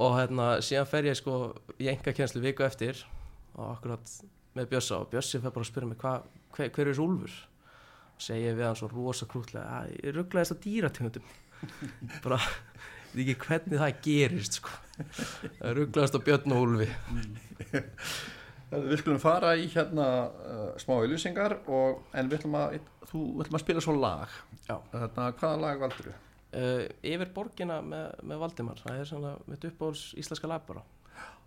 og 0.00 0.14
hérna 0.16 0.46
síðan 0.64 0.88
fer 0.88 1.10
ég 1.10 1.18
sko 1.18 1.34
í 1.78 1.90
enga 1.92 2.14
kjenslu 2.16 2.42
viku 2.42 2.64
eftir. 2.66 3.02
Og 3.58 3.74
akkurat 3.74 4.14
með 4.56 4.70
Björsa 4.72 4.98
og 5.02 5.10
Björsi 5.12 5.40
fer 5.40 5.54
bara 5.54 5.66
að 5.66 5.70
spyrja 5.70 5.90
mig 5.90 6.00
hva, 6.02 6.14
hver, 6.56 6.72
hver 6.74 6.90
er 6.90 7.02
Úlfur 7.04 7.36
og 8.10 8.24
segja 8.24 8.56
við 8.56 8.66
hann 8.66 8.78
svo 8.80 8.90
rosa 8.92 9.28
krútlega 9.30 9.80
að 9.80 9.94
ég 9.96 10.16
rugglaði 10.16 10.48
þess 10.48 10.56
að 10.56 10.64
dýrategundum 10.66 11.30
bara 12.24 12.40
veit 13.12 13.22
ekki 13.24 13.38
hvernig 13.46 13.80
það 13.80 14.02
gerist 14.06 14.60
sko. 14.60 14.74
það 15.60 15.74
rugglaðist 15.78 16.18
á 16.18 16.26
Björn 16.28 16.56
og 16.56 16.66
Úlfi 16.66 16.90
Við 18.70 19.00
skulum 19.00 19.18
fara 19.18 19.56
í 19.58 19.64
hérna 19.72 20.04
uh, 20.30 20.66
smá 20.78 20.92
auðlýsingar 21.00 21.56
en 21.66 22.28
við 22.30 22.36
ætlum 22.36 22.52
að, 22.54 22.76
þú 23.10 23.22
ætlum 23.42 23.56
að 23.58 23.62
spila 23.64 23.82
svo 23.82 23.94
lag. 23.98 24.36
Já. 24.68 24.76
Þarna, 24.92 25.24
hvaða 25.40 25.56
lag 25.64 25.80
valdur 25.82 26.06
þú? 26.06 26.12
uh, 26.54 26.84
Yfir 27.10 27.32
borgina 27.34 27.80
með, 27.82 28.12
með 28.30 28.42
Valdimar 28.44 28.82
Það 28.84 29.00
er 29.00 29.08
svona 29.10 29.32
mitt 29.50 29.66
uppáhalds 29.66 30.04
íslenska 30.22 30.50
lag 30.50 30.62
bara 30.68 30.84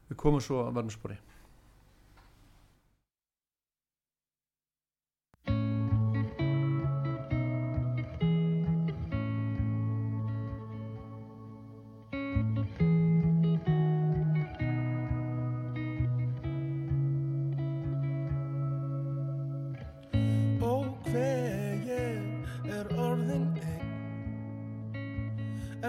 Við 0.10 0.20
komum 0.20 0.44
svo 0.44 0.66
að 0.66 0.76
verðum 0.76 0.96
spori. 0.98 1.18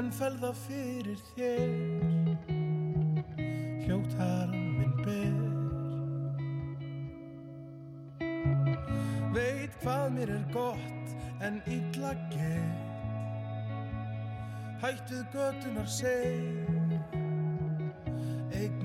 En 0.05 0.11
felða 0.13 0.51
fyrir 0.53 1.21
þér. 1.31 1.71
Hljótt 3.87 4.17
harm 4.19 4.53
minn 4.77 4.99
ber. 4.99 5.39
Veit 9.33 9.79
hvað 9.81 10.05
mér 10.19 10.35
er 10.35 10.45
gott 10.53 11.15
en 11.41 11.57
illa 11.73 12.13
gett 12.35 12.85
Hættuð 14.85 15.25
götunar 15.33 15.89
seg 15.89 16.93
Eign 18.53 18.85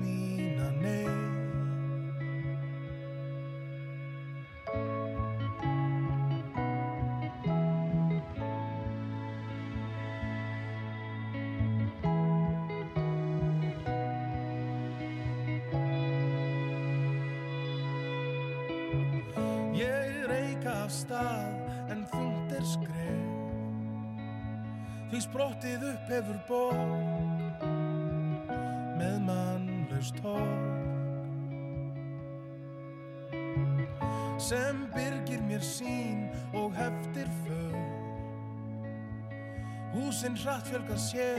Húsin 40.20 40.36
hratt 40.36 40.66
fjölga 40.66 40.96
sér. 40.96 41.38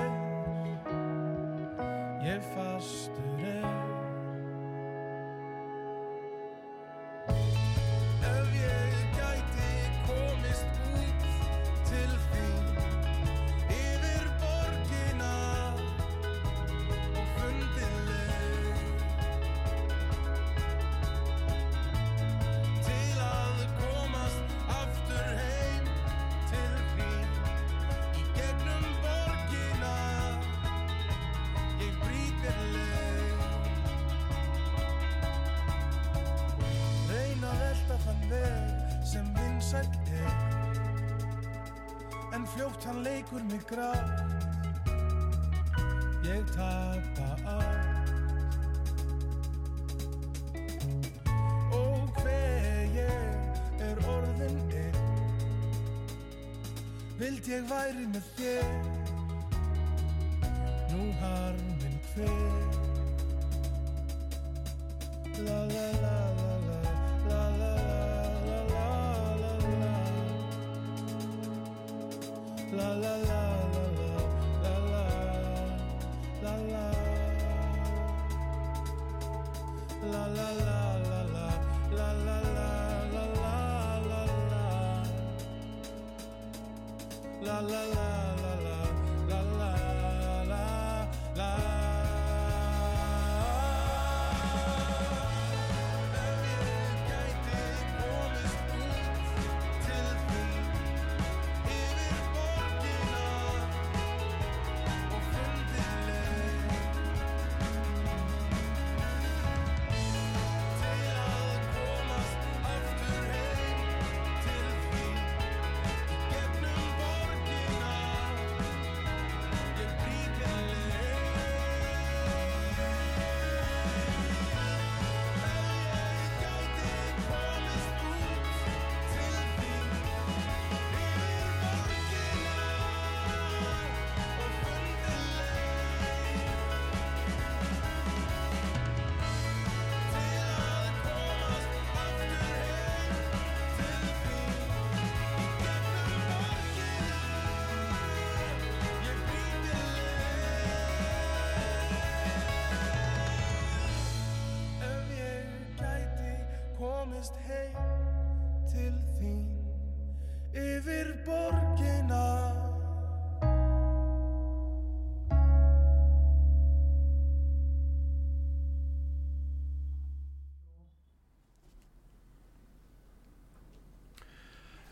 Ég 2.23 2.41
fastur 2.41 3.43
er 3.45 3.60
fljótt 42.61 42.83
hann 42.83 43.01
leikur 43.03 43.41
mig 43.43 43.63
grátt. 43.65 44.23
Ég 46.23 46.43
tapa 46.55 47.37
átt 47.45 48.09
Og 51.73 52.11
hver 52.21 52.85
ég 52.93 53.81
er 53.81 53.97
orðin 54.05 54.61
einn. 54.77 55.01
Vild 57.17 57.49
ég 57.49 57.65
væri 57.69 58.05
með 58.13 58.29
þér 58.37 58.90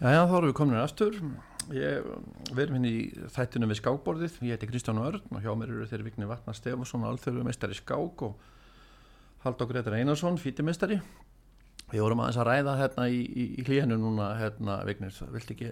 Jæja, 0.09 0.25
þá 0.25 0.35
erum 0.39 0.49
við 0.49 0.55
komin 0.57 0.77
aftur. 0.79 1.17
Ég, 1.69 2.05
við 2.49 2.61
erum 2.63 2.77
hérna 2.79 2.89
í 2.89 3.01
þættunum 3.29 3.69
við 3.69 3.77
skákborðið. 3.77 4.37
Ég 4.47 4.55
heiti 4.55 4.69
Kristján 4.71 5.01
Örn 5.03 5.35
og 5.35 5.43
hjá 5.43 5.51
mér 5.53 5.73
eru 5.75 5.85
þeir 5.91 6.03
Vigni 6.07 6.29
Vatnar 6.29 6.55
Stefansson, 6.57 7.03
alþjóðu 7.05 7.43
meistari 7.45 7.75
í 7.75 7.77
skák 7.77 8.23
og 8.25 8.39
Halldór 9.43 9.69
Gretar 9.69 9.97
Einarsson, 9.99 10.39
fítimestari. 10.41 10.97
Við 11.91 12.01
vorum 12.01 12.23
aðeins 12.23 12.39
að 12.41 12.49
ræða 12.49 12.73
hérna 12.79 13.05
í, 13.13 13.19
í, 13.21 13.45
í 13.61 13.65
hlíðinu 13.67 13.99
núna, 14.01 14.31
hérna, 14.39 14.79
Vignir, 14.87 15.13
vilt 15.35 15.53
ekki, 15.53 15.69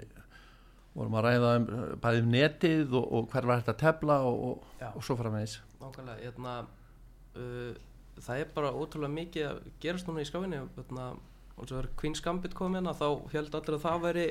vorum 0.94 1.18
að 1.18 1.26
ræða 1.32 1.56
um 1.58 1.66
uh, 1.72 1.88
bæði 2.04 2.22
um 2.22 2.30
netið 2.36 2.94
og, 3.00 3.08
og 3.18 3.32
hver 3.34 3.50
var 3.50 3.64
þetta 3.64 3.74
að 3.74 3.82
tefla 3.88 4.20
og, 4.28 4.44
og, 4.52 4.70
og 4.92 5.08
svo 5.08 5.18
framvegis. 5.18 5.58
Nákvæmlega, 5.82 6.22
hérna 6.28 6.60
uh, 6.62 7.74
það 8.22 8.44
er 8.44 8.54
bara 8.54 8.76
ótrúlega 8.78 9.18
mikið 9.18 9.50
að 9.50 9.66
gerast 9.82 10.10
núna 10.10 10.22
í 10.22 10.30
skáfinni 10.30 10.62
og 10.62 10.70
þarna, 10.78 11.10
og 11.58 11.68
svo 11.68 11.82
er 11.82 11.90
Queen's 11.98 12.22
Gambit 12.24 12.56
komin 12.58 12.90
að 12.90 13.02
þá 13.02 13.08
held 13.34 13.56
allir 13.58 13.78
að 13.78 13.86
það 13.86 14.02
væri 14.06 14.26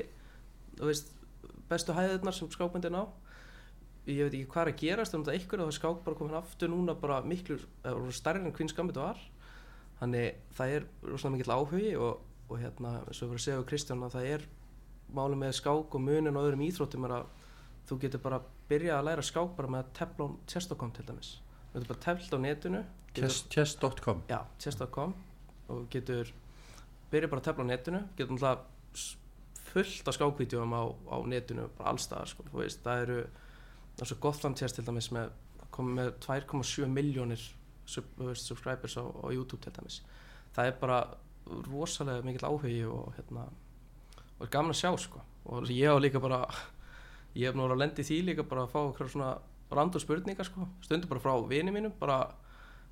veist, 0.79 1.09
bestu 1.67 1.95
hæðirnar 1.95 2.35
sem 2.35 2.51
skákbundin 2.51 2.95
á. 2.95 3.03
Ég 4.07 4.23
veit 4.23 4.37
ekki 4.37 4.51
hvað 4.53 4.61
er 4.63 4.71
að 4.71 4.81
gerast 4.81 5.17
um 5.17 5.25
þetta 5.27 5.41
ykkur 5.41 5.63
og 5.63 5.67
það 5.67 5.77
skák 5.79 6.03
bara 6.05 6.19
komin 6.19 6.37
aftur 6.39 6.71
núna 6.71 6.95
bara 6.95 7.19
miklu 7.27 7.57
eða 7.83 8.13
stærri 8.15 8.43
en 8.45 8.55
Queen's 8.55 8.75
Gambit 8.77 8.99
var. 9.01 9.19
Þannig 9.99 10.37
það 10.55 10.75
er 10.77 10.87
rosalega 11.03 11.33
mikill 11.35 11.55
áhugi 11.57 11.95
og, 11.99 12.21
og 12.47 12.61
hérna, 12.61 12.93
eins 13.03 13.19
og 13.19 13.33
við 13.33 13.33
erum 13.33 13.41
að 13.41 13.45
segja 13.47 13.59
á 13.59 13.69
Kristján 13.71 14.05
að 14.07 14.15
það 14.15 14.29
er 14.35 14.47
máli 15.17 15.39
með 15.39 15.57
skák 15.59 15.97
og 15.97 16.03
munin 16.03 16.35
og 16.35 16.47
öðrum 16.47 16.63
íþróttum 16.67 17.07
er 17.07 17.17
að 17.17 17.27
þú 17.89 17.99
getur 18.03 18.23
bara 18.23 18.39
byrjað 18.69 18.99
að 19.01 19.07
læra 19.09 19.25
skák 19.25 19.53
bara 19.57 19.73
með 19.73 19.83
að 19.83 19.93
tefla 19.99 20.27
á 20.27 20.29
chess.com 20.53 20.95
til 20.95 21.07
dæmis. 21.07 21.33
Þú 21.73 21.79
getur 21.81 21.91
bara 21.91 22.03
teflt 22.07 22.35
á 22.35 22.39
netinu 22.43 22.83
Chess.com 23.17 24.21
chess.com 24.61 25.15
og 25.73 25.87
getur 25.89 26.29
byrjað 27.11 27.29
bara 27.33 27.41
að 27.41 27.47
tefla 27.49 27.63
á 27.63 27.69
netinu 27.71 28.01
náttúrulega 28.17 28.59
s- 28.93 29.17
fullt 29.67 30.07
af 30.07 30.15
skákvídeóum 30.17 30.73
á, 30.73 30.83
á 31.11 31.17
netinu 31.27 31.67
bara 31.77 31.91
allstaðar 31.93 32.27
sko, 32.31 32.43
veist, 32.53 32.83
það 32.83 33.01
eru 33.05 33.17
eins 33.99 34.11
og 34.13 34.19
Gothland 34.21 34.57
til 34.57 34.85
dæmis 34.87 35.11
með 35.11 35.29
með 35.77 36.11
2,7 36.23 36.87
miljónir 36.89 37.41
sub, 37.85 38.05
subscribers 38.33 38.95
á, 38.97 39.03
á 39.05 39.27
YouTube 39.29 39.61
til 39.61 39.73
dæmis. 39.75 40.01
Það 40.55 40.65
er 40.71 40.77
bara 40.81 40.99
rosalega 41.69 42.23
mikill 42.25 42.47
áhugi 42.47 42.79
og 42.89 43.13
hérna 43.17 43.43
og 44.37 44.45
er 44.45 44.51
gaman 44.53 44.73
að 44.73 44.79
sjá 44.81 44.91
sko. 44.97 45.21
Og 45.45 45.69
ég 45.69 45.89
á 45.91 45.97
líka 46.01 46.19
bara 46.21 46.39
ég 47.35 47.45
hef 47.47 47.55
nú 47.55 47.67
verið 47.67 47.75
að 47.77 47.81
lendi 47.83 48.03
því 48.07 48.17
líka 48.25 48.43
bara 48.47 48.65
að 48.65 48.73
fá 48.73 49.05
svona 49.11 49.29
randur 49.71 50.01
spurningar 50.01 50.45
sko. 50.49 50.67
Stundur 50.81 51.09
bara 51.11 51.21
frá 51.23 51.35
vini 51.49 51.71
mínum 51.71 51.93
bara 51.99 52.19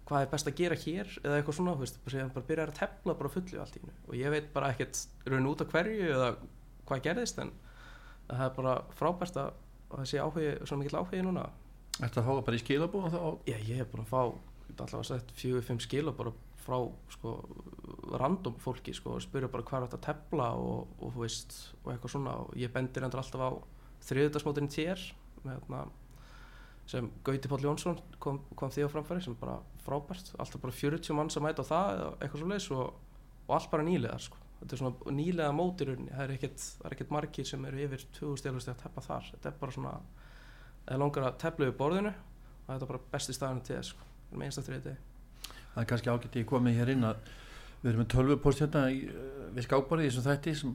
hvað 0.06 0.22
er 0.22 0.32
best 0.32 0.50
að 0.50 0.58
gera 0.60 0.78
hér 0.78 1.14
eða 1.24 1.38
eitthvað 1.40 1.58
svona 1.60 1.76
þú 1.76 1.86
veist, 1.86 2.02
bara, 2.04 2.14
síðan 2.14 2.34
bara 2.36 2.50
byrjar 2.50 2.72
að 2.72 2.80
tefla 2.80 3.16
bara 3.20 3.34
fullu 3.34 3.62
allt 3.62 3.78
í 3.78 3.82
hennu 3.82 3.96
og 4.06 4.18
ég 4.20 4.34
veit 4.36 4.50
bara 4.54 4.72
ekkert 4.74 5.00
raun 5.26 5.50
út 5.50 5.64
af 5.66 5.72
hverju 5.74 6.10
eða 6.14 6.32
hvað 6.86 7.06
gerðist 7.08 7.42
en 7.42 7.54
það 8.30 8.44
er 8.46 8.58
bara 8.60 8.76
frábært 9.00 9.40
að 9.42 9.54
að 9.96 10.02
það 10.02 10.10
sé 10.10 10.22
áhugi, 10.22 10.50
svona 10.66 10.82
mikill 10.82 11.00
áhugi 11.00 11.22
núna. 11.26 11.46
Ertu 12.04 12.22
að 12.22 12.28
fá 12.28 12.46
bara 12.48 12.58
í 12.58 12.62
skilabóð 12.64 13.14
þá? 13.14 13.22
Já, 13.48 13.56
ég 13.56 13.80
hef 13.80 13.92
búin 13.92 14.04
að 14.04 14.12
fá 14.12 14.22
allavega 14.76 15.08
sett 15.08 15.36
fjögur, 15.38 15.66
fimm 15.66 15.82
skil 15.84 16.10
og 16.10 16.18
bara 16.18 16.34
frá 16.66 16.80
sko, 17.14 17.36
random 18.20 18.58
fólki 18.60 18.96
sko, 18.98 19.16
og 19.16 19.24
spyrja 19.24 19.52
bara 19.54 19.66
hvað 19.68 19.84
er 19.84 19.88
þetta 19.88 20.00
að 20.00 20.08
tefla 20.08 20.48
og, 20.60 20.96
og 21.00 21.14
þú 21.14 21.24
veist, 21.24 21.56
og 21.84 21.92
eitthvað 21.94 22.16
svona. 22.16 22.34
Og 22.44 22.58
ég 22.60 22.74
bendir 22.74 23.06
endur 23.06 23.22
alltaf 23.22 23.46
á 23.46 23.50
þriðudagsmótin 24.10 24.72
tér 24.74 25.06
hérna, 25.46 25.86
sem 26.90 27.08
Gauti 27.26 27.50
Páll 27.50 27.66
Jónsson 27.66 28.02
kom, 28.22 28.42
kom 28.58 28.74
því 28.74 28.90
á 28.90 28.94
framfæri 28.94 29.24
sem 29.24 29.38
bara 29.40 29.60
frábært 29.86 30.34
alltaf 30.38 30.64
bara 30.64 30.76
40 30.76 31.18
manns 31.18 31.38
að 31.38 31.46
mæta 31.46 31.66
á 31.66 31.72
það 31.72 31.92
eða 31.94 32.10
eitthvað 32.20 32.42
svo 32.42 32.50
leis 32.52 32.68
og, 32.74 33.16
og 33.46 33.56
allt 33.58 33.72
bara 33.72 33.88
nýlegar 33.88 34.26
sko. 34.26 34.42
þetta 34.60 34.76
er 34.78 34.82
svona 34.82 35.18
nýlega 35.20 35.56
mótirunni 35.56 36.12
það 36.12 36.24
er 36.26 36.36
ekkert, 36.36 36.68
er 36.84 36.96
ekkert 36.98 37.16
margir 37.16 37.50
sem 37.50 37.66
eru 37.70 37.84
yfir 37.86 38.06
2000 38.20 38.42
stelust 38.44 38.72
að 38.72 38.82
teppa 38.84 39.06
þar 39.06 39.32
þetta 39.34 39.52
er 39.52 39.58
bara 39.62 39.78
svona, 39.78 39.96
það 40.86 40.94
er 40.96 41.04
langar 41.04 41.28
að 41.30 41.42
tepla 41.46 41.70
við 41.70 41.78
borðinu 41.82 42.14
og 42.14 42.70
þetta 42.70 42.86
er 42.86 42.94
bara 42.94 43.04
besti 43.12 43.36
staðinu 43.36 43.66
til 43.66 43.82
sko. 43.86 44.12
Það 45.76 45.82
er 45.82 45.90
kannski 45.90 46.12
ágætt 46.12 46.38
ég 46.40 46.48
komið 46.50 46.80
hér 46.80 46.92
inn 46.96 47.06
að 47.06 47.20
við 47.82 47.92
erum 47.92 48.02
með 48.02 48.12
tölvupost 48.16 48.62
hérna 48.64 48.84
í, 48.90 49.02
uh, 49.12 49.50
við 49.54 49.68
skákborði 49.68 50.06
í 50.06 50.10
þessum 50.10 50.26
þætti 50.26 50.54
sem, 50.58 50.72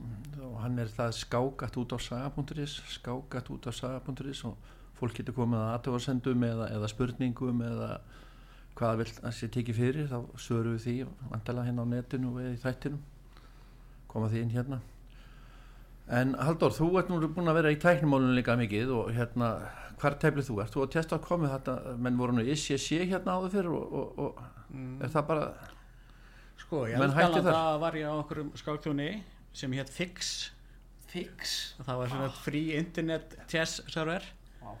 og 0.47 0.57
hann 0.63 0.79
er 0.79 0.91
það 0.93 1.15
skákat 1.17 1.79
út 1.81 1.95
á 1.95 1.99
saga.is 1.99 2.75
skákat 2.93 3.51
út 3.51 3.67
á 3.67 3.71
saga.is 3.75 4.43
og 4.47 4.69
fólk 4.99 5.17
getur 5.17 5.35
komið 5.35 5.59
að 5.59 5.71
aðtöfarsendum 5.75 6.45
eða, 6.47 6.69
eða 6.77 6.91
spurningum 6.91 7.63
eða 7.67 7.89
hvað 8.79 9.01
vil 9.01 9.09
að 9.21 9.35
sé 9.37 9.49
tekið 9.51 9.77
fyrir 9.81 10.07
þá 10.11 10.17
sögur 10.41 10.71
við 10.75 10.85
því 10.85 10.95
vantalega 11.33 11.67
hérna 11.69 11.85
á 11.85 11.91
netinu 11.91 12.31
eða 12.41 12.53
í 12.55 12.61
þættinum. 12.63 13.01
Koma 14.11 14.29
því 14.31 14.41
inn 14.45 14.55
hérna. 14.55 14.79
En 16.11 16.33
Halldór, 16.35 16.73
þú 16.75 16.89
ert 16.99 17.11
nú 17.11 17.19
búin 17.31 17.47
að 17.51 17.59
vera 17.61 17.71
í 17.71 17.79
tæknumálunum 17.79 18.35
líka 18.35 18.57
mikið 18.59 18.89
og 18.97 19.11
hérna 19.15 19.51
hvar 20.01 20.17
teflið 20.19 20.47
þú? 20.49 20.57
Ert 20.63 20.73
þú 20.73 20.81
að 20.85 20.93
testa 20.95 21.17
að 21.19 21.27
komið 21.27 21.53
þetta 21.53 21.75
menn 22.01 22.17
voru 22.19 22.35
nú 22.35 22.43
ICC 22.43 23.05
hérna 23.11 23.37
áður 23.37 23.53
fyrir 23.57 23.75
og, 23.77 23.93
og, 24.01 24.25
og 24.25 24.49
Mm. 24.71 25.01
er 25.03 25.09
það 25.11 25.25
bara 25.27 25.45
Sko, 26.61 26.85
ég 26.87 26.95
held 26.95 27.35
að 27.41 27.47
það 27.49 27.79
var 27.81 27.95
ég 27.99 28.07
á 28.07 28.15
okkur 28.21 28.39
skákþjóni 28.55 29.07
sem 29.51 29.73
hétt 29.75 29.89
Fix. 29.91 30.51
Fix? 31.11 31.55
Það 31.83 31.97
var 31.99 32.11
svona 32.13 32.29
frí 32.37 32.61
internet 32.77 33.35
chess 33.51 33.81
server. 33.91 34.23
Vá. 34.61 34.71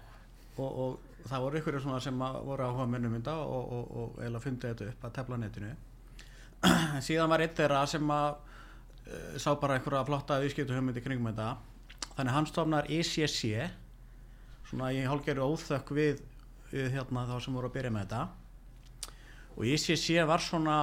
og, 0.63 0.79
og 0.85 1.10
það 1.27 1.43
voru 1.45 1.59
ykkur 1.59 1.79
sem 2.03 2.21
voru 2.21 2.65
áhuga 2.65 2.87
mönnum 2.89 3.15
mynda 3.15 3.35
og, 3.43 3.73
og, 3.77 3.91
og 3.91 4.21
eiginlega 4.21 4.45
fundið 4.45 4.73
þetta 4.73 4.89
upp 4.91 5.05
að 5.07 5.15
tefla 5.17 5.39
netinu. 5.41 5.73
Síðan 7.07 7.31
var 7.31 7.43
eitt 7.43 7.57
þeirra 7.57 7.83
sem 7.89 8.13
að 8.13 8.29
uh, 8.35 9.37
sá 9.41 9.51
bara 9.59 9.77
einhverja 9.77 10.07
flotta 10.07 10.39
viðskiptu 10.43 10.77
hugmyndi 10.77 11.03
kringum 11.05 11.31
þetta. 11.31 11.55
Þannig 12.17 12.35
hann 12.37 12.49
stofnar 12.49 12.91
ECC 12.91 13.41
svona 14.69 14.91
í 14.95 15.01
hálfgerðu 15.07 15.47
óþökk 15.51 15.93
við, 15.97 16.21
við 16.71 16.93
hérna 16.95 17.25
þá 17.29 17.35
sem 17.43 17.57
voru 17.57 17.71
að 17.71 17.77
byrja 17.77 17.93
með 17.95 18.05
þetta. 18.05 18.21
Og 19.57 19.67
ECC 19.67 20.21
var 20.29 20.43
svona 20.43 20.77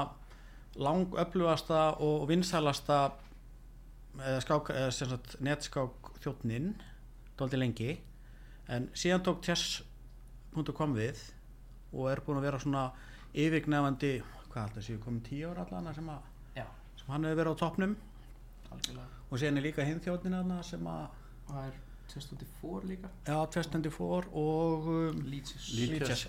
langöflugasta 0.79 1.83
og 2.05 2.29
vinsælasta 2.29 2.99
eða 4.19 4.43
skák, 4.45 4.71
eða 4.75 4.93
sagt 4.95 5.39
netskák 5.45 6.13
þjóttnin 6.23 6.75
dóldi 7.39 7.61
lengi. 7.61 7.97
En 8.69 8.91
síðan 8.99 9.25
tók 9.25 9.41
chess.com 10.59 10.97
við 10.97 11.23
og 11.93 12.11
er 12.11 12.21
búin 12.25 12.41
að 12.41 12.49
vera 12.49 12.61
svona 12.63 12.89
yfirgnefandi 13.33 14.13
hvað 14.49 14.65
alltaf 14.65 14.85
séu 14.85 14.99
komin 15.03 15.23
tíu 15.25 15.53
ára 15.53 15.65
allan 15.69 15.95
sem, 15.95 16.11
sem 16.99 17.15
hann 17.15 17.25
hefur 17.29 17.41
verið 17.43 17.57
á 17.57 17.61
toppnum. 17.63 17.97
Algjörlega. 18.69 19.09
Og 19.29 19.41
síðan 19.41 19.61
er 19.61 19.67
líka 19.69 19.85
hinn 19.85 20.01
þjóttnin 20.05 20.37
aðna 20.39 20.63
sem 20.65 20.87
að 20.89 21.09
Það 21.49 21.65
er 21.65 21.77
2004 22.13 22.89
líka. 22.89 23.11
Já, 23.25 23.37
chess.24 23.55 24.33
og 24.37 24.89
um, 24.93 25.21
Leeches. 25.29 26.27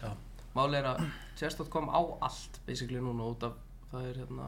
Máli 0.55 0.79
er 0.79 0.87
að 0.93 1.01
chess.com 1.39 1.91
á 1.91 2.01
allt 2.25 2.59
basically 2.67 3.01
núna 3.03 3.27
út 3.33 3.43
af 3.47 3.57
það 3.91 4.07
er 4.09 4.21
hérna 4.23 4.47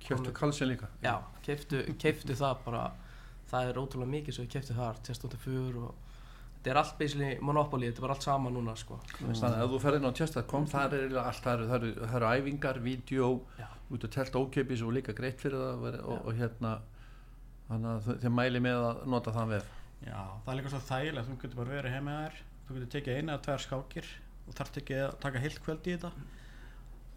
kjöftu 0.00 0.34
kalsin 0.36 0.70
líka. 0.70 0.90
Já, 1.04 1.16
keiftu 1.44 2.36
það 2.36 2.60
bara 2.66 2.84
það 3.50 3.70
er 3.70 3.80
ótrúlega 3.80 4.14
mikið 4.14 4.36
sem 4.36 4.46
við 4.46 4.52
keiftu 4.56 4.76
þar 4.76 5.00
chess.4 5.08 5.82
og 5.86 6.09
þetta 6.60 6.72
er 6.74 6.78
allt 6.82 6.96
basically 7.00 7.30
monopoly, 7.40 7.88
þetta 7.88 8.02
er 8.02 8.04
bara 8.04 8.14
allt 8.18 8.26
sama 8.26 8.50
núna 8.52 8.74
sko. 8.76 8.98
Þannig 9.16 9.44
að 9.48 9.62
ef 9.64 9.70
þú 9.72 9.78
ferðin 9.80 10.08
á 10.08 10.12
tjesta.com 10.18 10.66
það 10.68 10.96
er 10.96 11.04
eiginlega 11.06 11.22
allt, 11.30 11.42
það 11.46 11.54
eru, 11.54 11.68
það 11.70 11.76
eru, 11.78 11.92
það 12.02 12.16
eru 12.18 12.32
æfingar 12.36 12.80
vídeo, 12.84 13.30
Já. 13.56 13.66
út 13.88 14.04
að 14.04 14.14
telt 14.18 14.36
ókeipis 14.36 14.82
og 14.84 14.92
líka 14.98 15.14
greitt 15.16 15.40
fyrir 15.40 15.56
það 15.56 15.86
og, 15.88 15.96
og, 16.04 16.26
og 16.28 16.36
hérna 16.36 16.74
þannig 17.70 17.90
að 17.94 18.10
þeir 18.26 18.34
mæli 18.36 18.62
með 18.66 18.84
að 18.90 19.00
nota 19.14 19.34
þann 19.38 19.54
vef. 19.54 19.72
Já, 20.04 20.20
það 20.44 20.52
er 20.52 20.60
líka 20.60 20.74
svo 20.74 20.82
þægilegt 20.90 21.30
þú 21.30 21.38
getur 21.40 21.62
bara 21.62 21.74
verið 21.78 21.96
heima 21.96 22.18
þær 22.18 22.36
þú 22.66 22.76
getur 22.76 22.92
tekið 22.96 23.16
eina 23.16 23.32
eða 23.34 23.44
tvær 23.46 23.64
skákir 23.64 24.12
og 24.46 24.54
þarf 24.60 24.78
ekki 24.80 25.00
að 25.00 25.16
taka 25.24 25.42
heilt 25.44 25.64
kvöld 25.64 25.88
í 25.88 25.96
þetta. 25.96 26.12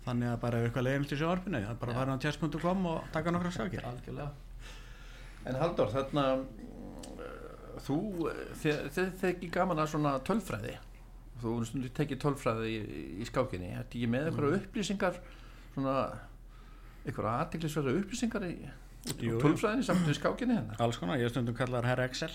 Þannig 0.03 0.31
að 0.33 0.41
bara 0.43 0.59
ef 0.59 0.67
eitthvað 0.67 0.87
leiðin 0.87 1.05
til 1.09 1.19
sjóarpinu 1.19 1.61
það 1.63 1.73
er 1.73 1.79
bara 1.83 1.93
að 1.93 1.99
fara 1.99 2.15
á 2.15 2.23
chess.com 2.23 2.87
og 2.91 3.11
taka 3.15 3.33
nokkra 3.33 3.51
skákir. 3.55 3.85
Algjörlega. 3.87 4.31
En 5.43 5.59
Halldór, 5.59 5.91
þarna 5.91 6.25
mm, 6.39 6.82
þú, 7.85 7.97
þið 8.61 8.91
þið 8.95 9.29
ekki 9.29 9.49
gaman 9.53 9.81
að 9.83 9.89
svona 9.93 10.13
tölfræði? 10.27 10.75
Þú 11.43 11.55
tekið 11.97 12.21
tölfræði 12.21 12.69
í, 12.69 12.99
í 13.19 13.27
skákinni, 13.27 13.73
þetta 13.73 13.97
ekki 13.97 14.09
með 14.11 14.29
einhverja 14.29 14.59
upplýsingar 14.61 15.19
svona 15.73 15.97
einhverja 17.03 17.35
aðtiklisverða 17.41 17.97
upplýsingar 17.99 18.47
í 18.47 18.55
Jú, 19.19 19.35
tölfræðinni 19.41 19.83
samt 19.83 20.05
við 20.07 20.15
skákinni 20.15 20.55
hennar 20.55 20.79
alls 20.83 20.95
konar, 21.01 21.17
ég 21.19 21.27
er 21.27 21.33
stundum 21.33 21.55
kallar 21.57 21.83
herra 21.83 22.05
Excel. 22.07 22.31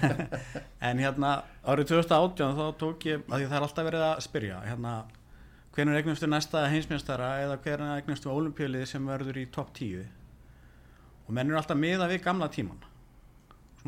En 0.88 1.00
hérna 1.00 1.30
árið 1.64 1.94
2018 1.94 2.58
þá 2.58 2.66
tók 2.82 3.06
ég 3.08 3.24
að 3.24 3.46
það 3.46 3.56
er 3.56 3.64
alltaf 3.64 3.88
verið 3.88 4.04
að 4.04 4.20
spyrja 4.26 4.58
hérna, 4.66 4.92
hvernig 5.72 6.02
eignustu 6.02 6.28
næsta 6.28 6.66
heimsmjöstara 6.68 7.30
eða 7.46 7.56
hvernig 7.64 8.02
eignustu 8.02 8.28
olimpíulið 8.34 8.84
sem 8.90 9.08
verður 9.08 9.40
í 9.40 9.46
topp 9.54 9.72
10 9.80 10.04
og 11.28 11.34
menn 11.36 11.48
eru 11.48 11.60
alltaf 11.60 11.80
miða 11.80 12.08
við 12.10 12.22
gamla 12.24 12.50
tíman 12.52 12.84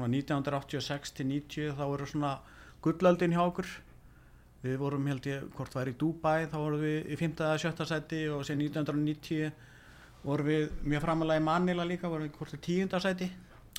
1986 0.08 1.14
til 1.18 1.26
90 1.28 1.76
þá 1.78 1.84
eru 1.86 2.08
svona 2.08 2.32
gullöldin 2.84 3.36
hjá 3.36 3.42
okkur 3.44 3.68
við 4.64 4.76
vorum 4.80 5.06
held 5.08 5.26
ég 5.28 5.44
hvort 5.56 5.72
það 5.72 5.82
er 5.82 5.92
í 5.92 5.98
Dubai 6.00 6.38
þá 6.48 6.56
vorum 6.58 6.82
við 6.84 7.12
í 7.12 7.20
5. 7.20 7.36
eða 7.40 7.60
7. 7.60 7.86
seti 7.88 8.22
og 8.28 8.44
síðan 8.48 8.64
1990 8.68 9.52
vorum 10.24 10.50
við 10.50 10.66
mjög 10.84 11.06
framalega 11.06 11.40
í 11.40 11.46
Manila 11.46 11.86
líka 11.88 12.10
vorum 12.12 12.28
við 12.28 12.36
hvort 12.36 12.56
er 12.56 12.64
10. 12.66 13.00
seti 13.06 13.30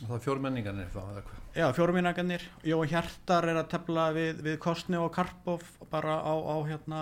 og 0.01 0.07
það 0.07 0.17
er 0.17 0.26
fjórmenningarnir 0.26 0.91
þá 0.93 1.01
Já, 1.51 1.65
fjóruminagarnir, 1.76 2.43
Jói 2.63 2.86
Hjartar 2.88 3.49
er 3.51 3.57
að 3.59 3.74
tefla 3.74 4.05
við, 4.15 4.39
við 4.45 4.53
Kostni 4.63 4.97
og 4.97 5.11
Karpov 5.13 5.65
bara 5.91 6.15
á, 6.24 6.32
á 6.32 6.57
hérna 6.63 7.01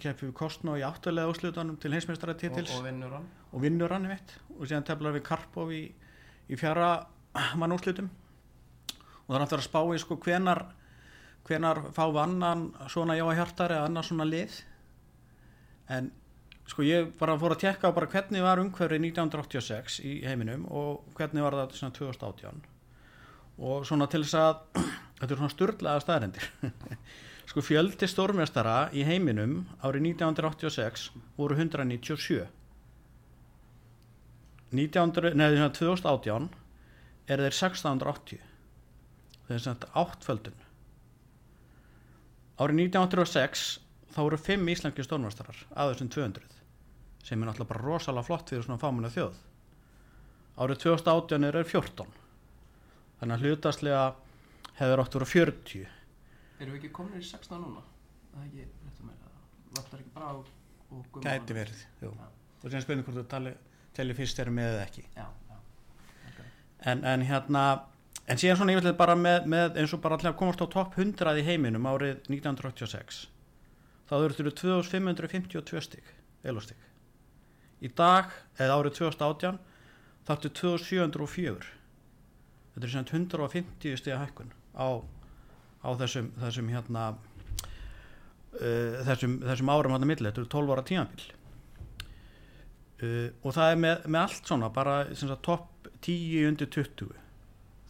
keppi 0.00 0.30
við 0.30 0.32
Kostni 0.38 0.78
í 0.80 0.84
áttulega 0.86 1.30
úslutunum 1.30 1.76
til 1.80 1.92
heimsmeistara 1.92 2.34
og, 2.34 2.40
titils 2.40 2.72
og 2.72 2.80
og, 2.80 2.86
vinnur 2.88 3.12
hann 3.14 3.26
vinnur 3.62 3.92
hann, 3.92 4.08
ég 4.08 4.16
veit 4.16 4.32
og 4.56 4.64
síðan 4.64 4.88
teflar 4.88 5.14
við 5.14 5.26
Karpov 5.28 5.74
í, 5.76 5.82
í 6.48 6.58
fjara 6.58 6.94
mann 7.56 7.74
úslutum 7.74 8.10
og 8.92 9.28
það 9.30 9.36
er 9.38 9.44
alltaf 9.44 9.60
að 9.60 9.68
spá 9.68 9.80
í 9.94 10.00
sko 10.02 10.18
hvenar 10.20 10.64
hvenar 11.48 11.80
fá 11.94 12.04
við 12.06 12.20
annan 12.22 12.66
svona 12.90 13.16
Jói 13.18 13.34
Hjartar 13.36 13.74
eða 13.74 13.88
annan 13.88 14.06
svona 14.06 14.26
lið. 14.28 14.58
En 15.90 16.10
sko 16.70 16.84
ég 16.86 17.10
bara 17.18 17.38
fór 17.40 17.56
að 17.56 17.64
tekka 17.64 17.90
bara 17.94 18.10
hvernig 18.10 18.44
var 18.44 18.62
umhverfið 18.62 19.08
1986 19.10 19.98
í 20.06 20.20
heiminum 20.26 20.64
og 20.70 21.02
hvernig 21.18 21.44
var 21.44 21.58
það 21.58 21.76
svona 21.80 21.96
2018 21.98 22.62
og 23.62 23.84
svona 23.86 24.06
til 24.10 24.22
þess 24.22 24.38
að 24.38 24.84
þetta 25.18 25.28
er 25.28 25.40
svona 25.40 25.52
sturlaða 25.52 26.04
staðrendir 26.04 26.46
sko 27.50 27.64
fjöldi 27.66 28.08
stórmestara 28.08 28.76
í 28.94 29.02
heiminum 29.04 29.64
árið 29.82 30.06
1986 30.14 31.10
voru 31.36 31.58
197 31.58 32.46
1900, 34.72 35.34
nei, 35.36 35.50
svona 35.58 35.74
2018 35.76 36.48
er 37.30 37.42
þeir 37.42 37.54
1680 37.54 38.42
það 39.46 39.54
er 39.54 39.62
svona 39.64 39.92
áttföldun. 40.02 40.58
Árið 42.62 42.82
1906 42.86 43.64
þá 44.12 44.18
voru 44.20 44.38
5 44.40 44.72
íslenski 44.74 45.06
stórmestarar 45.06 45.62
af 45.72 45.92
þessum 45.92 46.10
200 46.12 46.58
sem 47.22 47.38
er 47.38 47.48
náttúrulega 47.48 47.70
bara 47.70 47.84
rosalega 47.86 48.26
flott 48.26 48.50
fyrir 48.50 48.66
svona 48.66 48.82
fámuna 48.82 49.10
þjóð. 49.12 49.38
Árið 50.62 50.82
2018 50.84 51.48
er 51.48 51.58
þeir 51.58 51.70
14 51.72 52.14
þannig 53.20 53.36
að 53.36 53.46
hlutastlega 53.46 54.04
hefur 54.80 55.02
átt 55.04 55.16
að 55.16 55.20
vera 55.20 55.32
40 55.32 55.84
Erum 56.62 56.74
við 56.76 56.80
ekki 56.82 56.92
komin 56.94 57.18
í 57.18 57.26
16 57.26 57.58
núna? 57.58 57.82
Það 58.32 58.42
er 58.42 58.48
ekki, 58.48 58.66
það 58.98 59.20
Vantar 59.72 60.02
ekki 60.02 60.10
bara 60.12 60.26
á 60.28 60.34
og 60.36 61.06
gumma 61.14 61.32
gæti 61.32 61.54
verið 61.56 61.84
jú. 62.02 62.10
Og 62.62 62.66
sem 62.70 62.82
spurning 62.84 63.06
hvort 63.06 63.22
þú 63.22 63.28
tali, 63.32 63.54
fyrst 64.18 64.42
eru 64.44 64.52
með 64.54 64.74
eða 64.74 64.82
ekki. 64.84 65.06
Já 65.16 65.24
en, 66.88 67.04
en 67.04 67.26
hérna 67.28 67.64
en 68.26 68.38
síðan 68.40 68.60
svona 68.60 68.76
yfirlega 68.76 68.98
bara 68.98 69.16
með, 69.18 69.48
með 69.50 69.80
eins 69.82 69.94
og 69.94 70.02
bara 70.04 70.18
allir 70.18 70.32
að 70.32 70.38
komast 70.40 70.62
á 70.62 70.66
topp 70.70 70.96
100 70.98 71.34
í 71.40 71.44
heiminum 71.46 71.88
árið 71.90 72.22
1986 72.30 73.26
þá 74.10 74.14
þurftur 74.14 74.50
2552 74.62 75.84
stig 75.88 76.14
elostig 76.46 76.88
í 77.82 77.90
dag, 77.90 78.30
eða 78.62 78.78
árið 78.78 78.98
2018 79.00 79.60
þarftu 80.28 80.52
2704 80.62 81.72
þetta 82.74 82.86
er 82.86 82.94
sem 82.94 83.06
150 83.10 84.00
stiga 84.00 84.20
hækkun 84.22 84.52
á, 84.78 85.02
á 85.82 85.88
þessum, 86.00 86.30
þessum 86.40 86.70
hérna 86.72 87.12
uh, 88.60 89.02
þessum, 89.08 89.38
þessum 89.44 89.72
árum 89.72 89.96
hann 89.96 90.04
að 90.04 90.10
milli, 90.12 90.28
þetta 90.28 90.42
eru 90.42 90.52
12 90.54 90.74
ára 90.74 90.86
tímabil. 90.88 91.26
Uh, 93.02 93.28
og 93.42 93.56
það 93.56 93.74
er 93.74 93.82
með, 93.84 94.06
með 94.06 94.20
allt 94.22 94.50
svona 94.52 94.70
bara 94.72 94.96
sem 95.12 95.28
sagt, 95.28 95.44
topp 95.46 95.71
10 96.02 96.48
undir 96.50 96.70
20 96.76 97.12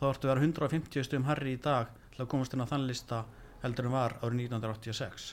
þá 0.00 0.08
ertu 0.10 0.28
að 0.28 0.32
vera 0.34 0.48
150 0.48 1.06
stum 1.08 1.28
herri 1.28 1.54
í 1.56 1.62
dag 1.62 1.92
til 2.12 2.24
að 2.24 2.32
komast 2.32 2.54
inn 2.56 2.64
á 2.64 2.70
þann 2.70 2.88
lista 2.88 3.22
heldur 3.62 3.88
en 3.88 3.94
var 3.94 4.18
árið 4.20 4.48
1986 4.48 5.32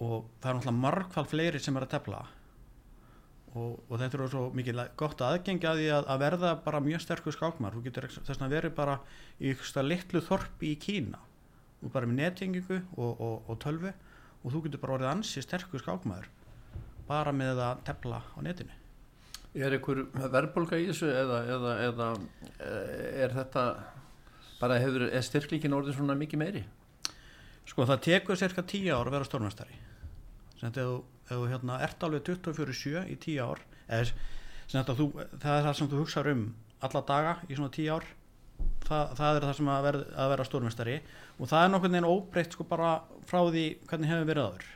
og 0.00 0.28
það 0.40 0.50
er 0.50 0.58
náttúrulega 0.58 0.80
margfald 0.80 1.28
fleiri 1.28 1.60
sem 1.60 1.76
er 1.76 1.84
að 1.84 1.94
tefla. 1.94 2.20
Og, 3.50 3.80
og 3.90 3.96
þetta 3.98 4.16
er 4.16 4.30
svo 4.30 4.44
mikið 4.54 4.80
gott 4.98 5.22
aðgengi 5.26 5.66
að 5.66 5.80
því 5.80 5.88
að, 5.96 6.04
að 6.14 6.20
verða 6.22 6.52
bara 6.64 6.82
mjög 6.84 7.02
sterkur 7.04 7.34
skákmar 7.34 7.74
þú 7.74 7.82
getur 7.88 8.06
þess 8.14 8.38
að 8.38 8.54
verið 8.54 8.76
bara 8.76 9.00
í 9.40 9.50
eitthvað 9.50 9.88
litlu 9.90 10.22
þorpi 10.24 10.70
í 10.70 10.78
Kína. 10.80 11.20
Og 11.80 11.92
bara 11.92 12.08
með 12.08 12.20
netjengingu 12.22 12.78
og, 12.96 13.10
og, 13.10 13.50
og 13.50 13.58
tölvu 13.60 13.90
og 13.90 14.54
þú 14.54 14.62
getur 14.66 14.84
bara 14.84 14.98
orðið 14.98 15.12
ansi 15.14 15.42
sterkur 15.44 15.82
skákmaður 15.82 16.30
bara 17.10 17.34
með 17.34 17.60
að 17.64 17.82
tefla 17.88 18.22
á 18.22 18.38
netinu 18.44 18.76
Er 19.50 19.74
einhver 19.74 20.04
verðbólga 20.14 20.78
í 20.78 20.86
þessu 20.92 21.08
eða, 21.10 21.40
eða, 21.50 21.72
eða 21.88 22.10
eh, 22.62 23.24
er 23.24 23.32
þetta 23.34 23.64
bara 24.60 24.76
hefur, 24.78 25.08
er 25.10 25.24
styrklíkin 25.26 25.74
orðin 25.74 25.96
svona 25.96 26.14
mikið 26.18 26.42
meiri? 26.42 26.62
Sko 27.66 27.86
það 27.88 28.04
tekur 28.06 28.38
cirka 28.38 28.62
10 28.62 28.92
ár 28.94 29.08
að 29.08 29.16
vera 29.16 29.26
stórmestari 29.26 29.80
sem 30.60 30.68
þetta 30.68 30.86
þú, 30.86 31.42
hérna, 31.50 31.80
ert 31.82 32.06
alveg 32.06 32.24
24-7 32.28 33.04
í 33.10 33.16
10 33.18 33.42
ár 33.42 33.62
eða 33.88 34.06
sem 34.10 34.78
þetta 34.78 34.96
þú, 34.98 35.06
það 35.34 35.54
er 35.56 35.66
það 35.66 35.76
sem 35.78 35.90
þú 35.90 36.00
hugsaður 36.04 36.32
um 36.34 36.42
alla 36.86 37.02
daga 37.10 37.36
í 37.48 37.56
svona 37.56 37.74
10 37.74 37.94
ár 37.96 38.08
það, 38.86 39.14
það 39.18 39.30
er 39.30 39.46
það 39.46 39.56
sem 39.58 39.70
að, 39.72 39.86
verð, 39.86 40.04
að 40.14 40.32
vera 40.34 40.46
stórmestari 40.48 40.98
og 41.38 41.50
það 41.50 41.64
er 41.64 41.72
nokkurn 41.74 41.96
veginn 41.96 42.10
óbreytt 42.10 42.56
sko 42.56 42.66
bara 42.70 42.92
frá 43.28 43.40
því 43.48 43.64
hvernig 43.90 44.12
hefur 44.12 44.30
verið 44.30 44.46
aður 44.46 44.68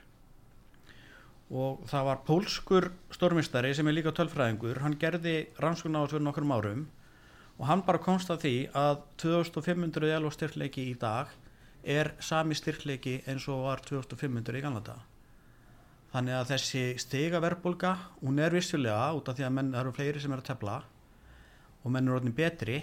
og 1.51 1.84
það 1.90 2.07
var 2.09 2.20
pólskur 2.26 2.90
stórmestari 3.12 3.74
sem 3.76 3.88
er 3.88 3.97
líka 3.99 4.14
tölfræðingur. 4.16 4.80
Hann 4.84 4.99
gerði 5.01 5.49
rannsókn 5.61 5.99
á 5.99 6.05
þessu 6.05 6.22
nokkrum 6.24 6.55
árum. 6.55 6.84
Og 7.59 7.66
hann 7.68 7.84
bara 7.86 8.03
komst 8.03 8.32
að 8.32 8.47
því 8.47 8.55
að 8.74 9.03
2500 9.22 10.14
elva 10.16 10.32
styrkleiki 10.34 10.88
í 10.90 10.95
dag 10.99 11.30
er 11.84 12.14
sami 12.18 12.57
styrkleiki 12.57 13.20
eins 13.28 13.47
og 13.53 13.66
var 13.68 13.84
2500 13.84 14.59
í 14.59 14.64
gamla 14.64 14.80
dag 14.84 15.03
þannig 16.14 16.36
að 16.38 16.51
þessi 16.53 16.82
stiga 17.03 17.40
verðbólga 17.42 17.90
hún 18.20 18.38
er 18.38 18.55
vissulega 18.55 19.09
út 19.18 19.28
af 19.28 19.34
því 19.34 19.47
að 19.49 19.55
menn 19.57 19.72
það 19.72 19.80
eru 19.80 19.95
fleiri 19.97 20.20
sem 20.22 20.34
er 20.34 20.42
að 20.42 20.49
tefla 20.51 20.76
og 21.82 21.95
menn 21.95 22.07
eru 22.09 22.18
orðin 22.20 22.36
betri 22.36 22.76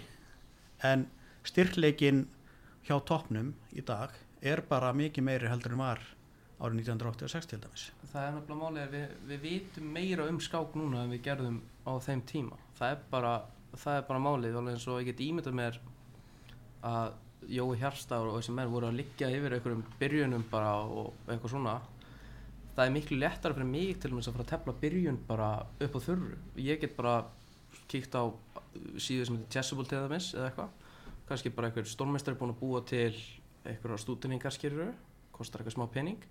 en 0.84 1.06
styrkleikin 1.48 2.26
hjá 2.84 2.98
toppnum 3.08 3.54
í 3.72 3.84
dag 3.88 4.12
er 4.44 4.60
bara 4.68 4.92
mikið 4.92 5.24
meiri 5.24 5.48
heldur 5.48 5.72
en 5.72 5.80
var 5.80 6.04
árið 6.62 6.82
1986 6.84 7.48
til 7.50 7.60
dæmis. 7.62 7.88
Það 8.12 8.26
er 8.26 8.34
nefnilega 8.36 8.60
málið 8.60 8.82
að 8.84 8.92
við, 8.94 9.14
við 9.30 9.40
vitum 9.46 9.88
meira 9.96 10.26
um 10.30 10.38
skák 10.42 10.76
núna 10.78 11.02
en 11.02 11.14
við 11.14 11.24
gerðum 11.26 11.58
á 11.82 11.92
þeim 12.04 12.22
tíma. 12.28 12.58
Það 12.78 12.94
er 12.94 13.02
bara, 13.10 13.32
það 13.74 13.98
er 13.98 14.06
bara 14.10 14.22
málið 14.22 14.58
alveg 14.60 14.76
eins 14.76 14.86
og 14.86 15.00
ég 15.00 15.10
get 15.10 15.22
ímyndað 15.26 15.58
mér 15.58 15.80
að 16.86 17.18
Jói 17.50 17.74
Hjarstár 17.80 18.28
og 18.30 18.36
þessi 18.38 18.54
menn 18.54 18.70
voru 18.70 18.86
að 18.86 19.00
liggja 19.00 19.30
yfir 19.34 19.56
einhverjum 19.56 19.82
byrjunum 19.98 20.44
bara 20.50 20.76
og 20.86 21.16
eitthvað 21.26 21.56
svona. 21.56 21.76
Það 22.76 22.84
er 22.84 22.94
miklu 22.94 23.18
lettara 23.18 23.56
fyrir 23.56 23.70
mig 23.72 23.96
til 23.98 24.12
dæmis 24.12 24.28
að 24.30 24.36
fara 24.36 24.46
að 24.46 24.52
tefla 24.52 24.74
byrjun 24.84 25.18
bara 25.26 25.48
upp 25.82 25.96
á 25.98 26.00
þurru. 26.06 26.36
Ég 26.62 26.78
get 26.84 26.94
bara 26.96 27.16
kíkt 27.90 28.14
á 28.14 28.30
síðu 29.02 29.26
sem 29.26 29.40
heitir 29.40 29.50
Chessable 29.56 29.88
til 29.90 30.04
dæmis 30.04 30.30
eða 30.36 30.52
eitthvað. 30.52 30.78
Kannski 31.26 31.52
bara 31.56 31.72
einhver 31.72 31.90
stórmestari 31.90 32.38
búin 32.38 32.54
að 32.54 32.62
búa 32.62 32.84
til 32.86 33.10
einhverja 33.66 33.98
stúdinningar 34.04 34.54
skýrur 34.54 34.94
kostar 35.34 35.62
eitthvað 35.62 35.76
smá 35.76 35.90
pening 35.90 36.22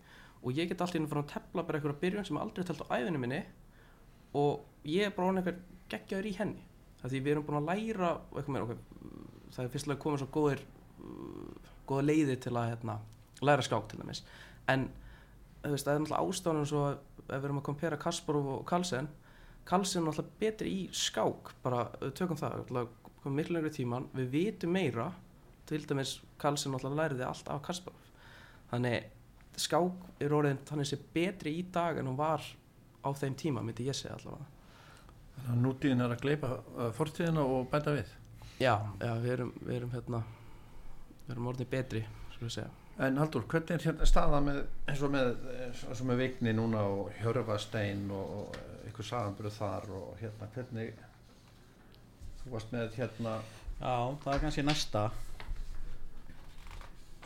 og 0.42 0.58
ég 0.58 0.70
get 0.70 0.82
alltaf 0.82 0.98
inn 0.98 1.10
fara 1.10 1.24
að 1.26 1.34
tefla 1.36 1.66
bara 1.68 1.80
einhverja 1.80 2.02
byrjun 2.02 2.28
sem 2.28 2.40
aldrei 2.42 2.66
telt 2.66 2.84
á 2.86 2.94
æðinu 2.98 3.22
minni 3.22 3.42
og 4.38 4.88
ég 4.88 5.08
er 5.08 5.16
bara 5.16 5.30
orðinn 5.30 5.44
einhver 5.44 5.60
geggjaður 5.92 6.30
í 6.30 6.36
henni. 6.38 6.66
Það 7.02 7.14
því 7.14 7.22
við 7.22 7.32
erum 7.34 7.48
búin 7.48 7.60
að 7.62 7.70
læra 7.72 8.12
og 8.16 8.40
eitthvað 8.40 8.56
meira 8.56 8.68
okay, 8.68 8.80
það 9.52 9.64
er 9.64 9.72
fyrstulega 9.76 10.04
komið 10.06 10.24
svo 10.24 10.30
góðir 10.36 10.66
góða 11.90 12.08
leiði 12.08 12.38
til 12.42 12.56
að 12.56 12.70
hérna, 12.72 12.98
læra 13.42 13.66
skák 13.66 13.88
til 13.90 14.02
dæmis. 14.02 14.24
En 14.72 14.88
veist, 15.64 15.86
það 15.86 15.94
er 15.94 16.04
náttúrulega 16.04 16.28
ástæðanum 16.28 16.70
svo 16.70 16.84
að 16.88 17.00
ef 17.22 17.34
við 17.36 17.48
erum 17.48 17.62
að 17.62 17.68
kompera 17.68 18.00
Kasparov 18.02 18.48
og 18.56 18.64
Carlsen 18.70 19.10
Carlsen 19.66 20.02
er 20.02 20.08
náttúrulega 20.10 20.40
betri 20.42 20.72
í 20.74 20.82
skák 20.96 21.54
bara, 21.64 21.86
tökum 22.18 22.40
það, 22.40 22.64
komið 23.22 23.38
miklu 23.38 23.58
lengri 23.58 23.74
tíman, 23.76 24.08
við 24.18 24.32
vitum 24.34 24.74
meira 24.74 25.12
til 25.70 25.84
dæmis 25.88 26.18
Carlsen 26.42 26.74
náttúrulega 26.74 27.04
læriði 27.04 27.28
allt 27.28 27.52
af 27.54 27.62
Kasparov. 27.68 28.08
Þannig 28.72 29.10
skák 29.60 30.24
er 30.24 30.34
orðin 30.36 30.62
þannig 30.68 30.90
sé 30.90 31.00
betri 31.14 31.56
í 31.60 31.64
dag 31.74 32.00
en 32.00 32.10
hún 32.10 32.20
var 32.20 32.44
á 33.02 33.10
þeim 33.18 33.36
tíma, 33.36 33.64
myndi 33.66 33.88
ég 33.88 33.98
segja 33.98 34.16
allavega. 34.18 34.48
Þannig 35.36 35.52
að 35.54 35.64
nútíðin 35.66 36.06
er 36.06 36.14
að 36.14 36.22
gleipa 36.26 36.52
uh, 36.60 36.90
fortíðina 36.96 37.46
og 37.46 37.70
bæta 37.72 37.96
við. 37.96 38.12
Já, 38.62 38.76
já, 39.02 39.14
við 39.24 39.32
erum, 39.38 39.56
við 39.66 39.76
erum 39.80 39.96
hérna 39.96 40.22
við 41.26 41.34
erum 41.36 41.50
orðin 41.52 41.72
betri, 41.72 42.06
En 43.02 43.18
Haldur, 43.18 43.46
hvernig 43.50 43.72
er 43.72 43.86
hérna 43.88 44.06
staða 44.06 44.42
með, 44.46 44.58
eins 44.92 45.02
og 45.02 45.14
með, 45.14 45.30
eins 45.72 46.02
og 46.04 46.08
með 46.10 46.20
Vigni 46.22 46.52
núna 46.54 46.84
og 46.86 47.14
Hjörfastein 47.22 48.04
og, 48.14 48.34
og 48.42 48.90
ykkur 48.92 49.08
saganbyrðu 49.08 49.52
þar 49.56 49.88
og 49.96 50.20
hérna, 50.20 50.50
hvernig 50.54 50.92
þú 52.42 52.52
varst 52.52 52.74
með 52.76 52.98
hérna, 53.00 53.38
Já, 53.82 54.18
það 54.22 54.34
er 54.36 54.42
kannski 54.44 54.64
næsta. 54.66 55.02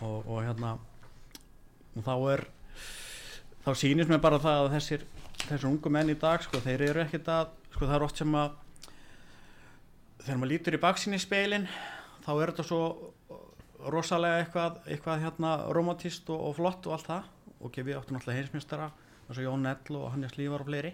Og, 0.06 0.22
og 0.24 0.38
hérna 0.46 0.78
og 1.96 2.06
þá 2.06 2.14
er 2.36 2.46
þá 3.66 3.72
sýnist 3.82 4.12
mér 4.12 4.22
bara 4.24 4.42
það 4.44 4.62
að 4.66 4.76
þessir 4.76 5.08
þessir 5.46 5.68
ungu 5.70 5.92
menn 5.94 6.12
í 6.14 6.18
dag, 6.20 6.44
sko, 6.44 6.62
þeir 6.64 6.88
eru 6.90 7.04
ekkert 7.06 7.32
að 7.32 7.52
sko, 7.72 7.86
það 7.86 7.98
er 7.98 8.08
oft 8.08 8.22
sem 8.22 8.38
að 8.40 8.56
þegar 10.26 10.40
maður 10.42 10.52
lítur 10.54 10.78
í 10.78 10.82
baksinni 10.82 11.22
speilin 11.22 11.68
þá 12.26 12.32
er 12.36 12.52
þetta 12.52 12.66
svo 12.66 12.82
rosalega 13.92 14.44
eitthvað, 14.44 14.78
eitthvað 14.90 15.26
hérna 15.26 15.56
romantist 15.76 16.30
og, 16.34 16.42
og 16.50 16.56
flott 16.58 16.88
og 16.90 16.96
allt 16.98 17.10
það. 17.10 17.34
Og 17.66 17.78
við 17.80 17.98
áttum 17.98 18.18
náttúrulega 18.18 18.42
heimsmyndstarra 18.42 18.88
eins 19.26 19.40
og 19.40 19.46
Jón 19.46 19.66
Nell 19.66 19.98
og 20.00 20.08
Hannes 20.14 20.36
Lívar 20.38 20.64
og 20.64 20.70
fleiri. 20.70 20.94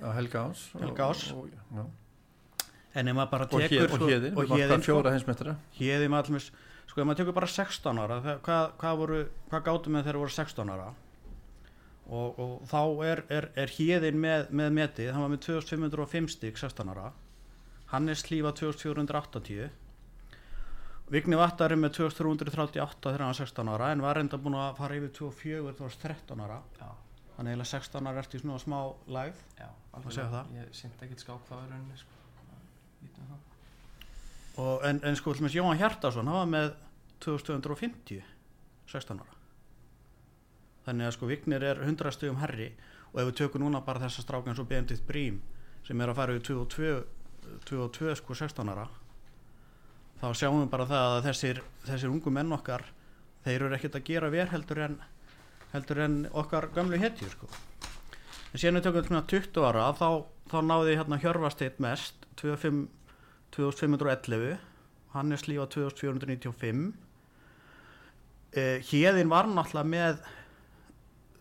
Að 0.00 0.16
Helga 0.18 0.46
Ás 0.48 0.64
Helga 0.80 1.08
Ás. 1.12 1.24
og, 1.36 1.50
og, 1.76 2.62
en 2.96 3.08
ef 3.08 3.16
maður 3.16 3.30
bara 3.32 3.46
og, 3.46 3.52
tekur 3.52 3.76
hér, 3.76 3.86
og 3.86 3.98
sko, 3.98 4.08
Héðin, 4.08 4.32
og 4.34 4.42
við 4.42 4.52
varum 4.52 4.62
Héðinn, 4.62 4.84
sko, 4.84 4.88
fjóra 4.88 5.12
heimsmeistara. 5.14 5.54
Héði 5.76 6.08
með 6.12 6.22
allir 6.22 6.46
sko 6.90 7.00
ef 7.00 7.08
maður 7.08 7.22
tekur 7.22 7.36
bara 7.38 7.50
16 7.54 8.02
ára 8.02 8.20
það, 8.24 8.40
hvað, 8.46 8.64
hvað, 8.82 9.00
voru, 9.02 9.20
hvað 9.50 9.66
gátum 9.68 9.98
við 9.98 10.06
þegar 10.06 10.20
voru 10.22 10.36
16 10.36 10.72
ára 10.76 10.88
og, 12.12 12.40
og 12.42 12.54
þá 12.68 12.80
er, 13.08 13.24
er, 13.32 13.50
er 13.64 13.76
Héðin 13.76 14.18
með, 14.20 14.48
með 14.50 14.74
metið, 14.80 15.12
hann 15.14 15.24
var 15.24 15.32
með 15.32 15.44
2505 15.48 16.34
stík 16.36 16.60
16 16.60 16.92
ára 16.92 17.12
Hannes 17.92 18.24
Hlífa 18.26 18.54
2480 18.56 19.70
Vigni 21.12 21.36
Vattar 21.36 21.74
er 21.74 21.76
með 21.76 21.98
2338 21.98 23.02
þegar 23.04 23.20
hann 23.20 23.32
var 23.34 23.38
16 23.42 23.70
ára 23.74 23.88
en 23.92 24.04
var 24.04 24.20
enda 24.20 24.38
búin 24.40 24.56
að 24.56 24.78
fara 24.78 24.96
yfir 24.96 25.10
24 25.18 25.58
þegar 25.58 25.74
hann 25.76 25.90
var 25.90 25.98
13 26.06 26.44
ára 26.46 26.60
Já. 26.78 26.88
þannig 27.36 27.52
eiginlega 27.52 27.70
16 27.72 28.08
ára 28.08 28.22
ertu 28.22 28.38
í 28.38 28.42
svona 28.42 28.60
smá 28.62 28.78
það. 30.32 30.54
Ég 30.56 30.70
syndi 30.78 31.06
ekkert 31.06 31.24
skák 31.26 31.44
þá 31.50 31.52
í 31.58 31.66
rauninni 31.66 32.00
sko. 32.00 32.21
Og, 34.60 34.82
en, 34.84 35.00
en 35.04 35.16
sko 35.16 35.34
Jóhann 35.34 35.78
Hjartarsson 35.80 36.28
var 36.28 36.48
með 36.48 36.74
2250 37.24 38.20
16 38.90 39.22
ára. 39.22 39.38
Þannig 40.86 41.08
að 41.08 41.14
sko 41.16 41.28
Vignir 41.30 41.64
er 41.64 41.80
100 41.80 42.12
stugum 42.16 42.40
herri 42.42 42.72
og 43.12 43.20
ef 43.22 43.28
við 43.30 43.36
tökum 43.38 43.62
núna 43.64 43.82
bara 43.86 44.02
þessa 44.02 44.24
stráka 44.24 44.50
eins 44.50 44.60
og 44.60 44.68
Benedikt 44.68 45.06
Brím 45.06 45.40
sem 45.86 46.00
er 46.00 46.10
að 46.10 46.18
fara 46.18 46.34
við 46.36 46.44
22, 46.50 46.96
22 47.68 48.16
sko 48.18 48.36
16 48.38 48.72
ára 48.72 48.88
þá 50.22 50.28
sjáum 50.38 50.60
við 50.62 50.70
bara 50.70 50.86
það 50.90 51.16
að 51.16 51.24
þessir, 51.26 51.60
þessir 51.86 52.12
ungu 52.12 52.32
menn 52.34 52.54
okkar 52.54 52.84
þeir 53.46 53.66
eru 53.66 53.76
ekkert 53.76 53.98
að 53.98 54.06
gera 54.06 54.30
ver 54.30 54.52
heldur 54.52 54.82
en 54.84 54.98
heldur 55.72 56.02
en 56.04 56.16
okkar 56.36 56.68
gamlu 56.74 56.98
hetjur 57.00 57.32
sko. 57.32 57.48
En 58.52 58.60
síðan 58.60 58.78
við 58.78 58.86
tökum 58.86 59.06
svona 59.08 59.22
20 59.32 59.66
ára 59.66 59.86
þá, 59.96 60.08
þá 60.52 60.58
náði 60.68 60.96
hérna 61.00 61.18
Hjörvasteit 61.22 61.80
mest 61.82 62.26
25 62.42 62.84
2511 63.52 64.58
Hannes 65.12 65.44
Lífa 65.48 65.66
2495 65.74 66.92
eh, 68.56 68.78
Hjeðin 68.88 69.32
var 69.32 69.48
náttúrulega 69.50 69.88
með 69.92 70.22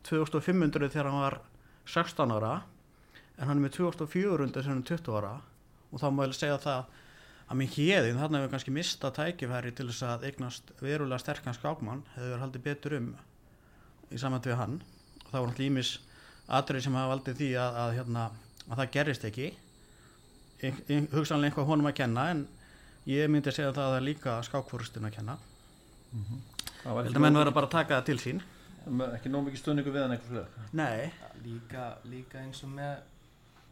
2500 0.07 0.91
þegar 0.91 1.09
hann 1.11 1.23
var 1.23 1.37
16 1.87 2.35
ára 2.35 2.53
en 3.37 3.47
hann 3.47 3.57
er 3.57 3.63
með 3.65 3.77
2400 3.79 4.51
þegar 4.57 4.69
hann 4.73 4.83
er 4.83 4.89
20 4.91 5.17
ára. 5.17 5.31
Og 5.91 6.01
þá 6.01 6.07
má 6.11 6.23
ég 6.25 6.35
segja 6.37 6.59
það 6.61 6.83
að 7.51 7.59
með 7.59 7.73
Hjeðin 7.75 8.19
þarna 8.21 8.41
hefur 8.41 8.53
kannski 8.53 8.75
mista 8.75 9.11
tækifæri 9.15 9.73
til 9.75 9.87
þess 9.89 10.05
að 10.07 10.27
eignast 10.29 10.71
verulega 10.79 11.19
sterkan 11.19 11.57
skákmann 11.57 12.05
hefur 12.15 12.43
haldið 12.43 12.65
betur 12.67 12.97
um 12.99 13.09
í 14.11 14.19
samvænt 14.19 14.47
við 14.47 14.59
hann. 14.59 14.77
Og 15.25 15.27
það 15.31 15.39
var 15.39 15.51
náttúrulega 15.51 15.73
ímis 15.73 15.91
atrið 16.51 16.85
sem 16.85 16.95
hafa 16.99 17.11
valdið 17.15 17.41
því 17.41 17.51
að, 17.63 17.81
að, 17.83 17.97
hérna, 17.99 18.23
að 18.67 18.81
það 18.81 18.93
gerist 18.95 19.27
ekki 19.27 19.49
hugsanlega 20.61 21.49
eitthvað 21.51 21.69
honum 21.71 21.89
að 21.89 21.95
kenna 22.01 22.25
en 22.31 22.41
ég 23.09 23.29
myndi 23.33 23.51
segja 23.53 23.71
það 23.73 23.83
að 23.85 23.91
það 23.91 23.97
er 23.99 24.05
líka 24.07 24.33
skákfórustin 24.47 25.07
að 25.09 25.15
kenna. 25.17 25.37
Held 26.83 27.05
ekki 27.05 27.15
að 27.17 27.23
menn 27.23 27.39
verða 27.39 27.53
bara 27.55 27.69
að 27.69 27.75
taka 27.77 27.97
það 27.99 28.05
til 28.09 28.17
sín. 28.21 28.41
Ekki 29.11 29.29
nóg 29.31 29.45
mikið 29.47 29.61
stunningu 29.61 29.91
við 29.93 30.01
hann 30.03 30.15
eitthvað 30.15 30.61
nei, 30.73 31.11
Ja, 31.13 31.31
líka, 31.45 31.83
líka 32.09 32.39
eins 32.41 32.63
og 32.65 32.71
með 32.73 33.03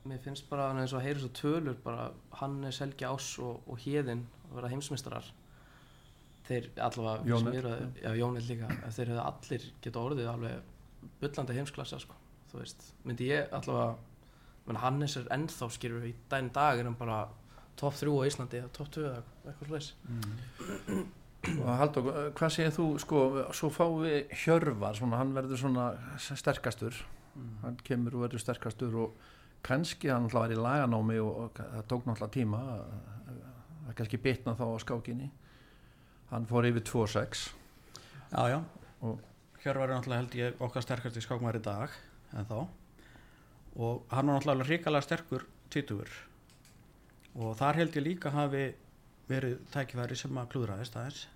mér 0.10 0.20
finnst 0.24 0.46
bara 0.50 0.68
eins 0.78 0.94
og 0.94 1.00
að 1.02 1.06
heyra 1.08 1.20
svo 1.24 1.30
tölur 1.36 1.78
bara 1.84 2.10
Hannes, 2.40 2.78
Helgi 2.82 3.06
Ás 3.10 3.32
og, 3.42 3.60
og 3.68 3.82
Héðinn 3.84 4.22
að 4.50 4.56
vera 4.60 4.70
heimsmeistarar. 4.72 5.26
Þeir 6.50 6.70
allavega 6.82 7.26
Jón 7.30 7.44
sem 7.44 7.50
L, 7.52 7.58
eru 7.60 7.72
að- 7.74 8.00
já, 8.04 8.12
Jónel 8.22 8.46
líka 8.48 8.70
að 8.70 8.94
þeir 8.96 9.12
hefðu 9.12 9.26
allir 9.26 9.66
geta 9.86 10.00
orðið 10.06 10.30
alveg 10.32 11.10
bullandi 11.22 11.58
heimsklassa 11.58 12.00
sko. 12.02 12.16
þú 12.50 12.62
veist, 12.64 12.86
myndi 13.06 13.28
ég 13.30 13.52
allavega 13.54 13.98
menn 14.70 14.80
Hannes 14.84 15.16
er 15.20 15.28
ennþá 15.36 15.70
skilur 15.76 16.06
í 16.08 16.14
daginn 16.32 16.52
dag 16.56 16.80
er 16.80 16.88
hann 16.90 16.98
bara 17.00 17.24
topp 17.80 17.96
3 18.00 18.12
á 18.14 18.24
Íslandi 18.30 18.60
eða 18.62 18.72
topp 18.76 18.92
2 18.98 19.06
eða 19.10 19.24
eitthvað 19.50 19.70
slags 19.74 19.94
og 21.64 21.70
Haldur, 21.80 22.08
hvað 22.36 22.52
segir 22.52 22.74
þú 22.76 22.86
sko, 23.00 23.20
svo 23.56 23.70
fáum 23.72 24.02
við 24.04 24.34
Hjörvar 24.42 24.98
svona, 24.98 25.22
hann 25.22 25.30
verður 25.38 25.62
svona 25.62 25.86
sterkastur. 26.20 26.98
Hann 27.64 27.78
kemur 27.88 28.18
og 28.18 28.26
verður 28.26 28.42
sterkastur 28.44 28.98
og 29.06 29.14
kannski 29.64 30.12
hann 30.12 30.26
alltaf 30.28 30.42
var 30.44 30.52
í 30.52 30.58
laganámi 30.60 31.16
og, 31.24 31.38
og 31.46 31.62
það 31.62 31.86
tók 31.94 32.10
náttúrulega 32.10 32.34
tíma 32.36 32.60
það 33.86 33.96
kannski 34.02 34.20
bitna 34.28 34.56
þá 34.60 34.66
á 34.68 34.78
skákinni. 34.84 35.30
Hann 36.34 36.46
fór 36.52 36.68
yfir 36.70 36.84
2-6 36.92 37.48
já 38.36 38.44
já. 38.52 38.60
Og- 39.02 39.24
Hjörvar 39.64 39.90
er 39.90 39.96
náttúrulega 39.96 40.22
held 40.26 40.38
ég 40.44 40.62
okkar 40.68 40.84
sterkast 40.86 41.18
í 41.20 41.24
skákmar 41.24 41.56
í 41.56 41.64
dag 41.64 41.96
en 42.36 42.46
þá 42.52 42.68
og 43.80 44.06
hann 44.12 44.28
var 44.28 44.40
náttúrulega 44.40 44.68
hrikalega 44.68 45.06
sterkur 45.06 45.46
tvítugur. 45.72 46.10
Og 47.40 47.56
þar 47.56 47.80
held 47.80 47.96
ég 47.96 48.04
líka 48.04 48.32
hafi 48.34 48.64
verið 49.30 49.60
tækifæri 49.72 50.18
sem 50.20 50.40
að 50.42 50.50
klúðraðist 50.54 50.98
aðeins. 51.00 51.28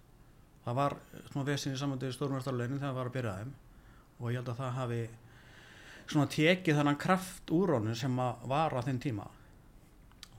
Það 0.64 0.80
var 0.80 0.96
svona 1.30 1.48
vesin 1.48 1.76
í 1.76 1.80
samvændið 1.80 2.16
stórmjörstarlegin 2.18 2.80
þegar 2.80 2.89
það 2.89 2.98
var 3.00 3.10
að 3.12 3.16
byrja 3.18 3.36
þeim. 3.39 3.54
Og 4.20 4.32
ég 4.32 4.39
held 4.39 4.52
að 4.52 4.60
það 4.60 4.78
hafi 4.80 5.02
svona 6.12 6.32
tekið 6.36 6.80
þannan 6.80 7.00
kraft 7.00 7.54
úr 7.56 7.76
honum 7.78 7.98
sem 8.00 8.20
að 8.20 8.48
var 8.52 8.76
á 8.76 8.80
þinn 8.84 9.02
tíma. 9.04 9.28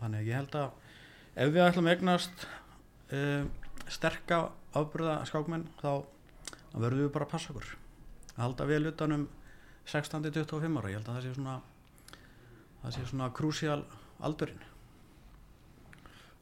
Þannig 0.01 0.29
ég 0.29 0.41
held 0.43 0.59
að 0.61 0.69
ef 1.35 1.55
við 1.55 1.65
ætlum 1.65 1.89
að 1.89 1.97
egnast 1.97 2.47
uh, 3.15 3.47
sterka 3.89 4.41
afbröða 4.77 5.23
skákmenn 5.29 5.69
þá 5.81 6.05
verðum 6.75 7.07
við 7.07 7.15
bara 7.15 7.29
að 7.29 7.33
passa 7.37 7.55
okkur. 7.55 7.77
Að 8.35 8.43
halda 8.43 8.69
vel 8.69 8.83
utanum 8.91 9.29
16-25 9.89 10.81
ára. 10.81 10.91
Ég 10.91 10.99
held 10.99 11.09
að 11.09 11.17
það 11.17 11.25
sé 11.29 11.37
svona 11.39 11.61
það 12.85 12.95
sé 12.97 13.05
svona 13.09 13.31
krúsíal 13.35 13.83
aldurinn. 14.25 14.63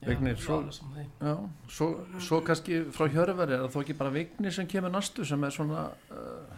Vignir, 0.02 0.34
svo-. 0.42 0.64
Já, 1.22 1.34
svo, 1.70 1.88
svo 2.18 2.40
kannski 2.42 2.80
frá 2.94 3.06
Hjörvar 3.06 3.52
er 3.54 3.60
það 3.62 3.74
þó 3.76 3.82
ekki 3.84 3.94
bara 4.00 4.14
Vignir 4.16 4.54
sem 4.54 4.66
kemur 4.70 4.90
næstu 4.90 5.26
sem 5.28 5.44
er 5.46 5.54
svona 5.54 5.84
uh, 6.10 6.56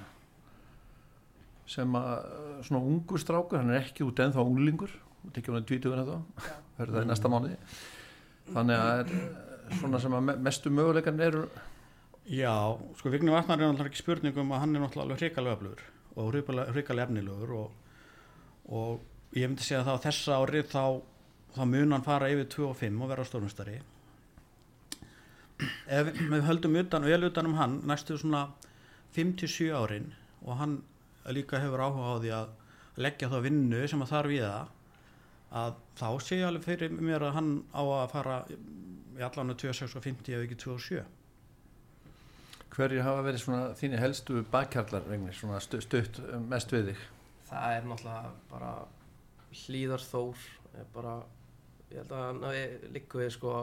sem 1.69 1.99
að 1.99 2.31
svona 2.65 2.81
ungur 2.89 3.21
strákur, 3.21 3.61
hann 3.61 3.75
er 3.75 3.83
ekki 3.83 4.07
út 4.07 4.25
ennþá 4.25 4.45
unglingur, 4.49 4.97
út 5.29 5.37
ekki 5.41 5.53
hann 5.53 5.69
tvítugur 5.69 6.01
ennþá 6.01 6.19
verður 6.79 6.97
það 6.97 7.05
í 7.05 7.11
næsta 7.13 7.33
mánuði. 7.33 7.61
Þannig 8.55 8.81
að 8.81 9.05
er, 9.05 9.15
uh, 9.21 9.79
svona 9.83 10.01
sem 10.01 10.17
að 10.17 10.27
me- 10.31 10.41
mestu 10.49 10.73
möguleikan 10.73 11.21
eru 11.29 11.47
Já, 12.25 12.73
sko 12.97 13.11
Vignir 13.13 13.35
Vatnar 13.35 13.61
er 13.61 13.69
náttúrulega 13.69 13.91
ekki 13.93 14.01
spurningum 14.01 14.53
að 14.57 14.63
hann 14.63 14.77
er 14.79 14.81
náttúrulega 14.81 15.19
öflugur 15.53 15.83
og 16.15 16.31
efnilegur 17.05 17.51
og, 17.59 17.75
og 18.73 19.03
ég 19.35 19.49
myndi 19.49 19.67
segja 19.67 19.85
það 19.87 19.99
á 19.99 20.05
þessa 20.07 20.39
ári 20.41 20.63
þá, 20.63 20.85
þá 21.57 21.63
mun 21.71 21.97
hann 21.97 22.07
fara 22.07 22.31
yfir 22.33 22.49
2 22.55 22.69
og 22.69 22.77
5 22.81 23.03
og 23.03 23.11
vera 23.11 23.27
stórmestari 23.27 23.81
ef 25.87 26.11
við 26.19 26.47
höldum 26.49 26.79
utan, 26.81 27.07
vel 27.07 27.29
utan 27.29 27.51
um 27.51 27.59
hann 27.59 27.81
næstu 27.87 28.19
svona 28.19 28.47
5-7 29.17 29.71
árin 29.75 30.13
og 30.43 30.59
hann 30.59 30.79
líka 31.35 31.61
hefur 31.63 31.83
áhuga 31.83 32.15
á 32.15 32.23
því 32.23 32.33
að 32.39 33.03
leggja 33.05 33.31
þá 33.33 33.39
vinnu 33.47 33.83
sem 33.91 34.03
að 34.05 34.13
þarf 34.15 34.35
í 34.35 34.41
það 34.43 34.73
að 35.55 35.77
þá 35.99 36.09
sé 36.27 36.39
ég 36.41 36.49
alveg 36.49 36.67
fyrir 36.67 36.95
mér 36.99 37.27
að 37.29 37.37
hann 37.39 37.53
á 37.71 37.83
að 37.83 38.09
fara 38.15 38.39
í 38.51 39.23
allan 39.23 39.55
26 39.55 39.95
og 39.95 40.03
50 40.05 40.35
ef 40.35 40.47
ekki 40.47 40.59
27 40.67 41.05
hverjir 42.75 43.05
hafa 43.07 43.23
verið 43.23 43.45
svona 43.45 43.67
þínir 43.79 44.03
helstu 44.03 44.43
bakkjarlar 44.51 45.07
svona 45.37 45.61
stu, 45.63 45.79
stutt 45.83 46.19
mest 46.51 46.73
við 46.75 46.91
þig? 46.91 47.05
Það 47.47 47.77
er 47.77 47.87
náttúrulega 47.87 48.33
bara 48.51 48.73
hlýðar 49.63 50.03
þór 50.03 50.45
bara, 50.95 51.19
ég 51.91 52.01
held 52.03 52.15
að 52.15 52.25
hann 52.29 52.95
líka 52.95 53.21
við 53.21 53.35
sko 53.37 53.57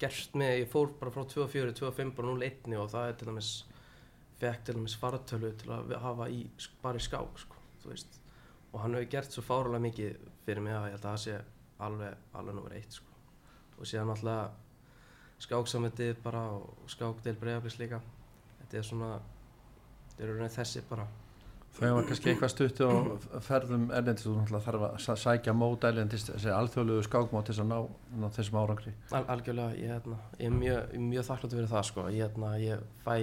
gerst 0.00 0.36
með, 0.38 0.62
ég 0.62 0.70
fór 0.72 0.94
bara 1.00 1.12
frá 1.12 1.26
2-4, 1.28 1.74
2-5 1.76 2.14
bara 2.16 2.32
0-1 2.32 2.78
og 2.80 2.88
það 2.92 3.10
er 3.10 3.18
til 3.20 3.28
dæmis 3.28 3.50
fekk 4.40 4.64
til 4.64 4.76
dæmis 4.78 4.96
fartölu 4.96 5.52
til 5.60 5.72
að 5.74 5.94
hafa 6.00 6.28
í, 6.32 6.40
bara 6.80 7.00
í 7.00 7.04
skák 7.04 7.40
sko, 7.42 7.60
þú 7.82 7.92
veist. 7.92 8.20
Og 8.70 8.80
hann 8.80 8.96
hefur 8.96 9.10
gert 9.12 9.34
svo 9.34 9.44
fárulega 9.44 9.84
mikið 9.84 10.28
fyrir 10.46 10.64
mig 10.64 10.76
að 10.76 10.86
ég 10.88 10.96
held 10.96 11.04
að 11.04 11.10
það 11.10 11.22
sé 11.24 11.36
alveg, 11.86 12.24
alveg 12.38 12.56
nummer 12.56 12.76
eitt 12.78 12.96
sko. 12.96 13.18
Og 13.76 13.88
síðan 13.88 14.10
náttúrulega 14.12 14.50
skáksamöndið 15.40 16.22
bara 16.24 16.44
og 16.56 16.88
skákdel 16.92 17.36
bregðarblis 17.40 17.78
líka. 17.80 18.00
Þetta 18.60 18.80
er 18.80 18.88
svona 18.88 19.10
þetta 20.08 20.24
er 20.24 20.32
raunin 20.32 20.56
þessi 20.56 20.84
bara 20.88 21.06
þau 21.78 21.90
var 21.96 22.06
kannski 22.08 22.30
eitthvað 22.32 22.50
stutt 22.52 22.80
á 22.82 22.90
ferðum 23.46 23.84
erlendist, 23.94 24.26
þú 24.26 24.32
náttúrulega 24.40 24.64
þarf 24.66 24.82
að 24.88 24.96
sæ- 25.04 25.20
sækja 25.24 25.52
mót 25.56 25.84
erlendist, 25.88 26.30
þessi 26.34 26.50
alþjóðlegu 26.56 27.04
skákmót 27.06 27.46
til 27.50 27.54
að 27.62 27.68
ná, 27.70 27.78
ná 28.20 28.26
þessum 28.36 28.58
árangri. 28.62 28.92
Al 29.12 29.24
algjörlega, 29.36 29.76
ég, 29.78 29.92
hérna, 29.94 30.18
ég 30.38 30.46
er 30.50 30.56
mjög, 30.58 30.98
mjög 31.12 31.28
þakkláttur 31.30 31.60
fyrir 31.60 31.70
það 31.70 31.86
sko. 31.90 32.06
ég, 32.10 32.26
hérna, 32.26 32.50
ég 32.60 32.82
fæ, 33.06 33.14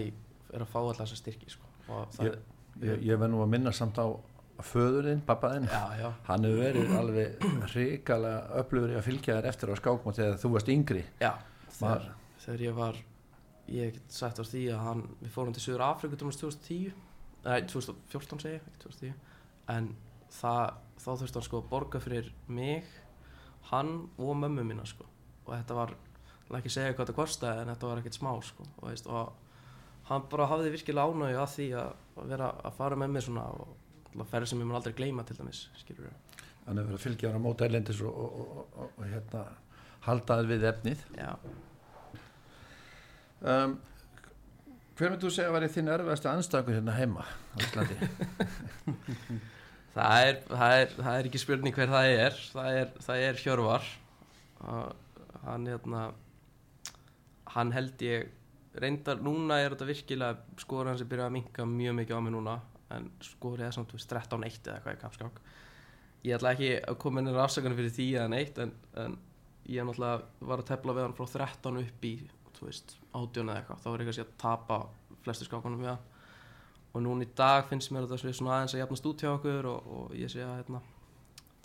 er 0.54 0.64
að 0.66 0.72
fá 0.72 0.80
alltaf 0.80 1.04
þessa 1.06 1.20
styrki 1.22 1.50
sko. 1.54 1.64
og 1.89 2.08
það 2.18 2.26
Ég- 2.32 2.39
ég, 2.88 3.04
ég 3.12 3.20
verð 3.20 3.32
nú 3.36 3.43
að 3.43 3.50
minna 3.50 3.72
samt 3.72 3.98
á 4.00 4.08
föðurinn, 4.58 5.22
pappaðinn 5.28 5.68
hann 5.70 6.43
hefur 6.43 6.64
verið 6.64 6.95
alveg 6.98 7.43
hrikalega 7.74 8.39
öflugur 8.62 8.89
í 8.95 8.98
að 8.98 9.06
fylgja 9.06 9.36
þér 9.38 9.45
eftir 9.52 9.70
á 9.70 9.76
skákmót 9.78 10.16
þegar 10.18 10.39
þú 10.41 10.52
varst 10.56 10.72
yngri. 10.74 11.04
Já 11.22 11.34
þegar, 11.78 12.08
þegar 12.41 12.64
ég 12.66 12.74
var 12.80 12.95
ég 13.68 13.93
get 13.93 14.12
sagt 14.18 14.39
á 14.39 14.43
því 14.48 14.64
að 14.74 14.80
hann 14.88 15.04
við 15.22 15.30
fórum 15.36 15.54
til 15.54 15.62
Suður 15.62 15.84
Afriku 15.91 16.18
2010 16.18 16.93
nei, 17.48 17.64
2014 17.72 18.43
segi 18.43 18.58
ég, 18.58 18.68
ekki 18.68 18.84
2010 18.86 19.14
en 19.74 19.89
það, 20.38 20.78
þá 21.00 21.10
þurfti 21.10 21.39
hann 21.39 21.48
sko 21.48 21.62
að 21.62 21.70
borga 21.72 22.02
fyrir 22.04 22.32
mig 22.48 22.88
hann 23.72 23.93
og 24.18 24.38
mömmu 24.39 24.64
mína 24.68 24.86
sko. 24.88 25.08
Og 25.48 25.52
þetta 25.56 25.76
var, 25.76 25.91
ég 25.91 26.52
vil 26.52 26.60
ekki 26.62 26.72
segja 26.72 26.93
hvað 26.93 27.04
þetta 27.06 27.18
kostaði 27.18 27.64
en 27.64 27.74
þetta 27.74 27.91
var 27.91 28.02
ekkert 28.02 28.20
smá 28.20 28.32
sko. 28.45 28.68
Og, 28.78 28.86
veist, 28.88 29.10
og 29.12 30.08
hann 30.08 30.28
bara 30.32 30.48
hafði 30.52 30.72
virkilega 30.76 31.12
ánægju 31.12 31.41
að 31.41 31.54
því 31.56 31.68
að, 31.82 31.91
vera 32.32 32.52
að 32.64 32.78
fara 32.80 33.00
með 33.00 33.14
mér 33.16 33.28
svona 33.28 33.45
og 33.58 34.28
ferði 34.32 34.52
sem 34.52 34.62
ég 34.64 34.70
mun 34.70 34.80
aldrei 34.80 34.95
gleyma 34.98 35.26
til 35.28 35.36
dæmis 35.38 35.68
skilur 35.78 36.08
hefur 36.68 36.88
verið 36.88 36.95
að 36.98 37.04
fylgja 37.04 37.30
þér 37.30 37.38
á 37.39 37.45
mót 37.45 37.62
erlendis 37.64 38.00
og, 38.04 38.16
og, 38.24 38.39
og, 38.41 38.72
og, 38.84 38.95
og 38.98 39.06
hérna 39.08 39.43
haldaði 40.08 40.50
við 40.52 40.66
efnið. 40.72 41.04
Já, 41.16 41.30
um, 43.54 43.78
hver 44.98 45.12
myndir 45.14 45.28
þú 45.28 45.34
segja 45.34 45.52
að 45.52 45.58
væri 45.58 45.72
þinn 45.74 45.91
erfiðasti 45.93 46.32
anstæðingur 46.32 46.78
hérna 46.80 46.98
heima 46.98 47.26
á 47.26 47.56
Íslandi? 47.62 47.98
Það 49.98 50.24
er, 50.28 50.36
það, 50.45 50.72
er, 50.78 50.91
það 50.93 51.16
er 51.18 51.28
ekki 51.28 51.39
spurning 51.41 51.74
hver 51.74 51.89
það 51.89 52.08
er. 52.14 52.36
Það 52.54 52.76
er, 52.78 52.89
það 53.02 53.22
er 53.26 53.39
Hjörvar. 53.41 53.88
Hann 55.41 55.64
hérna 55.66 56.02
hann 57.58 57.74
held 57.74 58.04
ég 58.06 58.28
reyndar, 58.78 59.22
núna 59.24 59.60
er 59.64 59.74
þetta 59.74 59.88
virkilega 59.89 60.60
skor 60.62 60.89
hans 60.91 61.02
er 61.02 61.10
byrjað 61.10 61.32
að 61.32 61.36
minka 61.38 61.66
mjög 61.70 61.95
mikið 61.98 62.20
á 62.20 62.22
mig 62.22 62.36
núna 62.36 62.58
en 62.93 63.08
skorið 63.26 63.68
er 63.68 63.76
samt 63.76 63.91
þú 63.91 63.98
veist, 63.98 64.12
13-1 64.14 64.60
eða 64.68 64.76
eitthvað 64.78 64.98
í 64.98 65.02
kapskák 65.02 65.39
ég 66.28 66.38
ætla 66.38 66.54
ekki 66.54 66.70
að 66.91 67.00
koma 67.02 67.22
inn 67.22 67.32
í 67.32 67.36
afsökunum 67.41 67.80
fyrir 67.80 67.95
því 67.95 68.08
eða 68.14 68.32
neitt 68.34 68.62
en, 68.64 68.74
en 69.02 69.18
ég 69.68 69.88
náttúrulega 69.88 70.48
var 70.52 70.64
að 70.64 70.70
tefla 70.70 70.95
við 70.95 71.08
hann 71.08 71.18
frá 71.18 71.26
13 71.34 71.82
upp 71.82 72.08
í 72.08 72.14
þú 72.58 72.68
veist, 72.70 72.95
18 73.14 73.49
eða 73.49 73.58
eitthvað 73.62 73.82
þá 73.84 73.89
var 73.91 74.03
ég 74.03 74.10
kannski 74.12 74.26
að 74.26 74.38
tapa 74.43 74.80
flestu 75.26 75.47
skákunum 75.47 75.82
við 75.84 75.91
hann 75.93 76.05
og 76.97 77.03
núna 77.05 77.26
í 77.28 77.30
dag 77.38 77.68
finnst 77.70 77.91
mér 77.93 78.08
þetta 78.08 78.34
svona 78.34 78.55
aðeins 78.58 78.74
að 78.78 78.82
jafnast 78.82 79.05
út 79.12 79.22
hjá 79.22 79.30
okkur 79.36 79.68
og, 79.70 79.91
og 79.97 80.16
ég 80.18 80.32
sé 80.34 80.41
að 80.45 80.55
hérna, 80.62 80.82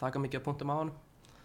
taka 0.02 0.20
mikið 0.20 0.40
af 0.42 0.46
punktum 0.50 0.72
á 0.74 0.76
hann 0.82 0.92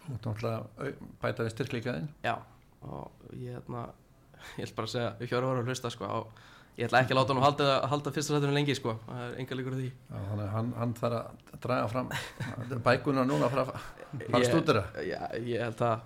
Þú 0.08 0.14
ert 0.16 0.26
náttúrulega 0.26 0.60
au- 0.80 1.08
bæta 1.20 1.44
við 1.44 1.50
styrkleikaðinn. 1.52 2.06
Já 2.24 2.34
og 2.80 3.10
ég 3.36 3.56
hérna 3.58 3.82
ég 4.58 4.64
ætla 4.64 4.76
bara 4.78 4.88
að 4.88 4.92
segja, 4.94 5.10
við 5.20 5.32
hjóru 5.34 5.50
voru 5.50 5.60
að 5.64 5.68
hlusta 5.68 5.90
sko 5.92 6.08
og 6.08 6.38
ég 6.78 6.86
ætla 6.88 7.02
ekki 7.02 7.12
að 7.12 7.18
láta 7.18 7.34
hann 7.36 7.44
halda, 7.44 7.66
halda 7.92 8.12
fyrsta 8.14 8.32
sættunum 8.36 8.56
lengi 8.56 8.76
sko, 8.78 8.94
það 9.04 9.20
er 9.26 9.36
enga 9.42 9.58
líkur 9.58 9.76
því. 9.76 9.88
Þannig 10.14 10.44
að 10.46 10.52
hann, 10.54 10.72
hann 10.78 10.94
þarf 11.00 11.18
að 11.18 11.60
draga 11.66 11.88
fram 11.92 12.12
bækuna 12.88 13.24
núna 13.28 13.50
frá 13.52 13.64
stúdira 14.48 14.84
já, 15.04 15.18
ég 15.44 15.64
held 15.66 15.84
að 15.90 16.00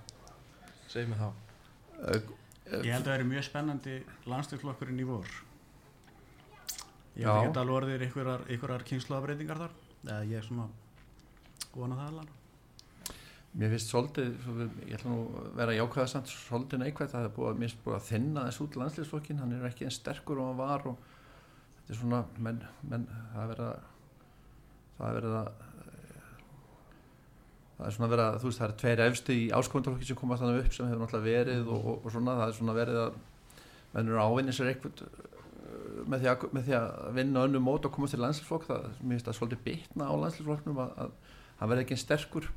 segja 0.91 1.13
mig 1.13 1.23
þá 1.23 1.29
Ég 2.73 2.93
held 2.93 3.07
að 3.07 3.11
það 3.11 3.17
er 3.19 3.27
mjög 3.29 3.49
spennandi 3.49 3.97
landstilflokkurinn 4.33 5.03
í 5.03 5.09
vor. 5.09 5.33
Ég 7.13 7.27
held 7.29 7.51
ekki 7.51 7.61
alveg 7.61 7.77
orðir 7.77 8.07
einhverjar, 8.07 8.47
einhverjar 8.49 8.87
kynnslóðabreitingar 8.89 9.67
þar. 9.67 9.75
Eða 10.03 10.23
ég 10.31 10.39
er 10.41 10.47
svona 10.47 10.71
vona 11.75 11.99
það 11.99 12.09
alveg 12.13 12.39
Mér 13.53 13.69
finnst 13.75 13.91
svolítið, 13.93 14.31
ég 14.89 14.95
ætla 14.97 15.11
nú 15.13 15.25
að 15.37 15.49
vera 15.59 15.73
jákvæða 15.77 16.09
samt, 16.09 16.31
svolítið 16.33 16.81
neikvæð, 16.81 17.11
það 17.13 17.27
er 17.27 17.33
búið 17.37 17.49
að, 17.51 17.59
mér 17.61 17.69
finnst 17.69 17.83
búið 17.85 17.97
að 17.99 18.07
þinna 18.07 18.45
þess 18.47 18.63
út 18.65 18.79
landsliðsflokkin, 18.81 19.43
hann 19.43 19.53
er 19.53 19.67
ekki 19.69 19.85
eins 19.85 19.99
sterkur 20.01 20.41
og 20.41 20.47
hann 20.49 20.61
var 20.63 20.87
og 20.89 21.03
þetta 21.75 21.93
er 21.93 21.99
svona, 21.99 22.21
menn, 22.47 22.63
menn 22.89 23.05
það 23.35 23.43
er 23.43 23.51
verið 23.51 23.67
að, 23.67 23.91
það 24.97 25.05
er 25.11 25.19
verið 25.19 25.37
að, 25.43 25.51
það 27.83 27.91
er 27.91 27.97
svona 27.97 28.11
verið 28.13 28.25
að, 28.25 28.39
þú 28.39 28.49
veist, 28.49 28.63
það 28.63 28.69
er 28.69 28.79
tveir 28.83 29.03
efstu 29.09 29.35
í 29.37 29.43
áskóndaflokki 29.59 30.09
sem 30.09 30.19
komast 30.23 30.45
þannig 30.45 30.63
upp 30.63 30.77
sem 30.77 30.89
hefur 30.89 31.03
náttúrulega 31.03 31.27
verið 31.27 31.69
og, 31.69 31.85
og, 31.93 31.99
og 32.07 32.15
svona, 32.15 32.39
það 32.39 32.47
er 32.47 32.57
svona 32.61 32.79
verið 32.79 33.03
að, 33.03 33.21
menn 33.93 34.09
eru 34.13 34.23
ávinni 34.23 34.57
sér 34.57 34.73
eitthvað 34.73 35.05
með 36.09 36.23
því, 36.23 36.31
að, 36.33 36.49
með 36.57 36.67
því 36.67 36.75
að 36.79 36.89
vinna 37.19 37.45
önnu 37.47 37.61
mót 37.63 37.87
og 37.87 37.95
komast 37.95 38.17
til 38.17 38.23
landsliðsflokk, 38.23 38.67
það, 38.71 38.89
það 39.27 39.37
svolítið 39.39 39.63
bitna 39.67 40.09
á 40.09 40.15
landsliðsflokknum 40.23 40.81
að, 40.83 40.97
að 41.05 41.39
hann 41.61 41.73
verði 41.73 41.85
ekki 41.85 41.97
eins 41.97 42.07
sterkur 42.07 42.49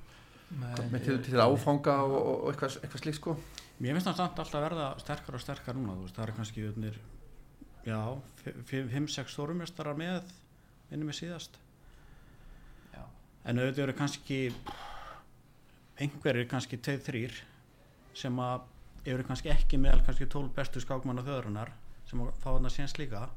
með 0.55 1.05
til, 1.07 1.17
til 1.25 1.41
áfanga 1.41 1.99
og, 2.05 2.15
og 2.15 2.33
og 2.45 2.51
eitthvað, 2.51 2.79
eitthvað 2.85 3.03
slíkt 3.03 3.19
sko 3.19 3.35
Mér 3.75 3.97
finnst 3.97 4.07
það 4.07 4.19
samt 4.21 4.37
alltaf 4.39 4.55
að 4.55 4.65
verða 4.69 4.87
sterkar 5.03 5.35
og 5.35 5.41
sterkar 5.43 5.75
núna, 5.75 5.97
þú 5.97 6.05
veist, 6.05 6.15
það 6.15 6.25
er 6.25 6.33
kannski 6.37 6.61
unnir, 6.69 6.99
já, 7.83 7.97
5-6 8.71 9.33
stórumjöstarar 9.33 9.97
með, 9.99 10.29
minnum 10.91 11.11
við 11.11 11.17
síðast. 11.17 11.57
Já. 12.93 13.01
En 13.43 13.59
auðvitað 13.59 13.83
eru 13.83 13.95
kannski, 13.99 14.37
einhverjir 16.01 16.47
kannski 16.51 16.79
2-3 16.81 17.39
sem 18.15 18.39
að 18.41 18.65
eru 19.11 19.25
kannski 19.27 19.51
ekki 19.53 19.79
meðal 19.81 20.03
kannski 20.05 20.27
12 20.31 20.53
bestu 20.55 20.81
skákmanna 20.83 21.23
þjóðurinnar 21.25 21.73
sem 22.09 22.21
að 22.23 22.31
fá 22.41 22.49
hann 22.53 22.69
að 22.69 22.75
séns 22.75 22.95
líka. 22.99 23.27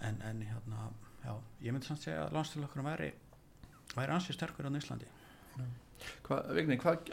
En, 0.00 0.16
en 0.24 0.42
hérna, 0.46 0.88
já, 1.24 1.34
ég 1.64 1.74
myndi 1.74 1.88
samt 1.88 2.02
segja 2.04 2.24
að 2.24 2.36
landstilokkurum 2.38 2.88
væri, 2.88 3.10
væri 3.94 4.16
ansið 4.16 4.38
sterkur 4.38 4.68
á 4.68 4.72
Íslandi. 4.72 5.08
Hvað, 6.24 6.46
Vigni, 6.56 6.78
hvað, 6.80 7.10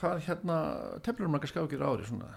hvað 0.00 0.24
hérna 0.26 0.56
teflur 1.06 1.30
margar 1.30 1.52
skákir 1.52 1.84
á 1.86 1.86
ári 1.86 2.06
svona 2.08 2.32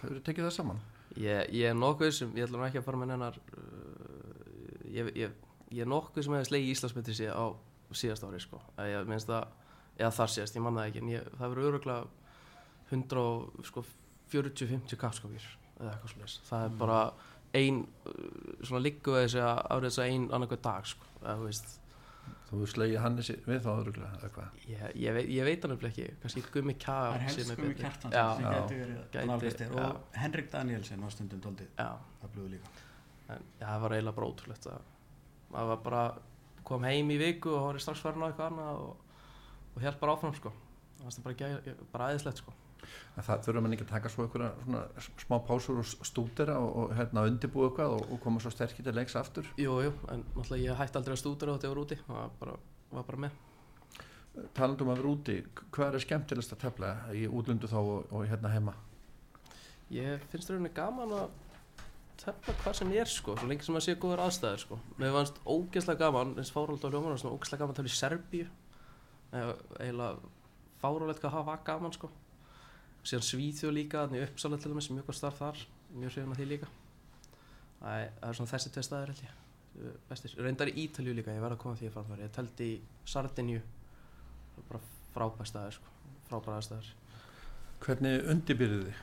hefur 0.00 0.14
þið 0.14 0.22
tekið 0.24 0.46
það 0.46 0.54
saman? 0.56 0.78
ég, 1.20 1.50
ég 1.54 1.70
er 1.70 1.76
nokkuð 1.78 2.12
sem, 2.14 2.32
ég 2.38 2.46
ætla 2.46 2.60
nú 2.60 2.66
ekki 2.66 2.80
að 2.80 2.86
fara 2.86 3.00
með 3.00 3.10
nennar 3.12 3.36
uh, 3.36 4.86
ég, 4.90 5.10
ég, 5.18 5.34
ég 5.70 5.84
er 5.84 5.90
nokkuð 5.90 6.26
sem 6.26 6.36
hefði 6.36 6.50
slegið 6.50 6.72
Íslandsmyndi 6.74 7.16
sig 7.18 7.30
á 7.30 7.44
síðast 7.94 8.26
ári 8.26 8.40
sko, 8.42 8.58
að 8.80 8.90
ég 8.90 9.10
minnst 9.10 9.30
það 9.30 9.52
eða 9.98 10.10
þar 10.18 10.32
síðast, 10.34 10.56
ég 10.58 10.64
man 10.64 10.78
það 10.78 10.88
ekki 10.90 11.02
en 11.04 11.12
ég, 11.12 11.28
það 11.38 11.54
verður 11.54 11.70
öruglega 11.70 12.06
100 12.90 13.22
og 13.22 13.68
sko 13.68 13.84
40-50 14.32 15.00
kapskókir 15.00 15.46
eða 15.78 15.92
eitthvað 15.94 16.12
slúðis, 16.14 16.36
það 16.48 16.66
er 16.66 16.76
bara 16.80 16.98
ein, 17.54 17.80
uh, 18.10 18.18
svona 18.66 18.82
liggu 18.82 19.14
þessi 19.14 19.40
að 19.42 19.62
árið 19.70 19.88
þess 19.88 20.02
að 20.02 20.12
ein 20.12 20.28
annarkvæð 20.34 20.62
dag 20.66 20.86
sko, 20.90 21.10
eða 21.22 21.34
þú 21.40 21.48
veist. 21.50 21.74
Þú 22.48 22.66
slegið 22.70 23.00
Hannes 23.02 23.28
við 23.44 23.60
þá 23.64 23.68
öðruglega 23.72 24.18
eða 24.18 24.28
hvað? 24.34 24.58
ég, 24.70 24.82
ég, 25.00 25.14
veit, 25.16 25.28
ég 25.34 25.46
veit 25.48 25.64
hann 25.64 25.74
upp 25.74 25.86
ekki, 25.88 26.04
kannski 26.22 26.42
Gummi 26.54 26.74
Kja 26.78 26.94
Það 26.94 27.14
er 27.14 27.24
helst 27.24 27.50
betri. 27.50 27.70
kjartan 27.80 28.14
sem 28.14 28.44
gæti 28.44 28.78
verið 28.80 29.78
og 29.80 30.18
Henrik 30.22 30.50
Danielsen 30.52 31.02
var 31.04 31.14
stundum 31.14 31.42
doldið 31.44 31.72
já, 31.80 31.88
öflugur 32.28 32.52
líka. 32.54 32.72
En 33.34 33.42
já, 33.58 33.66
það 33.66 33.80
var 33.84 33.96
eiginlega 33.96 34.18
bara 34.20 34.28
ótrúlegt 34.30 34.68
að 34.70 34.92
maður 35.54 35.70
var 35.72 35.82
bara 35.88 36.04
kom 36.68 36.86
heim 36.88 37.10
í 37.12 37.18
viku 37.20 37.52
og 37.56 37.66
var 37.66 37.80
strax 37.82 38.04
farin 38.04 38.24
á 38.24 38.28
eitthvað 38.28 38.52
annað 38.52 38.82
og, 38.84 39.03
og 39.74 39.82
held 39.82 39.98
bara 40.00 40.14
áfram 40.16 40.36
sko. 40.36 40.52
Það 41.00 41.18
var 41.24 41.34
bara, 41.38 41.74
bara 41.92 42.12
æðislegt 42.12 42.42
sko. 42.42 42.54
Það 43.16 43.44
þurfa 43.46 43.62
mann 43.64 43.74
ekki 43.74 43.86
að 43.86 43.92
taka 43.94 44.10
svo 44.12 44.26
einhverja 44.26 44.50
svona 44.60 44.82
smá 45.22 45.36
pásur 45.48 45.80
og 45.80 45.88
stúdera 46.04 46.58
og, 46.60 46.70
og 46.82 46.94
hérna 46.98 47.24
undirbúa 47.30 47.70
eitthvað 47.70 47.96
og, 47.96 48.06
og 48.12 48.20
koma 48.20 48.42
svo 48.44 48.52
sterkir 48.52 48.84
til 48.84 48.94
leiks 48.96 49.16
aftur? 49.16 49.48
Jú, 49.56 49.78
jú, 49.86 49.94
en 50.12 50.24
náttúrulega 50.34 50.66
ég 50.66 50.80
hætti 50.82 51.00
aldrei 51.00 51.16
að 51.16 51.22
stúdera 51.22 51.56
þetta 51.56 51.70
ég 51.70 51.74
var 51.74 51.82
úti 51.84 52.00
og 52.04 52.40
var 52.42 52.56
var 52.94 53.06
bara 53.08 53.22
með. 53.24 53.38
Talandum 54.54 54.90
að 54.92 55.00
vera 55.00 55.14
úti, 55.14 55.38
hvað 55.72 55.96
er 55.96 56.04
skemmtilegast 56.04 56.56
að 56.56 56.64
tefla 56.66 56.90
í 57.14 57.24
útlundu 57.30 57.70
þá 57.70 57.78
og, 57.80 58.12
og 58.12 58.26
hérna 58.28 58.52
heima? 58.52 58.74
ég 59.92 60.22
finnst 60.32 60.50
rauninni 60.50 60.72
gaman 60.74 61.12
að 61.14 61.32
tefna 62.20 62.54
hvað 62.62 62.76
sem 62.78 62.92
ég 62.94 63.04
er 63.04 63.10
sko 63.10 63.34
svo 63.36 63.48
lengi 63.50 63.66
sem 63.66 63.76
að 63.76 63.86
sé 63.86 63.96
góður 64.00 64.22
aðstæður 64.24 64.62
sko. 64.62 64.78
Mér 65.00 65.14
fannst 65.16 65.40
ógeðslega 65.44 66.06
gaman, 66.06 66.36
eins 66.40 66.52
fárald 66.54 66.84
á 66.84 66.88
hljóman 66.88 67.18
svona 67.20 67.36
ógeðslega 67.36 67.62
gaman 67.62 67.74
að 67.74 67.80
tefla 67.80 67.92
í 67.92 67.98
Serbíu 67.98 68.46
eiginlega 69.34 70.32
fáralegt 70.82 71.22
hvað 71.22 71.36
hafa 71.38 71.56
gaman 71.66 71.94
sko. 71.96 72.10
Síðan 73.04 73.26
Svíþjóð 73.28 73.76
líka, 73.76 74.04
þannig 74.06 74.28
uppsálega 74.30 74.64
til 74.64 74.72
dæmis 74.72 74.90
mjög 74.92 75.08
góð 75.10 75.18
starf 75.18 75.40
þar, 75.42 75.64
mjög 75.92 76.14
hrifin 76.14 76.34
að 76.34 76.40
því 76.40 76.50
líka. 76.52 76.68
Það 77.80 78.04
er, 78.04 78.36
svona 78.38 78.52
þessi 78.54 78.72
tvei 78.72 78.86
staðir 78.86 79.12
held 79.12 79.24
ég 79.26 79.40
bestir, 80.08 80.34
reyndar 80.38 80.70
í 80.70 80.76
Ítalju 80.84 81.14
líka 81.16 81.34
ég 81.34 81.42
verð 81.42 81.56
að 81.56 81.62
koma 81.64 81.78
því 81.78 81.88
að 81.88 81.96
framfæri, 81.96 82.26
ég 82.26 82.34
teldi 82.34 82.68
í 82.70 82.76
Sardinju 83.10 83.62
bara 84.68 84.80
frábæð 85.14 85.50
staðir 85.50 85.78
sko, 85.78 85.96
frábæð 86.28 86.58
aðstæður 86.58 86.92
Hvernig 87.84 88.28
undirbyrðið 88.32 88.84
þið? 88.86 89.02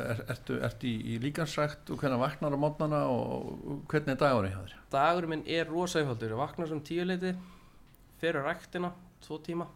Er, 0.00 0.20
ertu, 0.32 0.54
ertu 0.64 0.88
í, 0.88 0.94
í 1.12 1.16
líkansrækt 1.20 1.90
og 1.92 1.98
hvernig 2.00 2.22
vaknar 2.22 2.54
á 2.56 2.58
mótnana 2.62 3.00
og, 3.12 3.50
og 3.68 3.82
hvernig 3.90 4.14
er 4.14 4.20
dagurinn 4.22 4.54
hjá 4.54 4.62
þér? 4.62 4.76
dagurinn 4.94 5.32
minn 5.34 5.42
er 5.50 5.68
rosa 5.68 6.00
einfaldur. 6.00 6.32
Ég 6.32 6.40
vakna 6.40 6.68
sem 6.70 6.80
tíu 6.86 7.04
leiti 7.04 7.34
fyrir 8.22 8.46
ræktina, 8.46 8.94
tvo 9.24 9.40
tíma. 9.42 9.68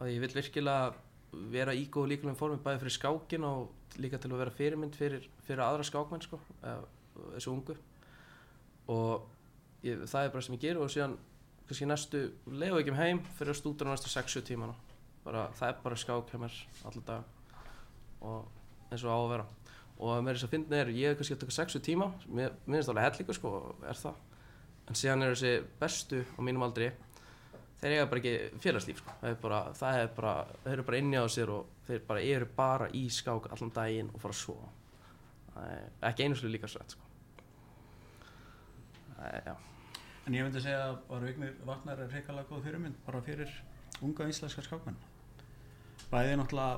Og 0.00 0.10
ég 0.10 0.20
vil 0.22 0.36
virkilega 0.36 0.92
vera 1.52 1.74
í 1.74 1.86
góð 1.92 2.10
líkulegum 2.12 2.38
formi 2.38 2.60
bæði 2.62 2.82
fyrir 2.82 2.96
skákin 2.98 3.46
og 3.48 3.98
líka 4.00 4.20
til 4.20 4.32
að 4.32 4.42
vera 4.42 4.54
fyrirmynd 4.56 4.96
fyrir, 4.96 5.28
fyrir 5.46 5.64
aðra 5.64 5.86
skákmenn 5.86 6.24
sko, 6.24 6.40
þessu 7.34 7.52
ungu. 7.52 7.76
Og 8.92 9.28
ég, 9.86 10.04
það 10.04 10.26
er 10.26 10.32
bara 10.34 10.44
sem 10.44 10.56
ég 10.56 10.64
ger 10.64 10.80
og 10.80 10.90
síðan 10.92 11.16
kannski 11.68 11.88
næstu 11.88 12.22
leiðu 12.50 12.80
ekki 12.82 12.92
um 12.92 12.98
heim 12.98 13.22
fyrir 13.38 13.54
að 13.54 13.60
stúdra 13.62 13.92
næstu 13.92 14.10
60 14.12 14.44
tímana 14.48 14.74
bara, 15.24 15.46
það 15.56 15.68
er 15.68 15.78
bara 15.84 15.98
skák 16.02 16.32
hjá 16.32 16.40
mér 16.42 16.56
allir 16.88 17.04
dag 17.06 17.22
og 18.22 18.90
eins 18.90 19.04
og 19.06 19.14
á 19.14 19.18
að 19.18 19.30
vera. 19.32 19.46
Og 20.02 20.18
með 20.24 20.36
þess 20.36 20.46
að 20.48 20.52
finna 20.56 20.78
er 20.80 20.92
ég 20.96 21.16
kannski 21.18 21.36
að 21.36 21.44
taka 21.44 21.56
60 21.60 21.84
tíma 21.86 22.10
mér 22.26 22.54
finnst 22.66 22.88
það 22.88 22.92
alveg 22.94 23.08
hellingu 23.08 23.36
sko 23.38 23.54
er 23.88 24.00
það. 24.02 24.20
En 24.90 24.98
síðan 24.98 25.24
er 25.24 25.34
þessi 25.36 25.52
bestu 25.80 26.22
á 26.26 26.40
mínum 26.42 26.66
aldri 26.66 26.90
þeir 27.82 27.96
eiga 27.96 28.06
bara 28.10 28.22
ekki 28.22 28.60
félagslíf 28.62 29.02
sko. 29.02 29.16
það 29.20 29.30
er 29.30 29.40
bara, 29.42 29.60
það 29.78 29.98
er 30.02 30.12
bara 30.16 30.34
þeir 30.62 30.74
eru 30.76 30.86
bara 30.90 31.02
inni 31.02 31.18
á 31.18 31.26
sér 31.26 31.50
og 31.50 31.74
þeir 31.88 32.06
bara 32.06 32.22
eru 32.34 32.48
bara 32.56 32.88
í 32.94 33.02
skák 33.10 33.50
allan 33.50 33.74
daginn 33.74 34.12
og 34.14 34.22
fara 34.22 34.38
að 34.38 35.66
er 35.66 36.08
ekki 36.12 36.24
einu 36.24 36.38
slu 36.38 36.48
líka 36.48 36.70
srætt 36.70 36.94
sko. 36.94 37.10
það 39.18 39.28
er, 39.32 39.44
já 39.50 39.56
En 40.22 40.34
ég 40.38 40.44
myndi 40.46 40.60
segja 40.62 40.84
að 40.86 40.98
var 41.08 41.24
Vignir 41.26 41.54
Vatnar 41.66 41.98
er 41.98 42.12
reikalega 42.14 42.46
góð 42.46 42.60
fyrirmynd 42.68 42.98
bara 43.02 43.18
fyrir 43.26 43.50
unga 44.06 44.28
íslenska 44.30 44.62
skákmenn. 44.62 44.94
Bæði 46.12 46.36
náttúrulega 46.38 46.76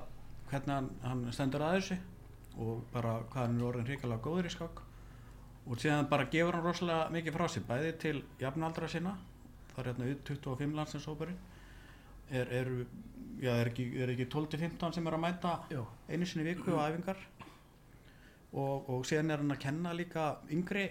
hvernig 0.48 0.72
hann, 0.72 0.88
hann 1.02 1.20
stendur 1.32 1.64
að 1.66 1.76
þessu 1.76 1.98
og 2.64 2.86
bara 2.94 3.18
hvað 3.28 3.42
hann 3.42 3.59
er 3.59 3.66
orðin 3.68 3.90
reikalega 3.90 4.24
góður 4.24 4.48
í 4.48 4.55
skák 4.55 4.80
og 5.64 5.80
síðan 5.82 6.09
bara 6.09 6.28
gefur 6.32 6.57
hann 6.57 6.64
rosalega 6.64 7.12
mikið 7.12 7.36
frá 7.36 7.44
sér 7.52 7.66
bæði 7.68 7.92
til 8.00 8.14
jafnaldra 8.40 8.88
sinna 8.88 9.14
það 9.75 9.83
er 9.83 9.91
hérna 9.91 10.11
25 10.31 10.79
landsinsóparinn 10.79 11.43
er, 12.31 12.49
er, 12.49 12.70
já, 13.43 13.53
er, 13.53 13.70
ekki, 13.70 13.89
er 14.01 14.14
ekki 14.14 14.29
12-15 14.33 14.97
sem 14.97 15.07
er 15.11 15.16
að 15.16 15.25
mæta 15.27 15.55
Jó. 15.72 15.85
einu 16.09 16.29
sinni 16.29 16.47
í 16.47 16.53
viku 16.53 16.77
á 16.79 16.89
æfingar 16.89 17.20
og, 18.55 18.89
og 18.89 19.05
síðan 19.09 19.35
er 19.35 19.43
hann 19.43 19.55
að 19.55 19.62
kenna 19.66 19.95
líka 19.97 20.31
yngri 20.55 20.89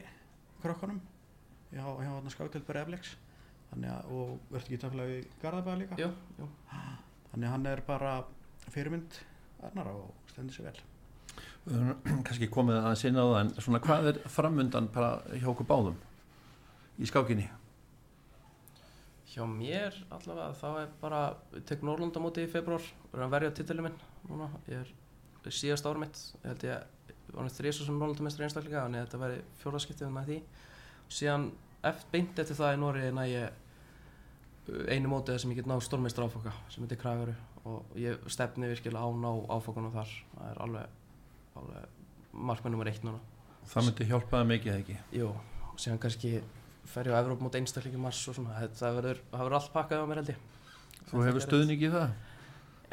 krökkunum 0.64 1.02
hjá, 1.74 1.84
hjá 1.84 2.84
eflegs 2.84 3.16
þannig 3.74 3.90
að, 3.90 4.10
og 4.14 4.34
verður 4.52 4.66
ekki 4.68 4.82
tafla 4.84 5.10
við 5.10 5.28
Garðabæða 5.42 5.82
líka 5.82 6.00
jú, 6.00 6.10
jú. 6.40 6.50
þannig 7.32 7.48
að 7.48 7.54
hann 7.56 7.70
er 7.72 7.84
bara 7.88 8.16
fyrirmynd 8.70 9.22
annara 9.70 9.96
og 9.98 10.34
stendur 10.34 10.58
sér 10.58 10.70
vel 10.72 10.90
Við 11.64 11.80
höfum 11.80 12.24
kannski 12.28 12.50
komið 12.52 12.82
aðeins 12.82 13.06
inn 13.08 13.18
á 13.18 13.24
það 13.24 13.38
en 13.40 13.52
svona 13.64 13.80
hvað 13.84 14.08
er 14.12 14.18
framundan 14.30 14.90
bara 14.94 15.14
hjá 15.32 15.48
okkur 15.50 15.70
báðum 15.70 15.96
í 17.00 17.08
skákinni? 17.10 17.48
Hjá 19.34 19.46
mér 19.50 19.96
allavega 20.14 20.52
þá 20.60 20.68
er 20.84 20.90
bara, 21.02 21.22
ég 21.56 21.64
tek 21.66 21.82
Norrlanda 21.86 22.22
móti 22.22 22.44
í 22.46 22.50
februar, 22.52 22.84
verður 23.10 23.26
að 23.26 23.34
verja 23.34 23.54
titilin 23.58 23.88
minn 23.88 23.96
núna, 24.30 24.50
ég 24.70 24.84
er 24.84 25.50
síðast 25.50 25.88
ára 25.90 26.04
mitt, 26.04 26.20
ég 26.44 26.52
held 26.52 26.66
ég, 26.68 26.84
var 27.34 27.48
náttúrulega 27.48 27.58
þrýsa 27.58 27.88
sem 27.88 27.98
Norrlanda 27.98 28.28
mestur 28.28 28.46
einstaklega, 28.46 28.86
að 28.86 29.00
þetta 29.00 29.22
væri 29.24 29.40
fjórðarskiptið 29.64 30.14
með 30.14 30.30
því. 30.30 30.38
Síðan 31.18 31.50
beint 32.14 32.40
eftir 32.40 32.60
það 32.60 32.76
í 32.76 32.80
Nóri 32.84 33.10
næ 33.12 33.24
ég 33.28 33.50
uh, 34.70 34.86
einu 34.94 35.12
mótið 35.12 35.42
sem 35.42 35.52
ég 35.52 35.60
get 35.60 35.70
náð 35.70 35.84
stórmeistur 35.88 36.28
áfaka 36.28 36.54
sem 36.72 36.86
heitir 36.86 37.02
Kragaru 37.02 37.36
og 37.68 37.98
ég 38.00 38.24
stefni 38.32 38.70
virkilega 38.72 39.04
á 39.04 39.10
ná 39.18 39.30
áfakunum 39.58 39.94
þar, 39.96 40.14
það 40.36 40.50
er 40.52 40.62
alveg, 40.68 40.98
alveg 41.60 42.02
markmið 42.34 42.76
nummer 42.76 42.92
eitt 42.92 43.06
núna. 43.08 43.20
Það 43.72 43.88
myndi 43.88 44.08
hjálpaði 44.10 44.50
mikið 44.50 44.74
eða 44.74 44.84
ekki? 44.84 44.98
Jú, 45.16 45.30
síðan 45.80 46.02
kannski 46.04 46.32
fer 46.90 47.10
ég 47.10 47.16
á 47.16 47.22
Evróp 47.22 47.42
mót 47.44 47.58
einstaklingi 47.58 48.02
mars 48.02 48.22
og 48.28 48.38
svona, 48.38 48.60
það 48.76 49.00
verður, 49.00 49.24
það 49.32 49.44
verður 49.44 49.58
allt 49.60 49.74
pakkað 49.74 50.04
á 50.04 50.06
mér 50.10 50.22
held 50.22 50.32
ég. 50.34 50.46
Þú 51.10 51.26
hefur 51.28 51.46
stuðning 51.46 51.84
í 51.84 51.92
það? 51.94 52.16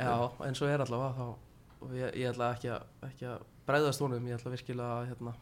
Já, 0.01 0.15
eins 0.47 0.63
og 0.63 0.73
er 0.73 0.85
allavega 0.85 1.15
þá 1.19 1.51
og 1.81 1.95
ég, 1.97 2.15
ég 2.21 2.31
ætla 2.31 2.51
ekki 2.55 2.71
að, 2.75 2.87
ekki 3.09 3.29
að 3.31 3.45
bregðast 3.69 4.03
honum, 4.05 4.29
ég 4.29 4.39
ætla 4.39 4.53
virkilega 4.55 4.97
að 4.99 5.11
hérna, 5.11 5.35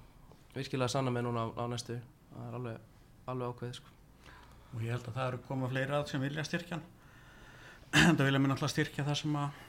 virkilega 0.55 0.89
að 0.89 0.95
sanna 0.95 1.15
mig 1.15 1.25
núna 1.27 1.47
á, 1.47 1.47
á 1.59 1.65
næstu 1.71 1.99
það 2.33 2.45
er 2.49 2.59
alveg, 2.59 2.85
alveg 3.33 3.55
ákveðið 3.55 3.79
sko. 3.79 3.95
og 4.75 4.85
ég 4.85 4.95
held 4.95 5.09
að 5.09 5.19
það 5.19 5.31
eru 5.31 5.41
komað 5.49 5.75
fleira 5.75 6.03
sem 6.11 6.25
vilja 6.25 6.47
styrkja 6.47 6.79
hann 6.79 8.17
það 8.19 8.25
vilja 8.29 8.43
mér 8.43 8.53
náttúrulega 8.53 8.75
styrkja 8.75 9.07
það 9.09 9.21
sem 9.23 9.39
að 9.43 9.61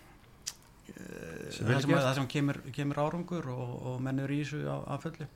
eh, 0.93 1.49
Sem 1.55 1.65
það 1.65 1.73
vel 1.73 1.81
sem, 1.81 1.93
að, 1.95 2.05
það 2.07 2.15
sem 2.19 2.31
kemur, 2.35 2.61
kemur 2.75 3.03
árangur 3.05 3.51
og, 3.53 3.75
og 3.91 4.01
menn 4.05 4.23
eru 4.25 4.37
í 4.37 4.41
þessu 4.43 4.63
á, 4.69 4.77
á 4.85 4.95
fullu 5.01 5.29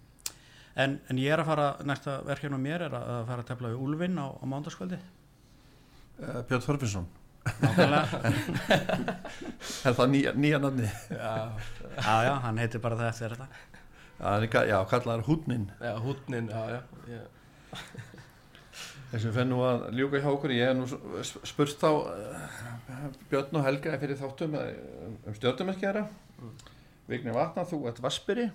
en, 0.75 0.99
en 1.09 1.17
ég 1.21 1.33
er 1.35 1.39
að 1.43 1.49
fara 1.51 1.67
næsta 1.85 2.19
verkefni 2.25 2.57
á 2.57 2.65
mér 2.67 2.85
er 2.87 2.95
að, 2.97 3.09
að 3.17 3.25
fara 3.31 3.43
að 3.43 3.49
tefla 3.51 3.69
við 3.73 3.83
Úlfinn 3.87 4.17
á, 4.21 4.27
á 4.33 4.43
mándaskvöldi 4.45 4.99
Uh, 6.13 6.43
Björn 6.45 6.61
Þorfinsson, 6.61 7.05
nákvæmlega. 7.63 8.19
Er 9.89 9.95
það 9.97 10.11
nýja, 10.11 10.33
nýja 10.37 10.59
nafni? 10.61 10.85
Já, 11.09 11.31
já 11.97 12.17
já, 12.27 12.33
hann 12.43 12.59
heitir 12.61 12.83
bara 12.83 12.99
það 12.99 13.07
eftir 13.09 13.33
þetta. 13.33 13.47
Já, 14.19 14.25
hann 14.27 14.45
er 14.45 14.51
ka- 14.53 14.61
já 14.69 14.75
kallar 14.91 15.23
húnnin 15.25 15.65
já 15.81 15.95
húnnin, 16.05 16.51
já, 16.53 16.61
já 16.75 16.79
ég, 17.15 17.81
Þessum 19.13 19.33
fenn 19.39 19.51
nú 19.55 19.59
að 19.65 19.87
ljúka 19.97 20.21
hjá 20.21 20.29
okkur. 20.35 20.53
Ég 20.55 20.69
hef 20.69 20.77
nú 20.77 20.85
s- 21.25 21.35
spurt 21.49 21.73
þá 21.81 21.89
uh, 21.89 23.09
Björn 23.33 23.57
og 23.59 23.65
Helga 23.67 23.97
fyrir 24.01 24.17
þáttum 24.21 24.55
uh, 24.57 24.69
um 25.29 25.35
stjórnumerki 25.37 25.85
þeirra. 25.85 26.05
Mm. 26.39 26.53
Vigni 27.09 27.33
Vatna, 27.35 27.65
þú 27.69 27.81
ert 27.89 27.99
Vaspiri. 28.05 28.47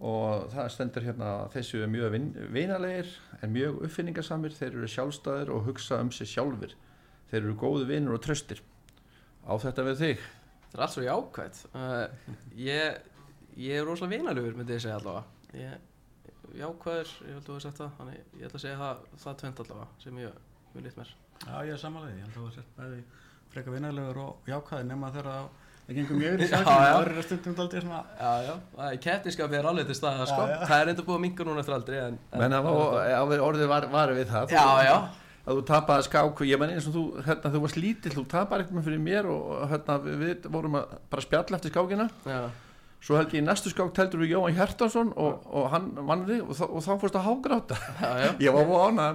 Og 0.00 0.46
það 0.54 0.70
stendur 0.72 1.04
hérna 1.04 1.30
að 1.42 1.50
þessu 1.58 1.82
er 1.84 1.90
mjög 1.92 2.12
vin, 2.14 2.28
vinalegir 2.54 3.10
en 3.44 3.52
mjög 3.52 3.82
uppfinningasamir. 3.86 4.54
Þeir 4.56 4.78
eru 4.78 4.88
sjálfstæðir 4.88 5.52
og 5.52 5.66
hugsa 5.68 6.00
um 6.00 6.12
sig 6.14 6.30
sjálfur 6.30 6.72
þeir 7.30 7.44
eru 7.44 7.56
góðu 7.58 7.86
vinur 7.90 8.16
og 8.16 8.24
tröstir 8.24 8.62
á 9.46 9.54
þetta 9.60 9.86
við 9.86 10.02
þig? 10.02 10.26
Það 10.70 10.76
er 10.78 10.84
allt 10.84 10.94
svo 10.94 11.04
jákvæmt 11.04 11.60
uh, 11.70 12.34
ég, 12.58 12.98
ég 13.58 13.78
er 13.78 13.86
rosalega 13.86 14.16
vinalugur 14.16 14.58
myndi 14.58 14.76
ég 14.76 14.84
segja 14.84 14.98
allavega. 14.98 15.24
Ég, 15.58 15.88
jákvæður, 16.60 17.14
ég 17.26 17.34
held 17.34 17.40
að 17.40 17.48
þú 17.48 17.56
hefði 17.56 17.64
sagt 17.66 17.80
það. 17.80 17.96
Þannig 17.98 18.20
ég 18.20 18.44
ætla 18.46 18.60
að 18.60 18.64
segja 18.64 18.82
það, 18.82 19.08
það 19.24 19.40
tvent 19.42 19.64
allavega 19.64 20.04
sem 20.04 20.20
ég 20.22 20.38
vil 20.74 20.84
lít 20.86 21.00
mér. 21.00 21.16
Já 21.40 21.56
ég 21.66 21.74
er 21.74 21.82
samanlega, 21.82 22.16
ég 22.16 22.24
held 22.26 22.30
að 22.30 22.38
það 22.38 22.46
var 22.46 22.56
sett 22.58 22.76
bæði 22.78 23.02
freka 23.50 23.74
vinarlegur 23.74 24.22
og 24.22 24.50
jákvæði 24.50 24.88
nema 24.90 25.10
þegar 25.14 25.30
það 25.30 25.68
það 25.90 25.98
gengur 25.98 26.18
mjög 26.20 26.42
sjálfum 26.46 26.70
já. 26.70 26.90
það 26.90 27.08
er 27.16 27.24
stundum 27.26 27.56
daldið 27.58 27.84
svona 27.84 28.00
Já, 28.20 28.32
já, 28.46 28.52
það 28.76 28.92
er 28.92 29.00
er 29.58 29.68
alveg 29.70 29.88
til 29.88 29.96
staða 29.98 30.28
sko. 30.30 30.44
Það 30.60 30.76
er 30.76 30.92
enda 30.92 31.04
búið 31.06 31.16
að 31.16 31.24
minka 31.24 31.46
núna 31.48 31.64
eftir 31.64 31.76
aldrei 31.76 31.98
en, 32.04 32.20
en, 32.36 32.56
orðið 33.48 33.72
var, 33.72 33.88
var 33.90 34.14
við 34.14 34.30
það. 34.30 34.54
Já, 34.54 34.64
já, 34.86 34.96
að 35.40 35.58
þú 35.58 35.66
tapaði 35.72 36.06
skák 36.06 36.42
ég 36.46 36.62
menn 36.62 36.74
eins 36.76 36.88
og 36.90 36.96
þú, 36.96 37.04
hérna, 37.26 37.52
þú 37.54 37.62
varst 37.64 37.80
lítill 37.80 38.14
þú 38.14 38.26
tapaði 38.30 38.66
eitthvað 38.66 38.88
fyrir 38.90 39.02
mér 39.02 39.30
og 39.32 39.46
hérna, 39.72 39.96
við, 40.04 40.18
við 40.22 40.50
vorum 40.54 40.78
að 40.80 40.98
bara 41.10 41.26
spjalla 41.26 41.58
eftir 41.58 41.74
skákina. 41.74 42.10
Já, 42.28 42.40
svo 43.00 43.16
held 43.16 43.32
ég 43.32 43.40
í 43.40 43.44
næstu 43.44 43.70
skák 43.72 43.92
teldur 43.96 44.20
við 44.20 44.34
Jóhann 44.34 44.56
Hjartarsson 44.58 45.10
og, 45.16 45.44
og 45.48 45.68
hann 45.72 45.86
vann 46.08 46.26
þig 46.28 46.42
og, 46.44 46.58
og 46.66 46.82
þá 46.84 46.90
fórst 47.00 47.16
að 47.16 47.26
hágráta. 47.26 47.78
Já, 47.96 48.10
já. 48.20 48.30
ég 48.44 48.56
var 48.56 48.66
vona 48.68 49.06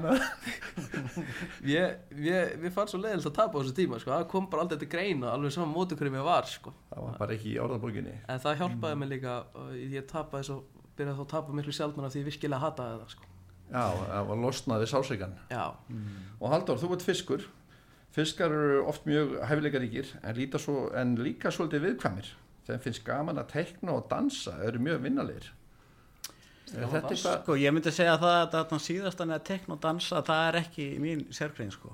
Ég, 1.76 2.00
ég, 2.26 2.56
við 2.64 2.74
fann 2.74 2.90
svo 2.90 3.00
leiðilegt 3.04 3.30
að 3.30 3.36
tapa 3.38 3.58
á 3.58 3.62
þessu 3.62 3.76
tíma 3.78 4.00
sko. 4.02 4.12
það 4.16 4.26
kom 4.32 4.48
bara 4.50 4.66
aldrei 4.66 4.82
til 4.82 4.90
greina 4.90 5.34
alveg 5.36 5.54
saman 5.54 5.74
móti 5.76 5.98
hverju 6.00 6.16
mér 6.16 6.26
var 6.26 6.50
sko. 6.50 6.74
það 6.90 7.06
var 7.06 7.20
bara 7.22 7.36
ekki 7.38 7.52
í 7.52 7.60
orðabókinni. 7.62 8.16
En 8.26 8.42
það 8.42 8.64
hjálpaði 8.64 9.00
mig 9.02 9.12
líka 9.14 9.36
uh, 9.54 9.76
í 9.78 9.86
því 9.92 10.02
að 10.02 10.08
tapa 10.14 10.42
þess 10.42 10.56
og 10.56 10.88
byrjaði 10.96 11.18
þá 11.20 11.26
að 11.26 11.34
tapa 11.36 11.60
miklu 11.60 11.76
sjálfmenn 11.76 12.08
af 12.08 12.16
því 12.16 12.24
ég 12.24 12.30
virkilega 12.32 12.64
hataði 12.64 12.96
það 13.04 13.14
sko. 13.14 13.30
já, 13.70 13.86
það 14.00 14.32
var 14.32 14.42
losnaði 14.46 14.90
sáseikan 14.90 15.38
Já, 15.52 15.66
og 16.40 16.52
Halldór, 16.56 16.82
þú 16.82 16.92
ert 16.96 17.06
fiskur. 17.06 17.46
Fiskar 18.16 18.54
eru 18.56 18.82
oft 18.88 19.04
mjög 19.04 19.34
hæfileikaríkir 19.44 20.14
en, 20.24 20.38
svo, 20.64 20.86
en 20.96 21.18
líka 21.20 21.52
svolítið 21.52 21.90
viðkvæmir 21.90 22.30
þeim 22.66 22.82
finnst 22.84 23.06
gaman 23.06 23.42
að 23.42 23.52
teikna 23.54 23.96
og 23.96 24.10
dansa 24.12 24.56
eru 24.66 24.82
mjög 24.82 25.04
að 25.22 25.32
eitthvað 26.82 27.16
Sko, 27.22 27.56
ég 27.62 27.74
myndi 27.76 27.92
segja 27.94 28.16
það 28.22 28.40
að 28.42 28.54
síðastan 28.82 29.34
er 29.34 29.42
að 29.42 29.48
tekna 29.52 29.76
og 29.76 29.82
dansa, 29.84 30.22
það 30.26 30.48
er 30.50 30.60
ekki 30.64 30.88
mín 31.02 31.26
sérgrein, 31.36 31.74
sko. 31.74 31.94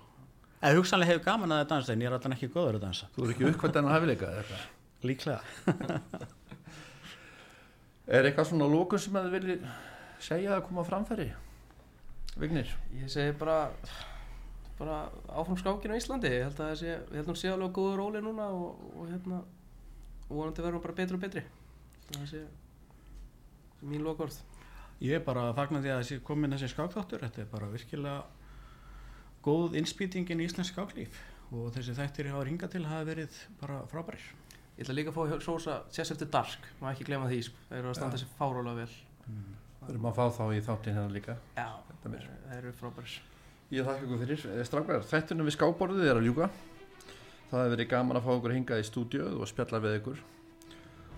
Eða 0.61 0.77
hugsanlega 0.77 1.11
hefur 1.11 1.25
gaman 1.25 1.51
að 1.51 1.63
það 1.63 1.71
dansa, 1.73 1.95
en 1.95 2.05
ég 2.05 2.07
er 2.07 2.15
alltaf 2.15 2.35
ekki 2.37 2.51
góður 2.53 2.77
að 2.79 2.85
dansa. 2.85 3.09
þú 3.15 3.25
er 3.25 3.33
ekki 3.33 3.49
uppkvæmt 3.49 3.79
en 3.81 3.89
að 3.89 3.95
eða 4.31 4.43
eitthvað? 4.45 4.69
Líklega. 5.01 5.41
er 8.11 8.27
eitthvað 8.27 8.49
svona 8.49 8.67
lókun 8.71 9.01
sem 9.01 9.17
að 9.17 9.27
þið 9.27 9.35
viljið 9.37 9.65
segja 10.21 10.55
að 10.55 10.65
koma 10.67 10.85
framfæri 10.87 11.27
Vignir 12.41 12.69
ég 12.97 13.11
segi 13.11 13.33
bara 13.39 13.57
bara 14.79 15.03
áfram 15.29 15.59
skákinu 15.59 15.95
á 15.95 15.99
Íslandi 15.99 16.31
ég 16.31 16.45
held 16.47 16.59
að 16.59 16.69
það 16.71 16.77
sé, 16.81 16.91
ég 16.91 17.17
held 17.19 17.25
að 17.25 17.31
hún 17.31 17.39
sé 17.41 17.51
alveg 17.51 17.71
á 17.71 17.75
góðu 17.77 17.97
róli 17.99 18.23
núna 18.23 18.47
og, 18.55 18.85
og 18.95 19.09
hérna 19.11 19.41
og 20.31 20.37
vonandi 20.39 20.63
verðum 20.63 20.83
bara 20.83 20.97
betri 20.97 21.17
og 21.17 21.23
betri. 21.25 21.43
Það 22.11 22.27
sé 22.31 22.45
mín 23.81 24.03
lokorð 24.05 24.39
Ég 25.01 25.17
er 25.17 25.23
bara 25.25 25.47
að 25.49 25.55
fagna 25.57 25.79
því 25.81 25.89
að 25.89 25.99
þessi 26.03 26.17
komin 26.21 26.53
þessi 26.53 26.67
skákþáttur, 26.75 27.23
þetta 27.25 27.41
er 27.41 27.47
bara 27.49 27.69
virkilega 27.71 28.19
góð 29.41 29.79
innspýtingin 29.79 30.43
í 30.43 30.45
íslensk 30.45 30.75
skáklíf 30.75 31.17
og 31.49 31.71
þessi 31.73 31.95
þættir 31.97 32.29
ég 32.29 32.35
hafa 32.35 32.45
ringað 32.45 32.73
til 32.75 32.83
hafa 32.85 33.07
verið 33.07 33.39
bara 33.63 33.79
frábærir. 33.89 34.27
Ég 34.77 34.85
ætla 34.85 34.97
líka 34.99 35.09
að 35.09 35.17
fá 35.17 35.41
sósa 35.41 35.79
Chess 35.89 36.13
After 36.13 36.29
Dark, 36.29 36.69
má 36.83 36.91
ekki 36.91 37.09
glemma 37.09 37.31
því 37.31 37.41
sko. 37.47 37.65
þeir 37.71 37.79
eru 37.79 37.89
að 37.89 37.97
standa 37.97 38.19
Já. 38.19 38.21
sér 38.21 38.37
fárólega 38.37 38.77
vel. 38.83 38.93
Við 39.81 39.89
erum 39.95 40.07
að 40.11 40.19
fá 40.19 40.23
þá 40.37 40.43
í 40.53 40.61
þáttin 40.69 40.99
hérna 40.99 41.15
líka. 41.17 41.37
Já, 41.57 41.67
þeir 42.05 42.57
eru 42.59 42.77
frábæris 42.77 43.17
ég 43.71 43.87
þakka 43.87 44.05
ykkur 44.05 44.21
fyrir. 44.25 44.45
Eh, 44.51 44.63
strákar 44.67 45.05
þættunum 45.07 45.47
við 45.47 45.55
skáborðið 45.55 46.09
er 46.11 46.19
að 46.19 46.27
ljúka 46.27 46.49
það 47.51 47.65
hefur 47.65 47.73
verið 47.75 47.89
gaman 47.91 48.19
að 48.19 48.27
fá 48.27 48.31
ykkur 48.37 48.55
hingað 48.55 48.81
í 48.81 48.85
stúdíu 48.87 49.25
og 49.37 49.49
spjalla 49.49 49.81
við 49.83 49.97
ykkur. 49.99 50.21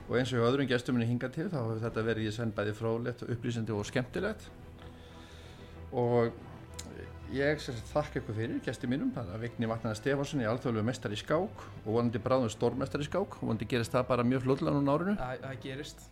Og 0.10 0.16
eins 0.20 0.32
og 0.34 0.42
hjá 0.42 0.48
öðrum 0.50 0.70
gestum 0.70 0.98
minni 0.98 1.08
hingað 1.08 1.36
til 1.38 1.46
þá 1.52 1.60
hefur 1.62 1.84
þetta 1.84 2.06
verið 2.10 2.28
í 2.28 2.34
senn 2.36 2.56
bæði 2.56 2.74
fróðlegt 2.80 3.24
upplýsandi 3.28 3.76
og 3.76 3.86
skemmtilegt. 3.88 4.48
Og 5.94 6.34
ég 7.34 7.62
þakka 7.94 8.20
ykkur 8.20 8.38
fyrir 8.38 8.64
gesti 8.66 8.90
mínum, 8.90 9.14
það 9.16 9.32
er 9.36 9.44
Vigni 9.46 9.70
Vatnaði 9.70 10.00
Stefánsson 10.02 10.44
í 10.44 10.50
alþjóðlegu 10.50 10.90
mestari 10.90 11.18
í 11.18 11.22
skák 11.22 11.64
og 11.86 11.88
vonandi 11.88 12.22
bráðum 12.22 12.52
stórmestari 12.52 13.06
í 13.06 13.10
skák. 13.10 13.38
Og 13.40 13.48
vonandi 13.48 13.70
gerist 13.70 13.94
það 13.94 14.10
bara 14.10 14.26
mjög 14.28 14.48
fljóðlega 14.48 14.76
núna 14.76 14.98
árinu. 14.98 15.16
Það 15.22 15.62
gerist. 15.64 16.04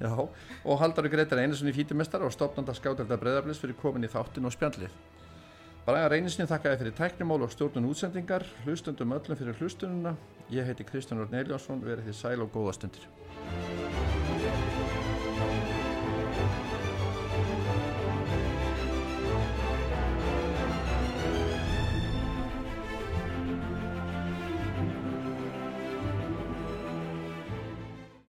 Já, 0.00 0.12
og 0.12 0.80
Halldóri 0.82 1.12
Gretar 1.12 1.40
Einarsson 1.40 1.70
í 1.70 1.76
fítumestar 1.76 2.24
og 2.26 2.34
stopnanda 2.34 2.74
skátelda 2.76 3.16
breyðarblis 3.20 3.60
fyrir 3.62 3.78
komin 3.80 4.04
í 4.04 4.10
þáttin 4.12 4.44
og 4.44 4.52
spjallið. 4.52 4.92
Braga 5.86 6.08
Reynisni 6.10 6.42
þakkaði 6.50 6.78
fyrir 6.80 6.94
tæknimál 6.98 7.44
og 7.46 7.52
stjórnun 7.52 7.84
útsendingar, 7.86 8.42
hlustundum 8.64 9.14
öllum 9.14 9.38
fyrir 9.38 9.54
hlustununa. 9.60 10.16
Ég 10.50 10.66
heiti 10.66 10.82
Kristján 10.88 11.22
Orn 11.22 11.38
Eljónsson, 11.38 11.78
verið 11.86 12.10
því 12.10 12.16
sæl 12.24 12.42
og 12.42 12.50
góða 12.56 12.74
stundir. 12.74 13.06